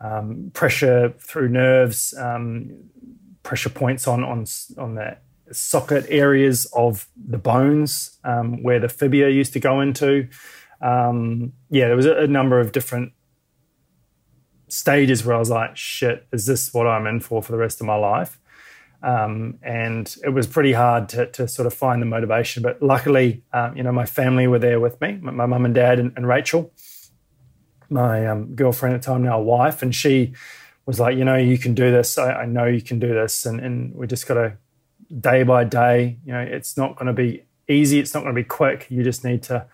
um, 0.00 0.52
pressure 0.54 1.12
through 1.18 1.48
nerves, 1.48 2.14
um, 2.16 2.70
pressure 3.42 3.70
points 3.70 4.06
on 4.06 4.22
on 4.22 4.46
on 4.78 4.94
the 4.94 5.16
socket 5.52 6.06
areas 6.08 6.66
of 6.74 7.08
the 7.16 7.38
bones 7.38 8.18
um, 8.24 8.62
where 8.62 8.80
the 8.80 8.88
fibula 8.88 9.30
used 9.30 9.52
to 9.52 9.60
go 9.60 9.80
into. 9.80 10.28
Um, 10.86 11.52
yeah, 11.68 11.88
there 11.88 11.96
was 11.96 12.06
a, 12.06 12.16
a 12.18 12.26
number 12.28 12.60
of 12.60 12.70
different 12.70 13.12
stages 14.68 15.24
where 15.24 15.34
I 15.34 15.38
was 15.38 15.50
like, 15.50 15.76
"Shit, 15.76 16.26
is 16.32 16.46
this 16.46 16.72
what 16.72 16.86
I'm 16.86 17.06
in 17.06 17.20
for 17.20 17.42
for 17.42 17.52
the 17.52 17.58
rest 17.58 17.80
of 17.80 17.86
my 17.86 17.96
life?" 17.96 18.38
Um, 19.02 19.58
and 19.62 20.14
it 20.24 20.30
was 20.30 20.46
pretty 20.46 20.72
hard 20.72 21.08
to, 21.10 21.26
to 21.26 21.48
sort 21.48 21.66
of 21.66 21.74
find 21.74 22.00
the 22.00 22.06
motivation. 22.06 22.62
But 22.62 22.82
luckily, 22.82 23.42
um, 23.52 23.76
you 23.76 23.82
know, 23.82 23.92
my 23.92 24.06
family 24.06 24.46
were 24.46 24.58
there 24.58 24.80
with 24.80 25.00
me, 25.00 25.18
my 25.20 25.46
mum 25.46 25.64
and 25.64 25.74
dad 25.74 25.98
and, 25.98 26.12
and 26.16 26.26
Rachel, 26.26 26.72
my 27.90 28.26
um, 28.26 28.54
girlfriend 28.54 28.94
at 28.94 29.02
the 29.02 29.06
time, 29.06 29.22
now 29.22 29.40
wife, 29.40 29.82
and 29.82 29.94
she 29.94 30.34
was 30.86 31.00
like, 31.00 31.16
you 31.16 31.24
know, 31.24 31.36
you 31.36 31.58
can 31.58 31.74
do 31.74 31.90
this. 31.90 32.16
I, 32.16 32.42
I 32.42 32.46
know 32.46 32.66
you 32.66 32.80
can 32.80 33.00
do 33.00 33.12
this, 33.12 33.44
and, 33.44 33.60
and 33.60 33.94
we 33.94 34.06
just 34.06 34.28
got 34.28 34.34
to 34.34 34.56
day 35.20 35.42
by 35.42 35.64
day. 35.64 36.18
You 36.24 36.32
know, 36.32 36.40
it's 36.40 36.76
not 36.76 36.94
going 36.94 37.08
to 37.08 37.12
be 37.12 37.42
easy. 37.68 37.98
It's 37.98 38.14
not 38.14 38.22
going 38.22 38.34
to 38.34 38.40
be 38.40 38.44
quick. 38.44 38.86
You 38.88 39.02
just 39.02 39.24
need 39.24 39.42
to 39.44 39.66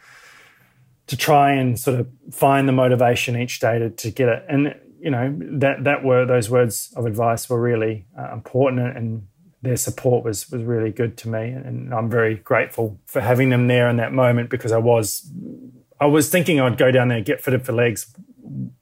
to 1.06 1.16
try 1.16 1.52
and 1.52 1.78
sort 1.78 2.00
of 2.00 2.08
find 2.30 2.68
the 2.68 2.72
motivation 2.72 3.36
each 3.36 3.60
day 3.60 3.78
to, 3.78 3.90
to 3.90 4.10
get 4.10 4.28
it. 4.28 4.44
And 4.48 4.74
you 5.00 5.10
know 5.10 5.36
that 5.58 5.84
that 5.84 6.04
were 6.04 6.24
those 6.24 6.48
words 6.48 6.92
of 6.96 7.06
advice 7.06 7.50
were 7.50 7.60
really 7.60 8.06
uh, 8.18 8.32
important, 8.32 8.78
and 8.96 9.26
their 9.60 9.76
support 9.76 10.24
was 10.24 10.48
was 10.50 10.62
really 10.62 10.90
good 10.90 11.16
to 11.18 11.28
me, 11.28 11.50
and 11.50 11.92
I'm 11.92 12.08
very 12.08 12.36
grateful 12.36 13.00
for 13.06 13.20
having 13.20 13.50
them 13.50 13.66
there 13.66 13.88
in 13.88 13.96
that 13.96 14.12
moment 14.12 14.48
because 14.48 14.70
I 14.70 14.78
was 14.78 15.28
I 16.00 16.06
was 16.06 16.30
thinking 16.30 16.60
I'd 16.60 16.78
go 16.78 16.92
down 16.92 17.08
there, 17.08 17.20
get 17.20 17.40
fitted 17.40 17.66
for 17.66 17.72
legs, 17.72 18.14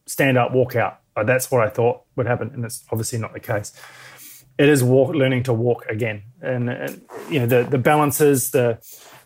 stand 0.07 0.36
up, 0.36 0.53
walk 0.53 0.76
out. 0.76 1.01
Uh, 1.16 1.24
That's 1.24 1.51
what 1.51 1.66
I 1.66 1.70
thought 1.70 2.03
would 2.16 2.26
happen, 2.26 2.51
and 2.53 2.66
it's 2.66 2.84
obviously 2.92 3.18
not 3.18 3.32
the 3.32 3.40
case. 3.40 3.72
It 4.59 4.68
is 4.68 4.84
walk, 4.84 5.14
learning 5.14 5.45
to 5.45 5.55
walk 5.55 5.86
again, 5.86 6.24
and, 6.42 6.68
and 6.68 7.01
you 7.30 7.40
know 7.40 7.47
the 7.47 7.62
the 7.62 7.78
balances, 7.78 8.51
the 8.51 8.78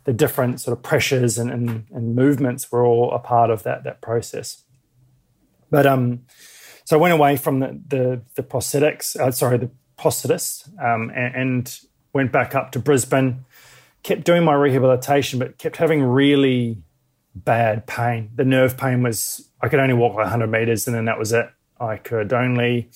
the 0.05 0.13
different 0.13 0.61
sort 0.61 0.77
of 0.77 0.83
pressures 0.83 1.39
and, 1.39 1.51
and, 1.51 1.87
and 1.91 2.15
movements 2.15 2.71
were 2.71 2.85
all 2.85 3.13
a 3.13 3.19
part 3.19 3.51
of 3.51 3.63
that 3.63 3.85
that 3.85 4.01
process. 4.01 4.63
But 5.71 5.87
um, 5.87 6.23
so 6.85 6.97
I 6.97 7.01
went 7.01 7.15
away 7.15 7.37
from 7.37 7.61
the 7.61 7.81
the, 7.89 8.23
the 8.37 8.43
prosthetics, 8.43 9.19
uh, 9.19 9.31
sorry, 9.31 9.59
the 9.59 9.71
prosthetist 9.99 10.69
um, 10.83 11.11
and, 11.15 11.35
and 11.35 11.81
went 12.13 12.33
back 12.33 12.55
up 12.55 12.73
to 12.73 12.79
Brisbane. 12.79 13.45
Kept 14.03 14.25
doing 14.25 14.45
my 14.45 14.53
rehabilitation, 14.53 15.39
but 15.39 15.57
kept 15.57 15.79
having 15.79 16.03
really 16.03 16.77
bad 17.35 17.87
pain. 17.87 18.31
The 18.35 18.45
nerve 18.45 18.77
pain 18.77 19.03
was 19.03 19.49
I 19.63 19.69
could 19.69 19.81
only 19.81 19.95
walk 19.95 20.15
like 20.15 20.25
100 20.25 20.47
meters, 20.47 20.87
and 20.87 20.95
then 20.95 21.07
that 21.07 21.19
was 21.19 21.33
it. 21.33 21.49
I 21.81 21.97
could 21.97 22.33
only 22.33 22.91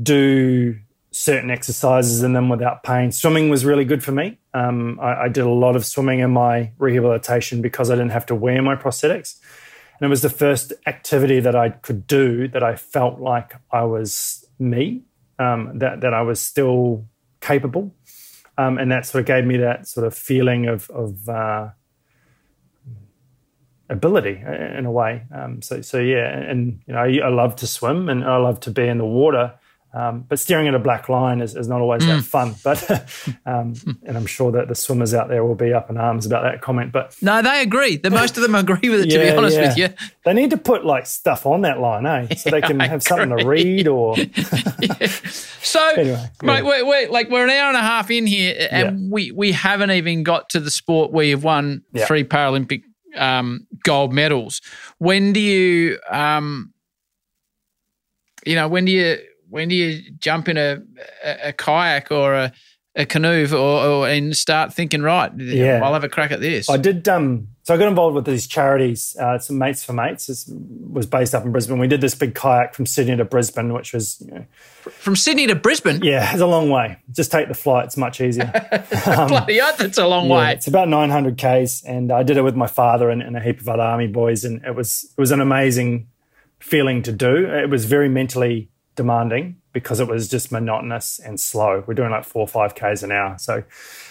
do 0.00 0.78
certain 1.12 1.50
exercises 1.50 2.22
in 2.22 2.32
them 2.32 2.48
without 2.48 2.82
pain. 2.82 3.12
Swimming 3.12 3.50
was 3.50 3.64
really 3.64 3.84
good 3.84 4.02
for 4.02 4.12
me. 4.12 4.38
Um, 4.54 4.98
I, 5.00 5.24
I, 5.24 5.28
did 5.28 5.44
a 5.44 5.50
lot 5.50 5.76
of 5.76 5.84
swimming 5.84 6.20
in 6.20 6.30
my 6.30 6.72
rehabilitation 6.78 7.60
because 7.60 7.90
I 7.90 7.94
didn't 7.94 8.12
have 8.12 8.26
to 8.26 8.34
wear 8.34 8.60
my 8.62 8.76
prosthetics. 8.76 9.38
And 10.00 10.06
it 10.06 10.08
was 10.08 10.22
the 10.22 10.30
first 10.30 10.72
activity 10.86 11.38
that 11.40 11.54
I 11.54 11.68
could 11.68 12.06
do 12.06 12.48
that 12.48 12.62
I 12.62 12.76
felt 12.76 13.20
like 13.20 13.54
I 13.70 13.84
was 13.84 14.46
me, 14.58 15.02
um, 15.38 15.78
that, 15.78 16.00
that 16.00 16.14
I 16.14 16.22
was 16.22 16.40
still 16.40 17.06
capable. 17.40 17.94
Um, 18.56 18.78
and 18.78 18.90
that 18.90 19.06
sort 19.06 19.20
of 19.20 19.26
gave 19.26 19.44
me 19.44 19.58
that 19.58 19.86
sort 19.86 20.06
of 20.06 20.14
feeling 20.14 20.66
of, 20.66 20.88
of 20.90 21.28
uh, 21.28 21.70
ability 23.90 24.42
in 24.46 24.86
a 24.86 24.90
way. 24.90 25.24
Um, 25.34 25.60
so, 25.62 25.82
so 25.82 25.98
yeah, 25.98 26.26
and 26.26 26.80
you 26.86 26.94
know, 26.94 27.00
I, 27.00 27.26
I 27.26 27.28
love 27.28 27.56
to 27.56 27.66
swim 27.66 28.08
and 28.08 28.24
I 28.24 28.38
love 28.38 28.60
to 28.60 28.70
be 28.70 28.88
in 28.88 28.98
the 28.98 29.04
water. 29.04 29.54
Um, 29.94 30.24
but 30.26 30.38
steering 30.38 30.68
at 30.68 30.74
a 30.74 30.78
black 30.78 31.10
line 31.10 31.42
is, 31.42 31.54
is 31.54 31.68
not 31.68 31.80
always 31.80 32.02
mm. 32.02 32.08
that 32.08 32.22
fun. 32.22 32.54
But 32.64 32.90
um, 33.46 33.74
and 34.04 34.16
I'm 34.16 34.26
sure 34.26 34.50
that 34.52 34.68
the 34.68 34.74
swimmers 34.74 35.12
out 35.12 35.28
there 35.28 35.44
will 35.44 35.54
be 35.54 35.72
up 35.72 35.90
in 35.90 35.98
arms 35.98 36.24
about 36.24 36.44
that 36.44 36.62
comment. 36.62 36.92
But 36.92 37.14
no, 37.20 37.42
they 37.42 37.60
agree. 37.60 37.96
The 37.96 38.10
most 38.10 38.36
of 38.36 38.42
them 38.42 38.54
agree 38.54 38.88
with 38.88 39.00
it. 39.00 39.12
yeah, 39.12 39.18
to 39.18 39.32
be 39.32 39.36
honest 39.36 39.56
yeah. 39.56 39.68
with 39.68 39.76
you, 39.76 39.88
they 40.24 40.32
need 40.32 40.50
to 40.50 40.56
put 40.56 40.86
like 40.86 41.06
stuff 41.06 41.44
on 41.44 41.62
that 41.62 41.78
line, 41.78 42.06
eh? 42.06 42.34
So 42.36 42.50
they 42.50 42.60
can 42.62 42.80
have 42.80 43.02
something 43.02 43.36
to 43.36 43.46
read 43.46 43.88
or. 43.88 44.16
So, 45.64 45.80
anyway, 45.90 46.28
mate, 46.42 46.64
we're, 46.64 46.84
we're, 46.84 47.08
like 47.08 47.30
we're 47.30 47.44
an 47.44 47.50
hour 47.50 47.68
and 47.68 47.76
a 47.76 47.82
half 47.82 48.10
in 48.10 48.26
here, 48.26 48.68
and 48.70 49.10
we 49.10 49.30
we 49.30 49.52
haven't 49.52 49.92
even 49.92 50.24
got 50.24 50.50
to 50.50 50.60
the 50.60 50.72
sport 50.72 51.12
where 51.12 51.24
you've 51.24 51.44
won 51.44 51.82
three 52.06 52.24
Paralympic 52.24 52.82
um, 53.16 53.66
gold 53.84 54.12
medals. 54.12 54.60
When 54.98 55.32
do 55.32 55.40
you, 55.40 55.98
um, 56.10 56.74
you 58.44 58.56
know, 58.56 58.68
when 58.68 58.84
do 58.84 58.92
you 58.92 59.18
when 59.52 59.68
do 59.68 59.74
you 59.74 60.10
jump 60.18 60.48
in 60.48 60.56
a, 60.56 60.78
a, 61.22 61.48
a 61.48 61.52
kayak 61.52 62.10
or 62.10 62.32
a, 62.32 62.52
a 62.96 63.04
canoe 63.04 63.46
or, 63.52 63.56
or, 63.56 64.08
and 64.08 64.34
start 64.34 64.72
thinking 64.72 65.02
right? 65.02 65.30
Yeah, 65.36 65.80
I'll 65.84 65.92
have 65.92 66.04
a 66.04 66.08
crack 66.08 66.30
at 66.32 66.40
this. 66.40 66.70
I 66.70 66.78
did. 66.78 67.06
Um, 67.06 67.48
so 67.62 67.74
I 67.74 67.76
got 67.76 67.88
involved 67.88 68.16
with 68.16 68.24
these 68.24 68.46
charities. 68.46 69.14
Uh, 69.20 69.38
some 69.38 69.58
mates 69.58 69.84
for 69.84 69.92
mates 69.92 70.30
it 70.30 70.50
was 70.90 71.04
based 71.04 71.34
up 71.34 71.44
in 71.44 71.52
Brisbane. 71.52 71.78
We 71.78 71.86
did 71.86 72.00
this 72.00 72.14
big 72.14 72.34
kayak 72.34 72.74
from 72.74 72.86
Sydney 72.86 73.14
to 73.16 73.26
Brisbane, 73.26 73.74
which 73.74 73.92
was 73.92 74.22
you 74.22 74.32
know, 74.32 74.46
from 74.88 75.16
Sydney 75.16 75.46
to 75.48 75.54
Brisbane. 75.54 76.00
Yeah, 76.02 76.32
it's 76.32 76.40
a 76.40 76.46
long 76.46 76.70
way. 76.70 76.96
Just 77.10 77.30
take 77.30 77.48
the 77.48 77.54
flight; 77.54 77.84
it's 77.84 77.98
much 77.98 78.22
easier. 78.22 78.50
um, 79.06 79.28
Bloody 79.28 79.58
hell, 79.58 79.74
that's 79.76 79.98
a 79.98 80.06
long 80.06 80.30
yeah, 80.30 80.36
way. 80.36 80.52
It's 80.52 80.66
about 80.66 80.88
900 80.88 81.36
k's, 81.36 81.84
and 81.86 82.10
I 82.10 82.22
did 82.22 82.38
it 82.38 82.42
with 82.42 82.56
my 82.56 82.66
father 82.68 83.10
and, 83.10 83.20
and 83.20 83.36
a 83.36 83.40
heap 83.40 83.60
of 83.60 83.68
other 83.68 83.82
army 83.82 84.06
boys, 84.06 84.44
and 84.44 84.64
it 84.64 84.74
was 84.74 85.12
it 85.16 85.20
was 85.20 85.30
an 85.30 85.42
amazing 85.42 86.08
feeling 86.58 87.02
to 87.02 87.12
do. 87.12 87.44
It 87.46 87.68
was 87.68 87.84
very 87.84 88.08
mentally 88.08 88.70
demanding 88.94 89.56
because 89.72 90.00
it 90.00 90.08
was 90.08 90.28
just 90.28 90.52
monotonous 90.52 91.18
and 91.18 91.40
slow. 91.40 91.82
We're 91.86 91.94
doing 91.94 92.10
like 92.10 92.24
four 92.24 92.42
or 92.42 92.48
five 92.48 92.74
k's 92.74 93.02
an 93.02 93.10
hour, 93.10 93.36
so 93.38 93.64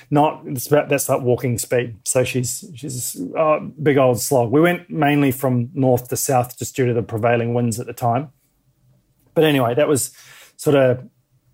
not 0.10 0.44
that's 0.46 1.10
like 1.10 1.22
walking 1.22 1.58
speed. 1.58 1.98
So 2.06 2.24
she's 2.24 2.66
she's 2.76 3.20
a 3.38 3.60
big 3.60 3.98
old 3.98 4.20
slog. 4.20 4.52
We 4.52 4.62
went 4.62 4.90
mainly 4.90 5.32
from 5.32 5.70
north 5.74 6.10
to 6.10 6.18
south 6.18 6.58
just 6.58 6.76
due 6.76 6.88
to 6.88 6.94
the 6.94 7.04
prevailing 7.04 7.54
winds 7.54 7.80
at 7.80 7.86
the 7.86 7.94
time. 7.94 8.30
But 9.34 9.44
anyway, 9.44 9.76
that 9.76 9.88
was 9.88 10.16
sort 10.58 10.76
of 10.76 11.08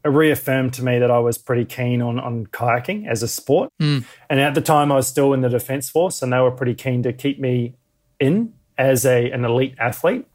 reaffirmed 0.03 0.73
to 0.73 0.83
me 0.83 0.99
that 0.99 1.11
I 1.11 1.19
was 1.19 1.37
pretty 1.37 1.65
keen 1.65 2.01
on 2.01 2.19
on 2.19 2.47
kayaking 2.47 3.07
as 3.07 3.23
a 3.23 3.27
sport. 3.27 3.71
Mm. 3.81 4.05
And 4.29 4.39
at 4.39 4.55
the 4.55 4.61
time, 4.61 4.91
I 4.91 4.95
was 4.95 5.07
still 5.07 5.33
in 5.33 5.41
the 5.41 5.49
defence 5.49 5.89
force, 5.89 6.21
and 6.21 6.31
they 6.31 6.39
were 6.39 6.51
pretty 6.51 6.75
keen 6.75 7.03
to 7.03 7.13
keep 7.13 7.39
me 7.39 7.75
in 8.19 8.53
as 8.77 9.05
a 9.05 9.29
an 9.31 9.43
elite 9.43 9.75
athlete. 9.79 10.25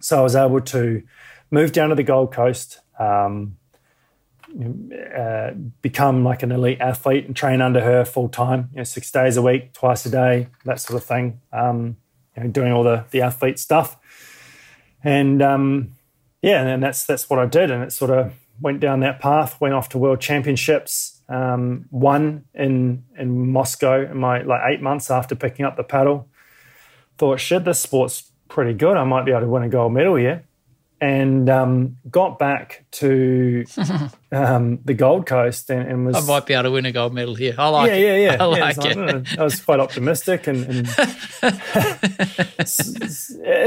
So 0.00 0.18
I 0.18 0.22
was 0.22 0.34
able 0.34 0.60
to 0.60 1.02
move 1.52 1.70
down 1.70 1.90
to 1.90 1.94
the 1.94 2.02
Gold 2.02 2.32
Coast. 2.32 2.80
Um, 2.98 3.56
uh, 5.16 5.52
become 5.80 6.24
like 6.24 6.42
an 6.42 6.52
elite 6.52 6.80
athlete 6.80 7.24
and 7.24 7.34
train 7.34 7.62
under 7.62 7.80
her 7.80 8.04
full 8.04 8.28
time, 8.28 8.68
you 8.72 8.78
know, 8.78 8.84
six 8.84 9.10
days 9.10 9.38
a 9.38 9.42
week, 9.42 9.72
twice 9.72 10.04
a 10.04 10.10
day, 10.10 10.48
that 10.64 10.78
sort 10.78 11.00
of 11.00 11.06
thing. 11.06 11.40
Um, 11.52 11.96
you 12.36 12.42
know, 12.42 12.50
doing 12.50 12.72
all 12.72 12.82
the 12.82 13.04
the 13.12 13.22
athlete 13.22 13.58
stuff, 13.58 13.98
and 15.02 15.40
um, 15.40 15.92
yeah, 16.42 16.66
and 16.66 16.82
that's 16.82 17.06
that's 17.06 17.30
what 17.30 17.38
I 17.38 17.46
did, 17.46 17.70
and 17.70 17.82
it 17.82 17.92
sort 17.92 18.10
of 18.10 18.34
went 18.60 18.80
down 18.80 19.00
that 19.00 19.20
path. 19.20 19.58
Went 19.60 19.74
off 19.74 19.88
to 19.90 19.98
World 19.98 20.20
Championships, 20.20 21.22
um, 21.30 21.86
won 21.90 22.44
in 22.54 23.04
in 23.18 23.52
Moscow 23.52 24.02
in 24.02 24.18
my 24.18 24.42
like 24.42 24.60
eight 24.66 24.82
months 24.82 25.10
after 25.10 25.34
picking 25.34 25.64
up 25.64 25.76
the 25.76 25.84
paddle. 25.84 26.28
Thought, 27.16 27.40
shit, 27.40 27.64
this 27.64 27.80
sport's 27.80 28.32
pretty 28.48 28.74
good. 28.74 28.98
I 28.98 29.04
might 29.04 29.24
be 29.24 29.30
able 29.30 29.42
to 29.42 29.48
win 29.48 29.62
a 29.62 29.68
gold 29.68 29.94
medal 29.94 30.16
here 30.16 30.44
and 31.02 31.50
um, 31.50 31.96
got 32.08 32.38
back 32.38 32.84
to 32.92 33.64
um, 34.32 34.78
the 34.84 34.94
Gold 34.94 35.26
Coast 35.26 35.68
and, 35.68 35.82
and, 35.82 36.06
was. 36.06 36.14
I 36.14 36.20
might 36.32 36.46
be 36.46 36.54
able 36.54 36.62
to 36.62 36.70
win 36.70 36.86
a 36.86 36.92
gold 36.92 37.12
medal 37.12 37.34
here. 37.34 37.56
I 37.58 37.68
like 37.70 37.88
yeah, 37.88 37.96
yeah, 37.96 38.16
yeah. 38.16 38.36
I 38.40 38.44
like 38.44 38.76
yeah, 38.76 39.16
it. 39.16 39.36
I 39.36 39.42
was 39.42 39.60
quite 39.60 39.80
optimistic, 39.80 40.46
and, 40.46 40.64
and 40.64 40.86
at 41.42 41.56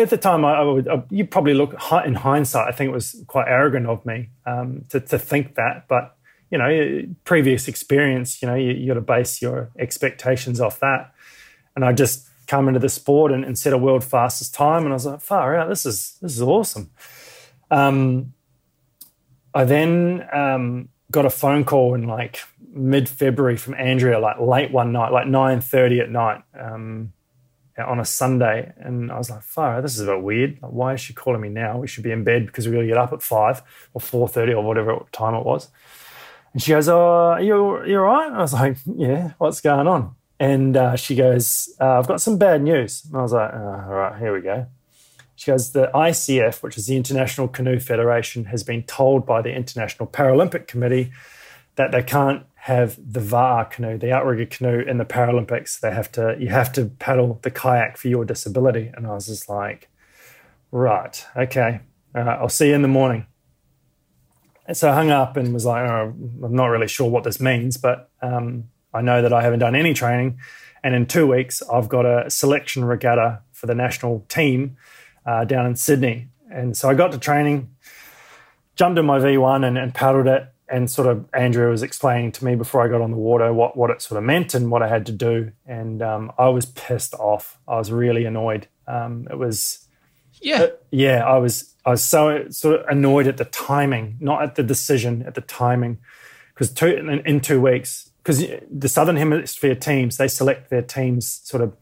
the 0.10 0.18
time, 0.20 0.46
I, 0.46 0.54
I 0.54 0.62
would. 0.64 0.88
I, 0.88 1.04
you 1.10 1.26
probably 1.28 1.56
look 1.56 1.76
in 2.06 2.16
hindsight. 2.16 2.70
I 2.70 2.72
think 2.72 2.88
it 2.88 2.94
was 2.94 3.22
quite 3.28 3.50
arrogant 3.50 3.88
of 3.88 4.06
me 4.06 4.30
um, 4.46 4.86
to, 4.90 5.02
to 5.02 5.20
think 5.20 5.56
that, 5.56 5.90
but 5.90 6.16
you 6.50 6.58
know, 6.58 7.04
previous 7.26 7.68
experience. 7.68 8.42
You 8.42 8.48
know, 8.48 8.56
you, 8.56 8.72
you 8.72 8.88
got 8.88 8.94
to 8.94 9.02
base 9.02 9.42
your 9.42 9.72
expectations 9.78 10.62
off 10.62 10.80
that, 10.80 11.14
and 11.76 11.84
I 11.84 11.92
just 11.92 12.30
come 12.48 12.70
into 12.70 12.80
the 12.80 12.88
sport 12.88 13.34
and, 13.34 13.44
and 13.44 13.60
set 13.60 13.74
a 13.74 13.78
world 13.78 14.06
fastest 14.06 14.54
time, 14.54 14.84
and 14.84 14.94
I 14.94 14.94
was 14.94 15.06
like, 15.06 15.20
far 15.20 15.58
out. 15.58 15.68
This 15.68 15.86
is 15.86 16.18
this 16.22 16.34
is 16.34 16.42
awesome. 16.42 16.92
Um, 17.76 18.34
I 19.54 19.66
then 19.66 20.26
um, 20.32 20.90
got 21.12 21.26
a 21.26 21.30
phone 21.30 21.66
call 21.66 21.94
in 21.94 22.08
like 22.08 22.40
mid 22.70 23.10
February 23.10 23.58
from 23.58 23.74
Andrea, 23.74 24.18
like 24.20 24.40
late 24.40 24.72
one 24.72 24.94
night, 24.94 25.12
like 25.12 25.28
nine 25.28 25.60
thirty 25.60 26.00
at 26.00 26.10
night 26.10 26.42
um, 26.58 27.12
on 27.78 28.00
a 28.00 28.06
Sunday, 28.06 28.72
and 28.78 29.12
I 29.12 29.18
was 29.18 29.30
like, 29.30 29.44
"Fire, 29.44 29.82
this 29.82 29.96
is 29.96 30.02
a 30.02 30.06
bit 30.06 30.22
weird. 30.22 30.60
Like, 30.62 30.72
why 30.72 30.94
is 30.94 31.02
she 31.02 31.14
calling 31.14 31.42
me 31.42 31.50
now? 31.50 31.78
We 31.78 31.88
should 31.88 32.04
be 32.04 32.12
in 32.12 32.24
bed 32.24 32.46
because 32.46 32.66
we 32.66 32.74
got 32.74 32.82
to 32.82 32.88
get 32.88 32.98
up 32.98 33.12
at 33.12 33.22
five 33.22 33.62
or 33.94 34.00
four 34.00 34.30
thirty 34.30 34.54
or 34.54 34.64
whatever 34.64 35.06
time 35.12 35.36
it 35.36 35.46
was." 35.46 35.70
And 36.54 36.62
she 36.62 36.72
goes, 36.72 36.88
"Oh, 36.88 37.36
you 37.38 37.86
you're 37.86 38.08
all 38.08 38.14
right?" 38.14 38.32
I 38.32 38.40
was 38.40 38.54
like, 38.54 38.78
"Yeah, 38.86 39.34
what's 39.38 39.60
going 39.60 39.88
on?" 39.88 40.16
And 40.40 40.78
uh, 40.78 40.96
she 40.96 41.16
goes, 41.16 41.76
uh, 41.82 42.00
"I've 42.00 42.08
got 42.08 42.22
some 42.22 42.38
bad 42.38 42.62
news." 42.62 43.04
And 43.06 43.18
I 43.18 43.22
was 43.22 43.34
like, 43.34 43.52
oh, 43.54 43.84
"All 43.88 43.94
right, 43.94 44.18
here 44.18 44.34
we 44.34 44.40
go." 44.40 44.68
She 45.36 45.52
goes, 45.52 45.72
the 45.72 45.92
ICF, 45.94 46.64
which 46.64 46.78
is 46.78 46.88
the 46.88 46.96
International 46.96 47.48
Canoe 47.48 47.80
Federation, 47.80 48.46
has 48.46 48.64
been 48.64 48.84
told 48.84 49.26
by 49.26 49.42
the 49.42 49.54
International 49.54 50.08
Paralympic 50.08 50.68
Committee 50.68 51.12
that 51.76 51.92
they 51.92 52.04
can't 52.04 52.46
have 52.56 52.96
the 52.96 53.20
va'a 53.20 53.70
canoe, 53.70 53.98
the 53.98 54.12
outrigger 54.12 54.46
canoe 54.46 54.80
in 54.80 54.98
the 54.98 55.06
Paralympics. 55.06 55.80
They 55.80 55.92
have 55.92 56.12
to, 56.14 56.38
you 56.40 56.48
have 56.48 56.72
to 56.74 56.86
paddle 56.86 57.40
the 57.42 57.52
kayak 57.52 57.98
for 57.98 58.08
your 58.08 58.24
disability. 58.24 58.92
And 58.96 59.06
I 59.06 59.12
was 59.14 59.28
just 59.28 59.50
like, 59.50 59.90
right, 60.72 61.26
okay, 61.36 61.82
uh, 62.16 62.20
I'll 62.20 62.50
see 62.50 62.70
you 62.70 62.76
in 62.76 62.82
the 62.82 62.88
morning. 62.88 63.28
And 64.66 64.76
so 64.76 64.90
I 64.90 64.96
hung 64.96 65.12
up 65.12 65.38
and 65.38 65.54
was 65.54 65.66
like, 65.66 65.88
oh, 65.88 66.14
I'm 66.44 66.56
not 66.56 66.68
really 66.68 66.88
sure 66.88 67.10
what 67.10 67.24
this 67.24 67.40
means, 67.40 67.78
but 67.78 68.10
um, 68.22 68.66
I 68.94 69.02
know 69.02 69.22
that 69.22 69.34
I 69.34 69.44
haven't 69.44 69.60
done 69.60 69.76
any 69.76 69.94
training. 69.94 70.40
And 70.84 70.96
in 70.96 71.06
two 71.06 71.28
weeks, 71.28 71.62
I've 71.72 71.90
got 71.90 72.06
a 72.06 72.30
selection 72.30 72.86
regatta 72.86 73.42
for 73.52 73.68
the 73.68 73.76
national 73.76 74.26
team 74.30 74.78
uh, 75.26 75.46
down 75.46 75.66
in 75.66 75.76
Sydney. 75.76 76.30
And 76.52 76.78
so 76.78 76.90
I 76.90 76.94
got 76.94 77.12
to 77.12 77.18
training, 77.18 77.70
jumped 78.76 79.00
in 79.00 79.06
my 79.06 79.20
V1 79.20 79.66
and, 79.66 79.78
and 79.78 79.94
paddled 79.94 80.28
it. 80.28 80.48
And 80.68 80.90
sort 80.90 81.08
of 81.08 81.26
Andrea 81.32 81.70
was 81.70 81.84
explaining 81.84 82.32
to 82.34 82.46
me 82.46 82.56
before 82.56 82.82
I 82.82 82.88
got 82.88 83.02
on 83.02 83.12
the 83.12 83.18
water 83.18 83.54
what, 83.54 83.78
what 83.78 83.92
it 83.92 84.02
sort 84.02 84.18
of 84.18 84.24
meant 84.24 84.56
and 84.56 84.72
what 84.72 84.82
I 84.82 84.88
had 84.88 85.06
to 85.06 85.12
do. 85.12 85.52
And 85.68 86.02
um, 86.02 86.32
I 86.40 86.50
was 86.50 86.66
pissed 86.66 87.14
off. 87.14 87.60
I 87.68 87.78
was 87.78 87.92
really 87.92 88.26
annoyed. 88.26 88.68
Um, 88.88 89.28
it 89.30 89.38
was, 89.38 89.88
yeah, 90.42 90.64
uh, 90.64 90.68
yeah. 90.90 91.24
I 91.24 91.38
was, 91.38 91.76
I 91.86 91.92
was 91.92 92.04
so 92.04 92.50
sort 92.50 92.80
of 92.80 92.88
annoyed 92.88 93.28
at 93.28 93.38
the 93.38 93.46
timing, 93.46 94.18
not 94.20 94.42
at 94.42 94.56
the 94.56 94.64
decision, 94.64 95.24
at 95.28 95.36
the 95.36 95.42
timing, 95.42 96.00
because 96.54 96.72
two 96.72 96.88
in, 96.88 97.10
in 97.10 97.42
two 97.42 97.62
weeks, 97.62 98.10
because 98.24 98.44
the 98.72 98.90
Southern 98.90 99.18
Hemisphere 99.18 99.76
teams 99.76 100.18
they 100.18 100.28
select 100.28 100.72
their 100.72 100.82
teams 100.82 101.42
sort 101.44 101.62
of 101.62 101.76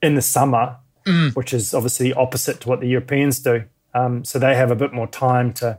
in 0.00 0.14
the 0.14 0.22
summer 0.22 0.78
mm. 1.04 1.34
which 1.34 1.52
is 1.52 1.74
obviously 1.74 2.12
opposite 2.12 2.60
to 2.60 2.68
what 2.68 2.80
the 2.80 2.88
Europeans 2.88 3.40
do. 3.40 3.64
Um, 3.94 4.24
so 4.24 4.38
they 4.38 4.56
have 4.56 4.70
a 4.70 4.76
bit 4.76 4.92
more 4.92 5.06
time 5.06 5.52
to 5.54 5.78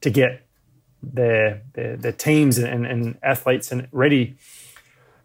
to 0.00 0.10
get 0.10 0.46
their 1.02 1.62
their, 1.74 1.96
their 1.96 2.12
teams 2.12 2.58
and, 2.58 2.86
and, 2.86 3.18
athletes 3.22 3.72
and 3.72 3.88
ready. 3.92 4.36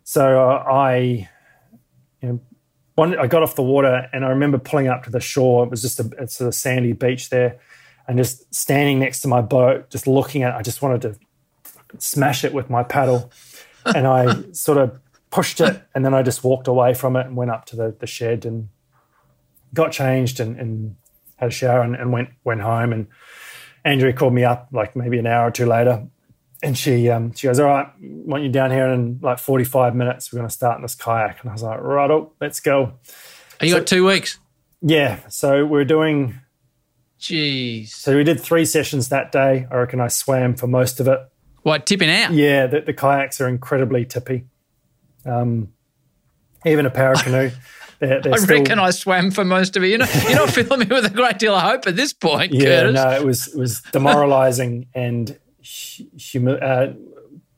So 0.03 0.49
uh, 0.49 0.63
I, 0.63 1.29
you 2.21 2.29
know, 2.29 2.39
one, 2.95 3.17
I 3.17 3.27
got 3.27 3.43
off 3.43 3.55
the 3.55 3.63
water 3.63 4.07
and 4.13 4.23
I 4.23 4.29
remember 4.29 4.57
pulling 4.57 4.87
up 4.87 5.03
to 5.03 5.09
the 5.09 5.19
shore. 5.19 5.65
It 5.65 5.71
was 5.71 5.81
just 5.81 5.99
a, 5.99 6.09
it's 6.19 6.39
a 6.39 6.51
sandy 6.51 6.93
beach 6.93 7.29
there, 7.29 7.59
and 8.07 8.17
just 8.17 8.53
standing 8.53 8.99
next 8.99 9.21
to 9.21 9.27
my 9.27 9.41
boat, 9.41 9.89
just 9.89 10.07
looking 10.07 10.43
at. 10.43 10.53
it, 10.53 10.57
I 10.57 10.61
just 10.61 10.81
wanted 10.81 11.01
to 11.01 11.15
smash 11.97 12.43
it 12.43 12.53
with 12.53 12.69
my 12.69 12.83
paddle, 12.83 13.31
and 13.85 14.07
I 14.07 14.43
sort 14.51 14.77
of 14.77 14.99
pushed 15.29 15.59
it, 15.59 15.81
and 15.93 16.05
then 16.05 16.13
I 16.13 16.21
just 16.23 16.43
walked 16.43 16.67
away 16.67 16.93
from 16.93 17.15
it 17.15 17.25
and 17.25 17.35
went 17.35 17.51
up 17.51 17.65
to 17.65 17.75
the, 17.75 17.95
the 17.99 18.07
shed 18.07 18.45
and 18.45 18.69
got 19.75 19.91
changed 19.91 20.39
and, 20.39 20.59
and 20.59 20.95
had 21.35 21.49
a 21.49 21.51
shower 21.51 21.81
and, 21.81 21.95
and 21.95 22.11
went 22.11 22.29
went 22.43 22.61
home. 22.61 22.91
And 22.91 23.07
Andrea 23.83 24.13
called 24.13 24.33
me 24.33 24.43
up 24.43 24.69
like 24.71 24.95
maybe 24.95 25.19
an 25.19 25.27
hour 25.27 25.47
or 25.47 25.51
two 25.51 25.67
later, 25.67 26.07
and 26.63 26.75
she 26.75 27.07
um, 27.09 27.33
she 27.33 27.45
goes, 27.47 27.59
"All 27.59 27.67
right, 27.67 27.87
want 28.01 28.41
you 28.43 28.49
down 28.49 28.71
here 28.71 28.87
in 28.87 29.19
like 29.21 29.37
forty 29.37 29.63
five 29.65 29.93
minutes. 29.95 30.33
We're 30.33 30.37
going 30.39 30.49
to 30.49 30.53
start 30.55 30.77
in 30.77 30.81
this 30.81 30.95
kayak." 30.95 31.41
And 31.41 31.51
I 31.51 31.53
was 31.53 31.61
like, 31.61 31.79
"Right, 31.79 32.09
oh, 32.09 32.33
let's 32.41 32.59
go." 32.59 32.93
You 33.61 33.69
So- 33.69 33.77
got 33.79 33.87
two 33.87 34.05
weeks. 34.07 34.39
Yeah, 34.81 35.19
so 35.29 35.65
we're 35.65 35.85
doing. 35.85 36.39
Jeez. 37.19 37.89
So 37.89 38.15
we 38.17 38.23
did 38.23 38.39
three 38.39 38.65
sessions 38.65 39.09
that 39.09 39.31
day. 39.31 39.67
I 39.71 39.75
reckon 39.75 39.99
I 40.01 40.09
swam 40.09 40.55
for 40.55 40.67
most 40.67 40.99
of 40.99 41.07
it. 41.07 41.19
What, 41.63 41.85
tipping 41.87 42.09
out? 42.09 42.33
Yeah, 42.33 42.67
the, 42.67 42.81
the 42.81 42.93
kayaks 42.93 43.39
are 43.41 43.47
incredibly 43.47 44.05
tippy. 44.05 44.45
Um, 45.25 45.69
even 46.65 46.85
a 46.85 46.89
power 47.01 47.15
canoe. 47.15 47.49
They're, 47.99 48.21
they're 48.21 48.33
I 48.33 48.37
still- 48.37 48.57
reckon 48.59 48.79
I 48.79 48.89
swam 48.91 49.31
for 49.31 49.45
most 49.45 49.75
of 49.77 49.83
it. 49.83 49.87
You 49.87 49.97
know, 49.99 50.07
you're 50.27 50.35
not 50.37 50.49
filling 50.57 50.79
me 50.79 50.85
with 50.89 51.05
a 51.05 51.09
great 51.09 51.39
deal 51.39 51.55
of 51.55 51.61
hope 51.61 51.87
at 51.87 51.95
this 51.95 52.13
point, 52.13 52.53
Yeah, 52.53 52.81
Curtis. 52.81 52.95
no, 52.95 53.09
it 53.11 53.25
was 53.25 53.47
it 53.47 53.57
was 53.57 53.81
demoralizing 53.91 54.87
and 54.93 55.37
humi- 55.61 56.59
uh, 56.61 56.93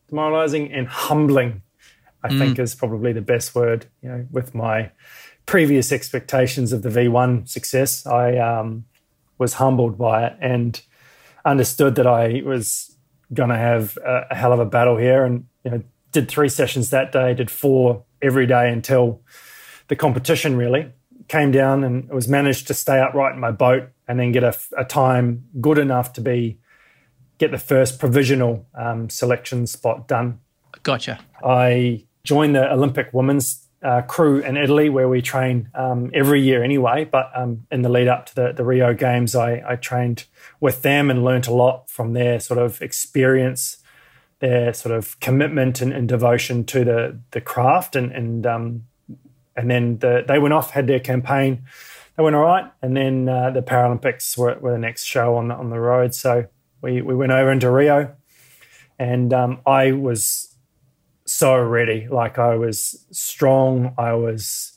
demoralizing 0.10 0.72
and 0.72 0.88
humbling. 0.88 1.62
I 2.24 2.30
Mm. 2.30 2.40
think 2.40 2.60
is 2.60 2.76
probably 2.76 3.14
the 3.14 3.22
best 3.22 3.54
word. 3.56 3.86
You 4.02 4.10
know, 4.10 4.26
with 4.32 4.54
my 4.56 4.92
previous 5.46 5.92
expectations 5.92 6.74
of 6.74 6.82
the 6.82 6.90
V1 6.90 7.48
success, 7.48 8.06
I 8.06 8.38
um, 8.38 8.86
was 9.38 9.54
humbled 9.54 9.98
by 9.98 10.26
it 10.28 10.34
and 10.42 10.82
understood 11.46 11.96
that 11.96 12.08
I 12.08 12.42
was 12.44 12.96
going 13.34 13.50
to 13.50 13.56
have 13.58 13.98
a, 14.04 14.28
a 14.32 14.36
hell 14.36 14.52
of 14.52 14.60
a 14.60 14.66
battle 14.66 14.98
here. 14.98 15.24
And 15.24 15.46
you 15.64 15.72
know, 15.72 15.84
did 16.12 16.28
three 16.28 16.50
sessions 16.50 16.90
that 16.90 17.12
day, 17.12 17.34
did 17.34 17.50
four 17.52 18.04
every 18.22 18.48
day 18.48 18.72
until 18.72 19.22
the 19.88 19.96
competition 19.96 20.58
really 20.58 20.92
came 21.28 21.52
down 21.52 21.84
and 21.84 22.06
it 22.06 22.14
was 22.14 22.28
managed 22.28 22.68
to 22.68 22.74
stay 22.74 23.00
upright 23.00 23.34
in 23.34 23.40
my 23.40 23.52
boat 23.52 23.90
and 24.08 24.20
then 24.20 24.32
get 24.32 24.44
a, 24.44 24.58
a 24.78 24.86
time 24.86 25.46
good 25.60 25.78
enough 25.78 26.14
to 26.14 26.22
be 26.22 26.60
get 27.38 27.52
the 27.52 27.58
first 27.58 28.00
provisional 28.00 28.66
um, 28.76 29.10
selection 29.10 29.68
spot 29.68 30.08
done. 30.08 30.40
Gotcha. 30.84 31.20
I 31.44 32.06
joined 32.24 32.56
the 32.56 32.72
Olympic 32.72 33.10
women's 33.14 33.68
uh, 33.84 34.02
crew 34.02 34.40
in 34.40 34.58
Italy 34.58 34.90
where 34.90 35.08
we 35.08 35.22
train 35.22 35.70
um, 35.76 36.10
every 36.14 36.42
year 36.42 36.64
anyway. 36.64 37.06
But 37.06 37.30
um, 37.36 37.68
in 37.72 37.84
the 37.84 37.90
lead 37.90 38.08
up 38.08 38.26
to 38.28 38.36
the, 38.36 38.54
the 38.54 38.66
Rio 38.66 38.94
Games, 38.94 39.36
I, 39.36 39.64
I 39.68 39.76
trained 39.76 40.26
with 40.60 40.82
them 40.82 41.10
and 41.10 41.24
learnt 41.24 41.48
a 41.48 41.54
lot 41.54 41.90
from 41.90 42.14
their 42.14 42.40
sort 42.40 42.60
of 42.60 42.82
experience, 42.82 43.78
their 44.40 44.74
sort 44.74 44.96
of 44.96 45.20
commitment 45.20 45.82
and, 45.82 45.94
and 45.94 46.08
devotion 46.08 46.64
to 46.66 46.84
the 46.84 47.20
the 47.32 47.42
craft, 47.42 47.96
and 47.96 48.12
and 48.12 48.46
um, 48.46 48.84
and 49.58 49.70
then 49.70 49.98
the, 49.98 50.24
they 50.26 50.40
went 50.40 50.54
off, 50.54 50.72
had 50.72 50.88
their 50.88 51.00
campaign. 51.00 51.64
They 52.16 52.24
went 52.24 52.36
all 52.36 52.44
right, 52.44 52.72
and 52.82 52.96
then 52.96 53.28
uh, 53.28 53.50
the 53.52 53.62
Paralympics 53.62 54.38
were, 54.38 54.58
were 54.60 54.72
the 54.72 54.78
next 54.78 55.04
show 55.04 55.36
on 55.36 55.50
the, 55.50 55.56
on 55.56 55.70
the 55.70 55.80
road. 55.80 56.16
So 56.16 56.46
we 56.82 57.02
we 57.02 57.16
went 57.16 57.32
over 57.32 57.52
into 57.52 57.70
Rio, 57.70 58.16
and 58.98 59.34
um, 59.34 59.60
I 59.66 59.92
was 59.92 60.56
so 61.26 61.60
ready. 61.60 62.08
Like 62.08 62.40
I 62.40 62.56
was 62.56 63.06
strong. 63.12 63.94
I 63.98 64.14
was 64.14 64.74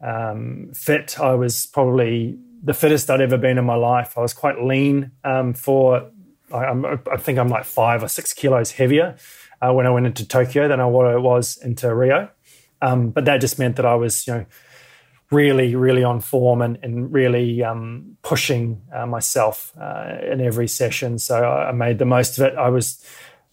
um, 0.00 0.70
fit. 0.74 1.20
I 1.20 1.34
was 1.34 1.66
probably 1.66 2.38
the 2.62 2.74
fittest 2.74 3.10
I'd 3.10 3.20
ever 3.20 3.38
been 3.38 3.58
in 3.58 3.64
my 3.64 3.74
life. 3.74 4.16
I 4.16 4.20
was 4.20 4.32
quite 4.32 4.62
lean 4.62 5.12
um, 5.24 5.54
for. 5.54 6.10
I, 6.52 6.98
I 7.10 7.16
think 7.16 7.38
I'm 7.38 7.48
like 7.48 7.64
five 7.64 8.02
or 8.02 8.08
six 8.08 8.32
kilos 8.32 8.72
heavier 8.72 9.16
uh, 9.60 9.72
when 9.72 9.86
I 9.86 9.90
went 9.90 10.06
into 10.06 10.26
Tokyo 10.26 10.68
than 10.68 10.80
I 10.80 10.86
was 10.86 11.56
into 11.56 11.94
Rio. 11.94 12.28
Um, 12.82 13.10
but 13.10 13.24
that 13.24 13.40
just 13.40 13.58
meant 13.58 13.76
that 13.76 13.86
I 13.86 13.94
was, 13.94 14.26
you 14.26 14.34
know, 14.34 14.46
really, 15.30 15.74
really 15.74 16.04
on 16.04 16.20
form 16.20 16.60
and, 16.60 16.78
and 16.82 17.10
really 17.10 17.64
um, 17.64 18.18
pushing 18.22 18.82
uh, 18.94 19.06
myself 19.06 19.72
uh, 19.80 20.18
in 20.30 20.40
every 20.40 20.68
session. 20.68 21.18
So 21.18 21.42
I, 21.42 21.72
made 21.72 21.98
the 21.98 22.04
most 22.04 22.38
of 22.38 22.44
it. 22.44 22.54
I 22.58 22.68
was, 22.68 23.02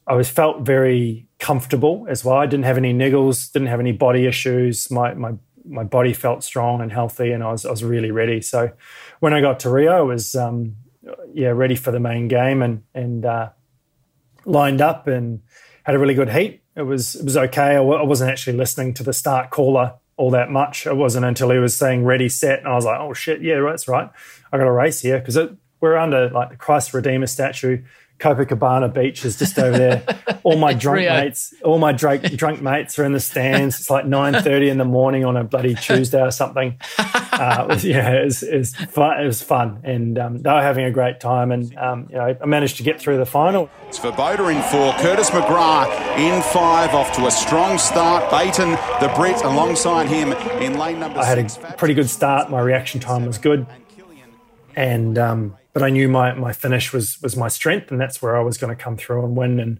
I 0.05 0.13
was 0.13 0.29
felt 0.29 0.61
very 0.61 1.27
comfortable 1.37 2.05
as 2.09 2.25
well. 2.25 2.35
I 2.35 2.47
didn't 2.47 2.65
have 2.65 2.77
any 2.77 2.93
niggles, 2.93 3.51
didn't 3.51 3.69
have 3.69 3.79
any 3.79 3.93
body 3.93 4.25
issues. 4.25 4.91
My 4.91 5.13
my 5.13 5.33
my 5.65 5.83
body 5.83 6.13
felt 6.13 6.43
strong 6.43 6.81
and 6.81 6.91
healthy, 6.91 7.31
and 7.31 7.43
I 7.43 7.51
was 7.51 7.65
I 7.65 7.71
was 7.71 7.83
really 7.83 8.11
ready. 8.11 8.41
So 8.41 8.71
when 9.19 9.33
I 9.33 9.41
got 9.41 9.59
to 9.61 9.69
Rio, 9.69 9.91
I 9.91 10.01
was 10.01 10.35
um, 10.35 10.75
yeah 11.33 11.49
ready 11.49 11.75
for 11.75 11.91
the 11.91 11.99
main 11.99 12.27
game 12.27 12.61
and 12.61 12.83
and 12.93 13.25
uh, 13.25 13.49
lined 14.45 14.81
up 14.81 15.07
and 15.07 15.41
had 15.83 15.95
a 15.95 15.99
really 15.99 16.15
good 16.15 16.29
heat. 16.29 16.58
It 16.75 16.83
was 16.83 17.15
it 17.15 17.25
was 17.25 17.37
okay. 17.37 17.71
I 17.71 17.75
w- 17.75 17.97
I 17.97 18.03
wasn't 18.03 18.31
actually 18.31 18.57
listening 18.57 18.93
to 18.95 19.03
the 19.03 19.13
start 19.13 19.49
caller 19.49 19.95
all 20.17 20.31
that 20.31 20.51
much. 20.51 20.85
It 20.85 20.95
wasn't 20.95 21.25
until 21.25 21.49
he 21.49 21.57
was 21.59 21.75
saying 21.75 22.03
ready 22.03 22.29
set, 22.29 22.59
and 22.59 22.67
I 22.67 22.75
was 22.75 22.85
like, 22.85 22.99
oh 22.99 23.13
shit, 23.13 23.41
yeah, 23.41 23.61
that's 23.61 23.87
right. 23.87 24.09
I 24.51 24.57
got 24.57 24.67
a 24.67 24.71
race 24.71 25.01
here 25.01 25.19
because 25.19 25.37
we're 25.79 25.95
under 25.95 26.29
like 26.29 26.49
the 26.49 26.57
Christ 26.57 26.93
Redeemer 26.93 27.27
statue. 27.27 27.83
Copacabana 28.19 28.93
Beach 28.93 29.23
is 29.23 29.37
just 29.37 29.57
over 29.57 29.77
there. 29.77 30.03
All 30.43 30.57
my 30.57 30.73
drunk 30.83 30.99
Rio. 30.99 31.13
mates, 31.13 31.53
all 31.63 31.79
my 31.79 31.91
drunk, 31.91 32.23
drunk 32.35 32.61
mates 32.61 32.99
are 32.99 33.05
in 33.05 33.13
the 33.13 33.19
stands. 33.19 33.79
It's 33.79 33.89
like 33.89 34.05
nine 34.05 34.33
thirty 34.43 34.69
in 34.69 34.77
the 34.77 34.85
morning 34.85 35.23
on 35.25 35.37
a 35.37 35.43
bloody 35.43 35.75
Tuesday 35.75 36.21
or 36.21 36.31
something. 36.31 36.79
Uh, 37.39 37.63
it 37.63 37.67
was, 37.69 37.85
yeah, 37.85 38.11
it 38.15 38.25
was, 38.25 38.43
it 38.43 38.57
was 38.57 38.75
fun. 38.75 39.21
It 39.21 39.25
was 39.25 39.41
fun, 39.41 39.79
and 39.85 40.19
um, 40.19 40.39
they 40.39 40.49
were 40.51 40.61
having 40.61 40.83
a 40.83 40.91
great 40.91 41.21
time. 41.21 41.53
And 41.53 41.73
um, 41.77 42.07
you 42.09 42.17
know, 42.17 42.35
I 42.41 42.45
managed 42.45 42.75
to 42.77 42.83
get 42.83 42.99
through 42.99 43.15
the 43.15 43.25
final. 43.25 43.69
It's 43.87 44.01
Swoboda 44.01 44.45
in 44.49 44.61
four, 44.63 44.91
Curtis 44.95 45.29
McGrath 45.29 46.17
in 46.17 46.41
five, 46.41 46.93
off 46.93 47.15
to 47.15 47.27
a 47.27 47.31
strong 47.31 47.77
start. 47.77 48.29
Beighton, 48.29 48.71
the 48.99 49.07
Brit, 49.15 49.41
alongside 49.43 50.07
him 50.09 50.33
in 50.61 50.77
lane 50.77 50.99
number 50.99 51.17
I 51.19 51.23
had 51.23 51.37
a 51.39 51.73
pretty 51.77 51.93
good 51.93 52.09
start. 52.09 52.51
My 52.51 52.59
reaction 52.59 52.99
time 52.99 53.25
was 53.25 53.37
good, 53.37 53.65
and 54.75 55.17
um, 55.17 55.55
but 55.79 55.85
I 55.85 55.89
knew 55.89 56.09
my 56.09 56.33
my 56.33 56.51
finish 56.51 56.91
was 56.91 57.21
was 57.21 57.37
my 57.37 57.47
strength, 57.47 57.91
and 57.91 57.99
that's 57.99 58.21
where 58.21 58.35
I 58.35 58.41
was 58.41 58.57
going 58.57 58.75
to 58.75 58.81
come 58.81 58.97
through 58.97 59.23
and 59.23 59.35
win. 59.35 59.59
And 59.59 59.79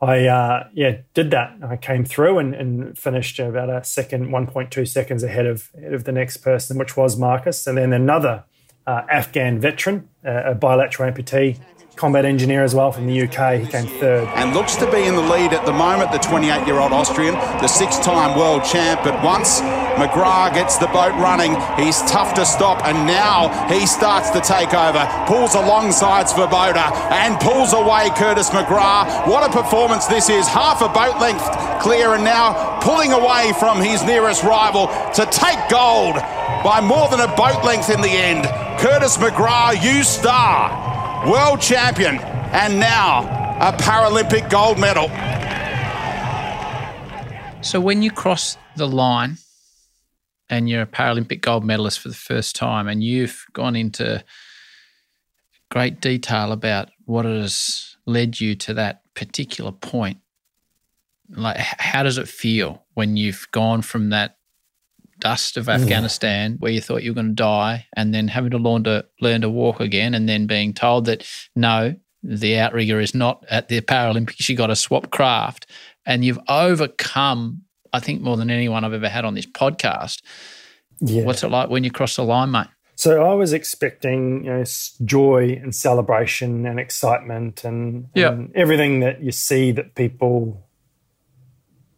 I 0.00 0.26
uh, 0.26 0.68
yeah 0.74 0.98
did 1.14 1.30
that. 1.30 1.56
I 1.62 1.76
came 1.76 2.04
through 2.04 2.38
and, 2.38 2.54
and 2.54 2.98
finished 2.98 3.38
about 3.38 3.70
a 3.70 3.84
second, 3.84 4.32
one 4.32 4.46
point 4.46 4.70
two 4.70 4.84
seconds 4.84 5.22
ahead 5.22 5.46
of 5.46 5.70
ahead 5.76 5.94
of 5.94 6.04
the 6.04 6.12
next 6.12 6.38
person, 6.38 6.76
which 6.76 6.96
was 6.96 7.16
Markus, 7.16 7.66
and 7.66 7.78
then 7.78 7.92
another 7.92 8.44
uh, 8.86 9.02
Afghan 9.08 9.60
veteran, 9.60 10.08
uh, 10.26 10.42
a 10.44 10.54
bilateral 10.54 11.12
amputee, 11.12 11.58
combat 11.94 12.24
engineer 12.24 12.64
as 12.64 12.74
well 12.74 12.90
from 12.90 13.06
the 13.06 13.22
UK. 13.22 13.60
He 13.60 13.66
came 13.66 13.86
third. 14.00 14.28
and 14.34 14.54
looks 14.54 14.74
to 14.76 14.90
be 14.90 15.04
in 15.04 15.14
the 15.14 15.22
lead 15.22 15.52
at 15.52 15.64
the 15.64 15.72
moment, 15.72 16.10
the 16.10 16.18
28 16.18 16.66
year 16.66 16.80
old 16.80 16.92
Austrian, 16.92 17.34
the 17.34 17.68
six 17.68 17.98
time 17.98 18.36
world 18.36 18.64
champ. 18.64 19.02
But 19.04 19.22
once 19.22 19.60
McGrath 19.96 20.54
gets 20.54 20.76
the 20.78 20.86
boat 20.88 21.12
running, 21.20 21.56
he's 21.76 22.00
tough 22.02 22.34
to 22.34 22.44
stop, 22.44 22.84
and 22.84 23.06
now 23.06 23.48
he 23.68 23.86
starts 23.86 24.30
to 24.30 24.40
take 24.40 24.74
over. 24.74 25.06
Pulls 25.26 25.54
alongside 25.54 26.28
Swoboda 26.28 26.92
and 27.12 27.38
pulls 27.40 27.72
away 27.72 28.10
Curtis 28.16 28.50
McGrath. 28.50 29.26
What 29.28 29.48
a 29.48 29.52
performance 29.52 30.06
this 30.06 30.28
is! 30.28 30.46
Half 30.48 30.82
a 30.82 30.88
boat 30.88 31.20
length 31.20 31.44
clear, 31.80 32.14
and 32.14 32.24
now 32.24 32.80
pulling 32.80 33.12
away 33.12 33.52
from 33.58 33.80
his 33.80 34.02
nearest 34.04 34.42
rival 34.44 34.86
to 35.14 35.26
take 35.30 35.58
gold 35.68 36.14
by 36.62 36.80
more 36.80 37.08
than 37.08 37.20
a 37.20 37.36
boat 37.36 37.64
length 37.64 37.90
in 37.90 38.00
the 38.00 38.08
end. 38.08 38.44
Curtis 38.80 39.16
McGrath, 39.16 39.82
you 39.82 40.02
star 40.04 41.28
world 41.28 41.60
champion, 41.60 42.18
and 42.52 42.78
now 42.78 43.20
a 43.60 43.72
Paralympic 43.72 44.50
gold 44.50 44.78
medal. 44.78 45.08
So 47.62 47.80
when 47.80 48.02
you 48.02 48.10
cross 48.10 48.56
the 48.74 48.88
line 48.88 49.38
and 50.48 50.68
you're 50.68 50.82
a 50.82 50.86
Paralympic 50.86 51.40
gold 51.40 51.64
medalist 51.64 52.00
for 52.00 52.08
the 52.08 52.14
first 52.14 52.54
time 52.56 52.88
and 52.88 53.02
you've 53.02 53.44
gone 53.52 53.76
into 53.76 54.22
great 55.70 56.00
detail 56.00 56.52
about 56.52 56.90
what 57.06 57.24
has 57.24 57.96
led 58.06 58.40
you 58.40 58.54
to 58.54 58.74
that 58.74 59.02
particular 59.14 59.72
point, 59.72 60.18
like 61.30 61.56
how 61.56 62.02
does 62.02 62.18
it 62.18 62.28
feel 62.28 62.84
when 62.94 63.16
you've 63.16 63.46
gone 63.52 63.82
from 63.82 64.10
that 64.10 64.36
dust 65.18 65.56
of 65.56 65.66
mm. 65.66 65.74
Afghanistan 65.74 66.56
where 66.58 66.72
you 66.72 66.80
thought 66.80 67.02
you 67.02 67.10
were 67.10 67.14
going 67.14 67.28
to 67.28 67.32
die 67.32 67.86
and 67.96 68.12
then 68.12 68.28
having 68.28 68.50
to 68.50 68.58
learn 68.58 68.84
to 68.84 69.06
learn 69.20 69.40
to 69.40 69.48
walk 69.48 69.80
again 69.80 70.14
and 70.14 70.28
then 70.28 70.46
being 70.46 70.74
told 70.74 71.06
that 71.06 71.24
no, 71.54 71.94
the 72.22 72.58
outrigger 72.58 73.00
is 73.00 73.14
not 73.14 73.44
at 73.48 73.68
the 73.68 73.80
Paralympics, 73.80 74.48
you 74.48 74.56
got 74.56 74.66
to 74.66 74.76
swap 74.76 75.10
craft 75.10 75.66
and 76.04 76.24
you've 76.24 76.40
overcome, 76.48 77.61
I 77.92 78.00
think, 78.00 78.22
more 78.22 78.36
than 78.36 78.50
anyone 78.50 78.84
I've 78.84 78.92
ever 78.92 79.08
had 79.08 79.24
on 79.24 79.34
this 79.34 79.46
podcast. 79.46 80.22
Yeah. 81.00 81.24
What's 81.24 81.42
it 81.42 81.48
like 81.48 81.68
when 81.68 81.84
you 81.84 81.90
cross 81.90 82.16
the 82.16 82.24
line, 82.24 82.50
mate? 82.50 82.68
So 82.94 83.24
I 83.24 83.34
was 83.34 83.52
expecting, 83.52 84.44
you 84.44 84.52
know, 84.52 84.64
joy 85.04 85.58
and 85.62 85.74
celebration 85.74 86.66
and 86.66 86.78
excitement 86.78 87.64
and, 87.64 88.08
Yeah. 88.14 88.32
and 88.32 88.54
everything 88.54 89.00
that 89.00 89.22
you 89.22 89.32
see 89.32 89.72
that 89.72 89.94
people 89.94 90.64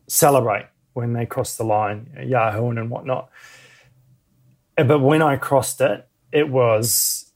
celebrate 0.06 0.66
when 0.94 1.12
they 1.12 1.26
cross 1.26 1.56
the 1.56 1.64
line, 1.64 2.10
Yahoo 2.24 2.70
and 2.70 2.90
whatnot. 2.90 3.28
Uh, 4.78 4.84
But 4.84 5.00
when 5.00 5.22
I 5.22 5.36
crossed 5.36 5.80
it, 5.80 6.06
it 6.32 6.48
was 6.48 7.32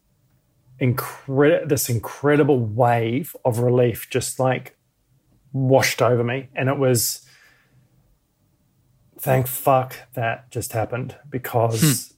incredible. 0.79 1.67
This 1.69 1.89
incredible 1.89 2.59
wave 2.61 3.35
of 3.45 3.59
relief, 3.59 4.09
just 4.11 4.39
like 4.39 4.77
washed 5.53 6.01
over 6.01 6.23
me. 6.23 6.49
And 6.55 6.69
it 6.69 6.79
was, 6.79 7.27
thank 9.19 9.47
fuck 9.47 9.97
that 10.15 10.51
just 10.51 10.73
happened 10.73 11.17
because 11.29 12.15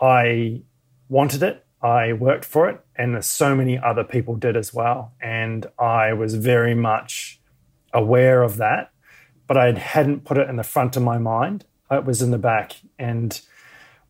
hmm. 0.00 0.04
I 0.04 0.62
wanted 1.08 1.42
it. 1.42 1.64
I 1.80 2.12
worked 2.12 2.44
for 2.44 2.68
it, 2.68 2.80
and 2.96 3.24
so 3.24 3.54
many 3.54 3.78
other 3.78 4.02
people 4.02 4.34
did 4.34 4.56
as 4.56 4.74
well. 4.74 5.12
And 5.20 5.66
I 5.78 6.12
was 6.12 6.34
very 6.34 6.74
much 6.74 7.40
aware 7.92 8.42
of 8.42 8.56
that, 8.56 8.90
but 9.46 9.56
I 9.56 9.72
hadn't 9.72 10.24
put 10.24 10.38
it 10.38 10.48
in 10.48 10.56
the 10.56 10.64
front 10.64 10.96
of 10.96 11.02
my 11.02 11.18
mind. 11.18 11.64
It 11.90 12.04
was 12.04 12.20
in 12.20 12.32
the 12.32 12.38
back. 12.38 12.72
And 12.98 13.40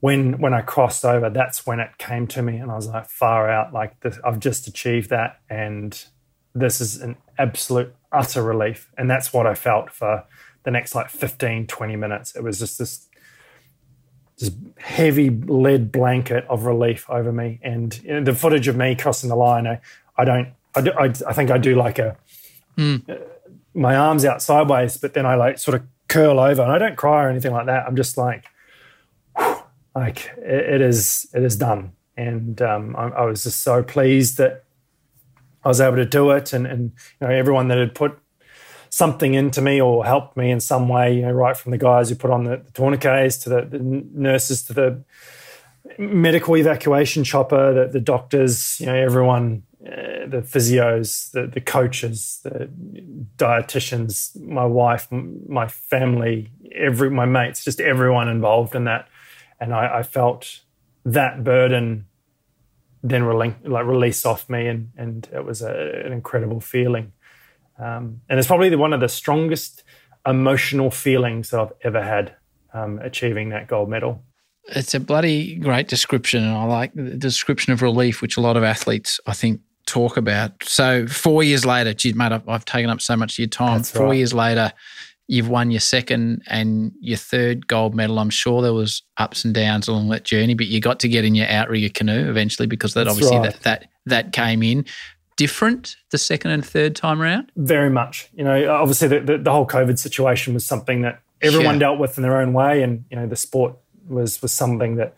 when 0.00 0.40
when 0.40 0.54
I 0.54 0.62
crossed 0.62 1.04
over, 1.04 1.28
that's 1.28 1.66
when 1.66 1.78
it 1.78 1.98
came 1.98 2.26
to 2.28 2.42
me, 2.42 2.56
and 2.56 2.70
I 2.70 2.74
was 2.74 2.86
like, 2.86 3.06
far 3.06 3.50
out, 3.50 3.74
like 3.74 4.00
this, 4.00 4.18
I've 4.24 4.40
just 4.40 4.66
achieved 4.66 5.10
that, 5.10 5.40
and 5.50 6.02
this 6.54 6.80
is 6.80 6.96
an 7.00 7.16
absolute 7.36 7.94
utter 8.12 8.42
relief. 8.42 8.90
And 8.96 9.10
that's 9.10 9.32
what 9.32 9.46
I 9.46 9.54
felt 9.54 9.90
for 9.90 10.24
the 10.64 10.70
next 10.70 10.94
like 10.94 11.08
15, 11.08 11.66
20 11.66 11.96
minutes. 11.96 12.34
It 12.36 12.42
was 12.42 12.58
just 12.58 12.78
this 12.78 13.08
this 14.38 14.52
heavy 14.78 15.30
lead 15.30 15.90
blanket 15.90 16.44
of 16.48 16.64
relief 16.64 17.08
over 17.10 17.32
me. 17.32 17.58
And 17.62 17.98
you 18.02 18.12
know, 18.12 18.24
the 18.24 18.34
footage 18.34 18.68
of 18.68 18.76
me 18.76 18.94
crossing 18.94 19.28
the 19.28 19.36
line, 19.36 19.66
I, 19.66 19.80
I 20.16 20.24
don't, 20.24 20.48
I, 20.74 20.80
do, 20.80 20.92
I, 20.92 21.04
I 21.04 21.32
think 21.32 21.50
I 21.50 21.58
do 21.58 21.74
like 21.74 21.98
a, 21.98 22.16
uh, 22.78 22.98
my 23.74 23.96
arms 23.96 24.24
out 24.24 24.42
sideways, 24.42 24.96
but 24.96 25.14
then 25.14 25.26
I 25.26 25.34
like 25.34 25.58
sort 25.58 25.74
of 25.74 25.86
curl 26.08 26.38
over 26.38 26.62
and 26.62 26.70
I 26.70 26.78
don't 26.78 26.96
cry 26.96 27.24
or 27.24 27.28
anything 27.28 27.52
like 27.52 27.66
that. 27.66 27.86
I'm 27.86 27.96
just 27.96 28.16
like, 28.16 28.44
whew, 29.36 29.56
like 29.94 30.30
it, 30.38 30.74
it 30.74 30.80
is, 30.80 31.28
it 31.34 31.42
is 31.42 31.56
done. 31.56 31.92
And 32.16 32.60
um, 32.62 32.94
I, 32.96 33.08
I 33.08 33.24
was 33.24 33.44
just 33.44 33.62
so 33.62 33.82
pleased 33.82 34.38
that 34.38 34.64
I 35.64 35.68
was 35.68 35.80
able 35.80 35.96
to 35.96 36.04
do 36.04 36.30
it. 36.30 36.52
And, 36.52 36.66
and 36.66 36.92
you 37.20 37.26
know, 37.26 37.32
everyone 37.32 37.68
that 37.68 37.78
had 37.78 37.94
put 37.94 38.18
something 38.98 39.34
into 39.34 39.62
me 39.62 39.80
or 39.80 40.04
helped 40.04 40.36
me 40.36 40.50
in 40.50 40.58
some 40.58 40.88
way, 40.88 41.14
you 41.14 41.22
know, 41.22 41.30
right 41.30 41.56
from 41.56 41.70
the 41.70 41.78
guys 41.78 42.08
who 42.08 42.16
put 42.16 42.32
on 42.32 42.42
the, 42.42 42.56
the 42.56 42.70
tourniquets 42.72 43.38
to 43.38 43.48
the, 43.48 43.62
the, 43.62 43.78
nurses 43.78 44.60
to 44.64 44.72
the 44.72 45.04
medical 45.98 46.56
evacuation 46.56 47.22
chopper, 47.22 47.72
the, 47.72 47.92
the 47.92 48.00
doctors, 48.00 48.80
you 48.80 48.86
know, 48.86 48.96
everyone, 48.96 49.62
uh, 49.86 50.26
the 50.26 50.42
physios, 50.44 51.30
the, 51.30 51.46
the 51.46 51.60
coaches, 51.60 52.40
the 52.42 52.68
dietitians, 53.36 54.36
my 54.42 54.66
wife, 54.66 55.06
my 55.12 55.68
family, 55.68 56.50
every 56.74 57.08
my 57.08 57.24
mates, 57.24 57.62
just 57.62 57.80
everyone 57.80 58.28
involved 58.28 58.74
in 58.74 58.82
that. 58.84 59.06
And 59.60 59.72
I, 59.72 59.98
I 59.98 60.02
felt 60.02 60.60
that 61.04 61.44
burden 61.44 62.06
then 63.04 63.24
like 63.24 63.86
release 63.86 64.26
off 64.26 64.50
me, 64.50 64.66
and 64.66 64.90
and 64.96 65.28
it 65.32 65.44
was 65.44 65.62
a, 65.62 66.02
an 66.04 66.12
incredible 66.12 66.60
feeling. 66.60 67.12
Um, 67.78 68.20
and 68.28 68.38
it's 68.38 68.48
probably 68.48 68.74
one 68.76 68.92
of 68.92 69.00
the 69.00 69.08
strongest 69.08 69.84
emotional 70.26 70.90
feelings 70.90 71.50
that 71.50 71.60
I've 71.60 71.72
ever 71.82 72.02
had 72.02 72.34
um, 72.72 72.98
achieving 73.02 73.50
that 73.50 73.68
gold 73.68 73.88
medal. 73.88 74.22
It's 74.68 74.94
a 74.94 75.00
bloody 75.00 75.54
great 75.56 75.88
description, 75.88 76.44
and 76.44 76.54
I 76.54 76.64
like 76.64 76.92
the 76.94 77.16
description 77.16 77.72
of 77.72 77.80
relief, 77.80 78.20
which 78.20 78.36
a 78.36 78.40
lot 78.40 78.56
of 78.56 78.64
athletes, 78.64 79.18
I 79.26 79.32
think, 79.32 79.60
talk 79.86 80.18
about. 80.18 80.52
So 80.62 81.06
four 81.06 81.42
years 81.42 81.64
later, 81.64 81.94
geez, 81.94 82.14
mate, 82.14 82.32
I've, 82.32 82.46
I've 82.46 82.66
taken 82.66 82.90
up 82.90 83.00
so 83.00 83.16
much 83.16 83.34
of 83.34 83.38
your 83.38 83.48
time. 83.48 83.78
That's 83.78 83.90
four 83.90 84.06
right. 84.06 84.16
years 84.16 84.34
later, 84.34 84.72
you've 85.26 85.48
won 85.48 85.70
your 85.70 85.80
second 85.80 86.42
and 86.46 86.92
your 87.00 87.16
third 87.16 87.66
gold 87.66 87.94
medal. 87.94 88.18
I'm 88.18 88.30
sure 88.30 88.60
there 88.60 88.74
was 88.74 89.02
ups 89.16 89.44
and 89.44 89.54
downs 89.54 89.88
along 89.88 90.08
that 90.08 90.24
journey, 90.24 90.54
but 90.54 90.66
you 90.66 90.80
got 90.80 91.00
to 91.00 91.08
get 91.08 91.24
in 91.24 91.34
your 91.34 91.48
outrigger 91.48 91.88
canoe 91.88 92.28
eventually 92.28 92.66
because 92.66 92.94
that 92.94 93.04
That's 93.04 93.14
obviously 93.14 93.38
right. 93.38 93.52
that 93.52 93.62
that 93.62 93.88
that 94.06 94.32
came 94.32 94.62
in. 94.62 94.84
Different 95.38 95.96
the 96.10 96.18
second 96.18 96.50
and 96.50 96.66
third 96.66 96.94
time 96.96 97.22
around. 97.22 97.50
Very 97.56 97.88
much. 97.88 98.28
You 98.34 98.44
know, 98.44 98.70
obviously 98.70 99.08
the, 99.08 99.20
the, 99.20 99.38
the 99.38 99.52
whole 99.52 99.66
COVID 99.66 99.98
situation 99.98 100.52
was 100.52 100.66
something 100.66 101.00
that 101.02 101.22
everyone 101.40 101.74
Sure. 101.76 101.78
dealt 101.78 101.98
with 102.00 102.18
in 102.18 102.22
their 102.22 102.40
own 102.40 102.52
way, 102.52 102.82
and 102.82 103.04
you 103.10 103.16
know 103.16 103.26
the 103.26 103.36
sport 103.36 103.76
was 104.08 104.42
was 104.42 104.52
something 104.52 104.96
that 104.96 105.14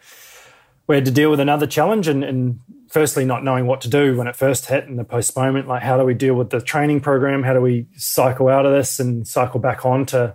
we 0.86 0.94
had 0.94 1.04
to 1.06 1.10
deal 1.10 1.30
with 1.30 1.40
another 1.40 1.66
challenge. 1.66 2.06
And, 2.06 2.22
and 2.22 2.60
firstly, 2.88 3.24
not 3.24 3.42
knowing 3.44 3.66
what 3.66 3.80
to 3.80 3.88
do 3.88 4.16
when 4.16 4.26
it 4.26 4.36
first 4.36 4.66
hit, 4.66 4.86
and 4.86 4.98
the 4.98 5.04
postponement. 5.04 5.68
Like, 5.68 5.82
how 5.82 5.96
do 5.96 6.04
we 6.04 6.12
deal 6.14 6.34
with 6.34 6.50
the 6.50 6.60
training 6.60 7.00
program? 7.00 7.42
How 7.42 7.54
do 7.54 7.60
we 7.62 7.86
cycle 7.96 8.48
out 8.48 8.66
of 8.66 8.72
this 8.72 9.00
and 9.00 9.26
cycle 9.26 9.58
back 9.58 9.86
on 9.86 10.04
to 10.06 10.34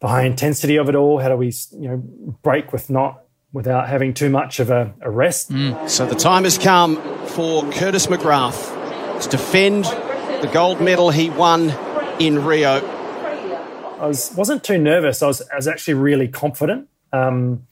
the 0.00 0.08
high 0.08 0.24
intensity 0.24 0.76
of 0.76 0.88
it 0.90 0.94
all? 0.94 1.18
How 1.18 1.28
do 1.30 1.36
we, 1.36 1.52
you 1.72 1.88
know, 1.88 1.96
break 2.42 2.72
with 2.74 2.90
not 2.90 3.22
without 3.54 3.88
having 3.88 4.12
too 4.12 4.28
much 4.28 4.60
of 4.60 4.68
a, 4.68 4.92
a 5.00 5.10
rest? 5.10 5.50
So 5.86 6.04
the 6.04 6.14
time 6.14 6.44
has 6.44 6.58
come 6.58 6.96
for 7.28 7.62
Curtis 7.72 8.06
McGrath 8.08 8.76
to 9.20 9.28
defend 9.28 9.84
the 9.84 10.50
gold 10.52 10.80
medal 10.80 11.10
he 11.10 11.30
won 11.30 11.70
in 12.20 12.44
Rio. 12.44 12.86
I 13.98 14.06
was 14.06 14.32
wasn't 14.36 14.62
too 14.62 14.78
nervous. 14.78 15.22
I 15.22 15.26
was 15.26 15.42
I 15.50 15.56
was 15.56 15.66
actually 15.66 15.94
really 15.94 16.28
confident. 16.28 16.88
Um, 17.12 17.66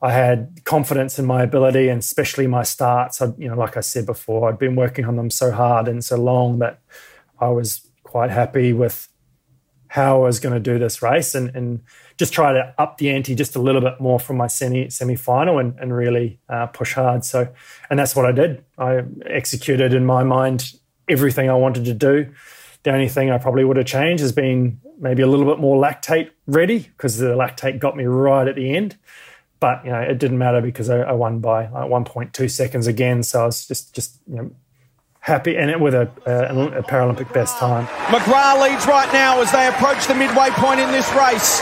I 0.00 0.12
had 0.12 0.64
confidence 0.64 1.18
in 1.18 1.26
my 1.26 1.42
ability 1.42 1.88
and 1.88 2.00
especially 2.00 2.46
my 2.46 2.62
starts. 2.62 3.20
I, 3.20 3.32
you 3.38 3.48
know, 3.48 3.56
like 3.56 3.76
I 3.76 3.80
said 3.80 4.06
before, 4.06 4.48
I'd 4.48 4.58
been 4.58 4.76
working 4.76 5.04
on 5.04 5.16
them 5.16 5.30
so 5.30 5.50
hard 5.50 5.88
and 5.88 6.04
so 6.04 6.16
long 6.16 6.58
that 6.60 6.80
I 7.40 7.48
was 7.48 7.86
quite 8.02 8.30
happy 8.30 8.72
with 8.72 9.08
how 9.88 10.22
I 10.22 10.26
was 10.26 10.40
going 10.40 10.54
to 10.54 10.60
do 10.60 10.78
this 10.78 11.00
race 11.00 11.34
and, 11.34 11.54
and 11.54 11.80
just 12.18 12.32
try 12.32 12.52
to 12.52 12.74
up 12.78 12.98
the 12.98 13.10
ante 13.10 13.34
just 13.34 13.56
a 13.56 13.60
little 13.60 13.80
bit 13.80 14.00
more 14.00 14.18
from 14.18 14.36
my 14.36 14.46
semi 14.46 14.88
semi 14.90 15.16
final 15.16 15.58
and, 15.58 15.78
and 15.78 15.94
really 15.94 16.40
uh, 16.48 16.66
push 16.66 16.94
hard. 16.94 17.24
So, 17.24 17.52
and 17.90 17.98
that's 17.98 18.16
what 18.16 18.26
I 18.26 18.32
did. 18.32 18.64
I 18.78 19.02
executed 19.26 19.94
in 19.94 20.04
my 20.04 20.24
mind 20.24 20.72
everything 21.08 21.50
I 21.50 21.54
wanted 21.54 21.84
to 21.86 21.94
do. 21.94 22.32
The 22.82 22.92
only 22.92 23.08
thing 23.08 23.30
I 23.30 23.38
probably 23.38 23.64
would 23.64 23.76
have 23.76 23.86
changed 23.86 24.20
has 24.20 24.32
been 24.32 24.80
maybe 24.98 25.22
a 25.22 25.26
little 25.26 25.46
bit 25.46 25.58
more 25.58 25.82
lactate 25.82 26.30
ready 26.46 26.78
because 26.78 27.18
the 27.18 27.34
lactate 27.34 27.78
got 27.78 27.96
me 27.96 28.04
right 28.04 28.46
at 28.46 28.54
the 28.54 28.76
end. 28.76 28.96
But 29.58 29.84
you 29.84 29.90
know, 29.90 30.00
it 30.00 30.18
didn't 30.18 30.38
matter 30.38 30.60
because 30.60 30.90
I, 30.90 31.00
I 31.00 31.12
won 31.12 31.40
by 31.40 31.68
like 31.68 31.90
1.2 31.90 32.50
seconds 32.50 32.86
again. 32.86 33.22
So 33.22 33.42
I 33.42 33.46
was 33.46 33.66
just 33.66 33.94
just 33.94 34.20
you 34.28 34.36
know 34.36 34.50
happy 35.20 35.56
and 35.56 35.70
it 35.70 35.80
with 35.80 35.94
a, 35.94 36.06
a, 36.24 36.78
a 36.78 36.82
Paralympic 36.86 37.32
best 37.34 37.58
time. 37.58 37.86
McGrath 38.14 38.62
leads 38.62 38.86
right 38.86 39.10
now 39.12 39.42
as 39.42 39.50
they 39.50 39.66
approach 39.66 40.06
the 40.06 40.14
midway 40.14 40.50
point 40.54 40.78
in 40.78 40.92
this 40.92 41.10
race. 41.18 41.58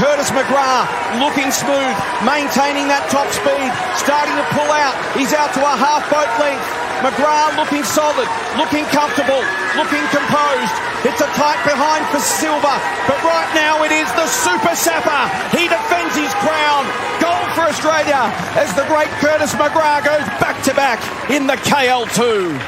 Curtis 0.00 0.32
McGrath 0.32 0.88
looking 1.20 1.52
smooth, 1.52 1.94
maintaining 2.24 2.88
that 2.88 3.04
top 3.12 3.28
speed, 3.28 3.70
starting 3.94 4.34
to 4.40 4.46
pull 4.56 4.66
out. 4.72 4.96
He's 5.12 5.36
out 5.36 5.52
to 5.52 5.60
a 5.60 5.74
half 5.76 6.02
boat 6.08 6.32
length. 6.40 6.64
McGrath 7.04 7.54
looking 7.60 7.84
solid, 7.84 8.24
looking 8.56 8.88
comfortable, 8.88 9.44
looking 9.76 10.00
composed. 10.08 10.72
It's 11.04 11.20
a 11.20 11.28
tight 11.36 11.60
behind 11.68 12.08
for 12.08 12.18
Silver, 12.18 12.80
but 13.04 13.20
right 13.20 13.52
now 13.54 13.84
it 13.84 13.92
is 13.92 14.08
the 14.16 14.26
Super 14.26 14.74
Sapper. 14.74 15.28
He 15.54 15.68
defends 15.68 16.16
his 16.16 16.32
crown. 16.40 16.88
Gold 17.20 17.50
for 17.52 17.68
Australia 17.68 18.32
as 18.56 18.72
the 18.74 18.86
great 18.88 19.12
Curtis 19.20 19.52
McGrath 19.52 20.06
goes 20.06 20.26
back 20.40 20.62
to 20.64 20.72
back 20.72 21.30
in 21.30 21.46
the 21.46 21.56
KL2. 21.56 22.58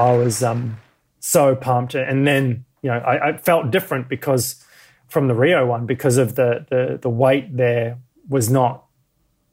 I 0.00 0.16
was 0.16 0.42
um, 0.42 0.78
so 1.18 1.54
pumped, 1.54 1.94
and 1.94 2.26
then 2.26 2.64
you 2.80 2.88
know 2.88 3.00
I, 3.00 3.28
I 3.28 3.36
felt 3.36 3.70
different 3.70 4.08
because 4.08 4.64
from 5.08 5.28
the 5.28 5.34
Rio 5.34 5.66
one 5.66 5.84
because 5.84 6.16
of 6.16 6.36
the 6.36 6.64
the, 6.70 6.98
the 7.02 7.10
weight 7.10 7.54
there 7.54 7.98
was 8.30 8.48
not 8.48 8.86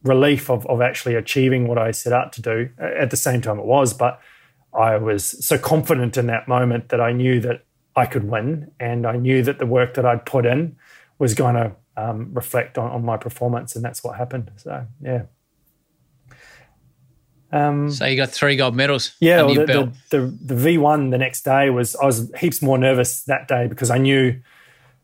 relief 0.07 0.49
of, 0.49 0.65
of 0.67 0.81
actually 0.81 1.15
achieving 1.15 1.67
what 1.67 1.77
I 1.77 1.91
set 1.91 2.13
out 2.13 2.33
to 2.33 2.41
do. 2.41 2.69
At 2.79 3.11
the 3.11 3.17
same 3.17 3.41
time, 3.41 3.59
it 3.59 3.65
was, 3.65 3.93
but 3.93 4.19
I 4.73 4.97
was 4.97 5.23
so 5.45 5.57
confident 5.57 6.17
in 6.17 6.27
that 6.27 6.47
moment 6.47 6.89
that 6.89 7.01
I 7.01 7.11
knew 7.11 7.39
that 7.41 7.63
I 7.95 8.05
could 8.05 8.29
win, 8.29 8.71
and 8.79 9.05
I 9.05 9.15
knew 9.17 9.41
that 9.43 9.59
the 9.59 9.65
work 9.65 9.95
that 9.95 10.05
I'd 10.05 10.25
put 10.25 10.45
in 10.45 10.75
was 11.19 11.33
going 11.33 11.55
to 11.55 11.75
um, 11.95 12.33
reflect 12.33 12.77
on, 12.77 12.91
on 12.91 13.03
my 13.03 13.17
performance, 13.17 13.75
and 13.75 13.83
that's 13.83 14.03
what 14.03 14.17
happened. 14.17 14.51
So 14.57 14.85
yeah. 15.01 15.23
Um, 17.51 17.89
So 17.91 18.05
you 18.05 18.17
got 18.17 18.29
three 18.29 18.55
gold 18.55 18.75
medals. 18.75 19.15
yeah, 19.19 19.41
well, 19.41 19.55
the, 19.55 19.65
the, 19.65 19.93
the, 20.09 20.53
the 20.53 20.53
V1 20.53 21.11
the 21.11 21.17
next 21.17 21.43
day 21.43 21.69
was, 21.69 21.95
I 21.95 22.05
was 22.05 22.31
heaps 22.37 22.61
more 22.61 22.77
nervous 22.77 23.23
that 23.23 23.47
day 23.47 23.67
because 23.67 23.89
I 23.89 23.97
knew, 23.97 24.41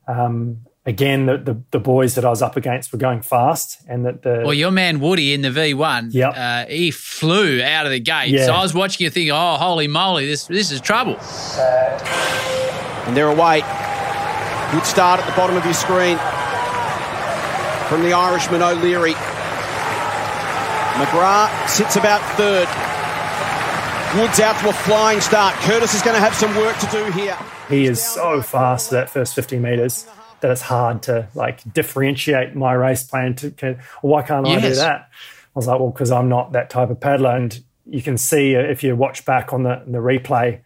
um, 0.08 0.66
again, 0.86 1.26
that 1.28 1.46
the, 1.46 1.62
the 1.72 1.80
boys 1.80 2.16
that 2.16 2.26
I 2.26 2.30
was 2.30 2.42
up 2.42 2.56
against 2.58 2.92
were 2.92 3.00
going 3.00 3.22
fast 3.22 3.82
and 3.88 4.06
that 4.06 4.22
the. 4.24 4.42
Well, 4.44 4.54
your 4.54 4.72
man 4.72 5.00
Woody 5.00 5.34
in 5.34 5.42
the 5.42 5.50
V1, 5.50 6.14
Yep. 6.14 6.34
uh, 6.36 6.66
he 6.66 6.92
flew 6.92 7.62
out 7.62 7.86
of 7.86 7.92
the 7.92 8.00
gate. 8.00 8.30
Yeah. 8.30 8.46
So 8.48 8.54
I 8.54 8.62
was 8.62 8.74
watching 8.74 9.04
you 9.06 9.10
thinking, 9.10 9.32
oh, 9.32 9.56
holy 9.58 9.88
moly, 9.88 10.26
this 10.28 10.46
this 10.48 10.72
is 10.72 10.82
trouble. 10.82 11.18
And 13.06 13.16
they're 13.18 13.28
away. 13.30 13.62
Good 14.72 14.86
start 14.86 15.20
at 15.20 15.26
the 15.26 15.36
bottom 15.36 15.56
of 15.56 15.64
your 15.66 15.74
screen 15.74 16.18
from 17.90 18.02
the 18.02 18.14
Irishman 18.14 18.62
O'Leary. 18.62 19.14
McGrath 21.00 21.70
sits 21.70 21.96
about 21.96 22.22
third. 22.38 22.68
Woods 24.20 24.40
out 24.40 24.60
to 24.62 24.70
a 24.70 24.74
flying 24.74 25.20
start. 25.22 25.56
Curtis 25.56 25.94
is 25.96 26.02
going 26.04 26.14
to 26.16 26.20
have 26.22 26.36
some 26.36 26.56
work 26.56 26.78
to 26.78 26.88
do 26.88 27.04
here. 27.12 27.36
he 27.68 27.86
is 27.86 28.02
so 28.02 28.42
fast 28.42 28.92
that 28.92 29.10
first 29.10 29.34
50 29.34 29.58
meters 29.60 30.06
that 30.44 30.52
it's 30.52 30.62
hard 30.62 31.02
to 31.04 31.28
like 31.34 31.64
differentiate 31.74 32.56
my 32.56 32.74
race 32.74 33.04
plan 33.04 33.34
to, 33.36 33.50
can, 33.52 33.80
why 34.02 34.22
can't 34.22 34.46
I 34.46 34.60
do 34.60 34.76
that? 34.76 35.10
I 35.10 35.56
was 35.56 35.68
like, 35.68 35.80
well, 35.80 35.90
because 35.90 36.12
I'm 36.12 36.30
not 36.30 36.52
that 36.52 36.70
type 36.70 36.92
of 36.92 37.00
paddler. 37.00 37.36
And 37.36 37.64
you 37.86 38.02
can 38.02 38.18
see 38.18 38.56
uh, 38.56 38.60
if 38.60 38.84
you 38.84 38.96
watch 38.96 39.26
back 39.26 39.54
on 39.54 39.64
the, 39.64 39.82
the 39.88 39.98
replay 39.98 40.62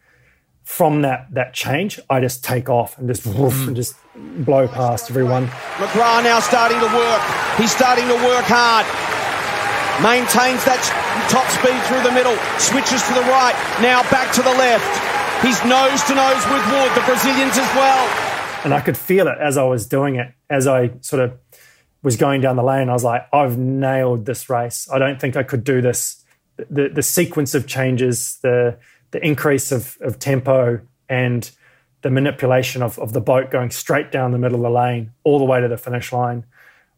from 0.63 1.03
that 1.03 1.32
that 1.32 1.53
change, 1.53 1.97
I 2.09 2.19
just 2.19 2.43
take 2.43 2.67
off 2.67 2.97
and 2.97 3.07
just 3.07 3.25
woof, 3.25 3.55
and 3.67 3.75
just 3.75 3.95
blow 4.43 4.67
past 4.67 5.09
everyone. 5.09 5.47
McGrath 5.80 6.28
now 6.28 6.41
starting 6.41 6.80
to 6.84 6.91
work. 6.91 7.21
He's 7.55 7.71
starting 7.71 8.03
to 8.11 8.19
work 8.28 8.43
hard. 8.51 8.84
Maintains 10.03 10.67
that 10.67 10.84
top 11.32 11.47
speed 11.55 11.80
through 11.88 12.03
the 12.03 12.11
middle. 12.11 12.36
Switches 12.59 12.99
to 13.07 13.13
the 13.15 13.23
right. 13.32 13.55
Now 13.80 14.03
back 14.11 14.36
to 14.36 14.43
the 14.43 14.51
left. 14.59 14.91
He's 15.39 15.55
nose 15.63 16.03
to 16.11 16.13
nose 16.19 16.43
with 16.51 16.63
Wood, 16.67 16.91
the 16.99 17.05
Brazilians 17.07 17.55
as 17.55 17.69
well. 17.71 18.26
And 18.63 18.73
I 18.73 18.81
could 18.81 18.97
feel 18.97 19.27
it 19.27 19.37
as 19.39 19.57
I 19.57 19.63
was 19.63 19.87
doing 19.87 20.15
it, 20.15 20.33
as 20.49 20.67
I 20.67 20.91
sort 21.01 21.21
of 21.21 21.37
was 22.03 22.15
going 22.15 22.41
down 22.41 22.55
the 22.55 22.63
lane. 22.63 22.89
I 22.89 22.93
was 22.93 23.03
like, 23.03 23.27
I've 23.33 23.57
nailed 23.57 24.25
this 24.25 24.49
race. 24.49 24.87
I 24.91 24.99
don't 24.99 25.19
think 25.19 25.35
I 25.35 25.43
could 25.43 25.63
do 25.63 25.81
this. 25.81 26.23
The 26.69 26.89
the 26.89 27.03
sequence 27.03 27.53
of 27.53 27.67
changes, 27.67 28.39
the 28.41 28.77
the 29.11 29.25
increase 29.25 29.71
of, 29.71 29.97
of 30.01 30.19
tempo 30.19 30.81
and 31.07 31.49
the 32.01 32.09
manipulation 32.09 32.83
of, 32.83 32.99
of 32.99 33.13
the 33.13 33.21
boat 33.21 33.49
going 33.51 33.71
straight 33.71 34.11
down 34.11 34.31
the 34.31 34.37
middle 34.37 34.57
of 34.57 34.63
the 34.63 34.69
lane 34.69 35.11
all 35.23 35.39
the 35.39 35.45
way 35.45 35.61
to 35.61 35.67
the 35.67 35.77
finish 35.77 36.11
line 36.11 36.45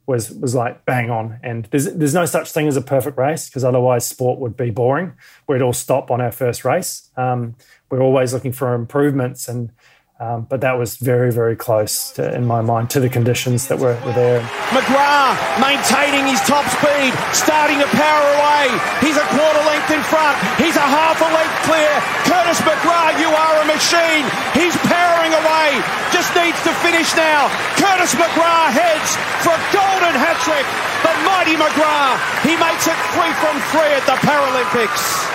was 0.05 0.31
was 0.31 0.55
like 0.55 0.85
bang 0.85 1.11
on. 1.11 1.39
And 1.43 1.65
there's 1.65 1.85
there's 1.93 2.15
no 2.15 2.25
such 2.25 2.51
thing 2.51 2.67
as 2.67 2.75
a 2.75 2.81
perfect 2.81 3.17
race 3.17 3.47
because 3.47 3.63
otherwise 3.63 4.07
sport 4.07 4.39
would 4.39 4.57
be 4.57 4.71
boring. 4.71 5.13
We'd 5.47 5.61
all 5.61 5.73
stop 5.73 6.09
on 6.09 6.19
our 6.19 6.31
first 6.31 6.65
race. 6.65 7.09
Um, 7.15 7.55
we're 7.91 8.01
always 8.01 8.33
looking 8.33 8.51
for 8.51 8.73
improvements 8.73 9.47
and 9.47 9.71
um, 10.19 10.43
but 10.51 10.59
that 10.67 10.75
was 10.75 10.99
very, 10.99 11.31
very 11.31 11.55
close 11.55 12.11
to, 12.19 12.27
in 12.35 12.43
my 12.43 12.59
mind 12.59 12.91
to 12.91 12.99
the 12.99 13.07
conditions 13.07 13.71
that 13.71 13.79
were, 13.79 13.95
were 14.03 14.11
there. 14.11 14.43
McGrath 14.75 15.39
maintaining 15.63 16.27
his 16.27 16.43
top 16.43 16.67
speed, 16.75 17.15
starting 17.31 17.79
to 17.79 17.87
power 17.95 18.27
away. 18.35 18.67
He's 18.99 19.15
a 19.15 19.23
quarter 19.31 19.63
length 19.63 19.87
in 19.87 20.03
front. 20.11 20.35
He's 20.59 20.75
a 20.75 20.83
half 20.83 21.15
a 21.23 21.29
length 21.31 21.55
clear. 21.63 21.87
Curtis 22.27 22.59
McGrath, 22.67 23.15
you 23.15 23.31
are 23.31 23.55
a 23.63 23.65
machine. 23.71 24.27
He's 24.51 24.75
powering 24.91 25.31
away. 25.39 25.79
Just 26.11 26.35
needs 26.35 26.59
to 26.67 26.75
finish 26.83 27.15
now. 27.15 27.47
Curtis 27.79 28.11
McGrath 28.19 28.75
heads 28.75 29.15
for 29.39 29.55
a 29.55 29.61
golden 29.71 30.19
hat 30.19 30.35
trick. 30.43 30.67
The 30.99 31.15
mighty 31.23 31.55
McGrath. 31.55 32.19
He 32.43 32.59
makes 32.59 32.91
it 32.91 32.99
three 33.15 33.31
from 33.39 33.55
three 33.71 33.91
at 33.95 34.03
the 34.03 34.19
Paralympics. 34.19 35.31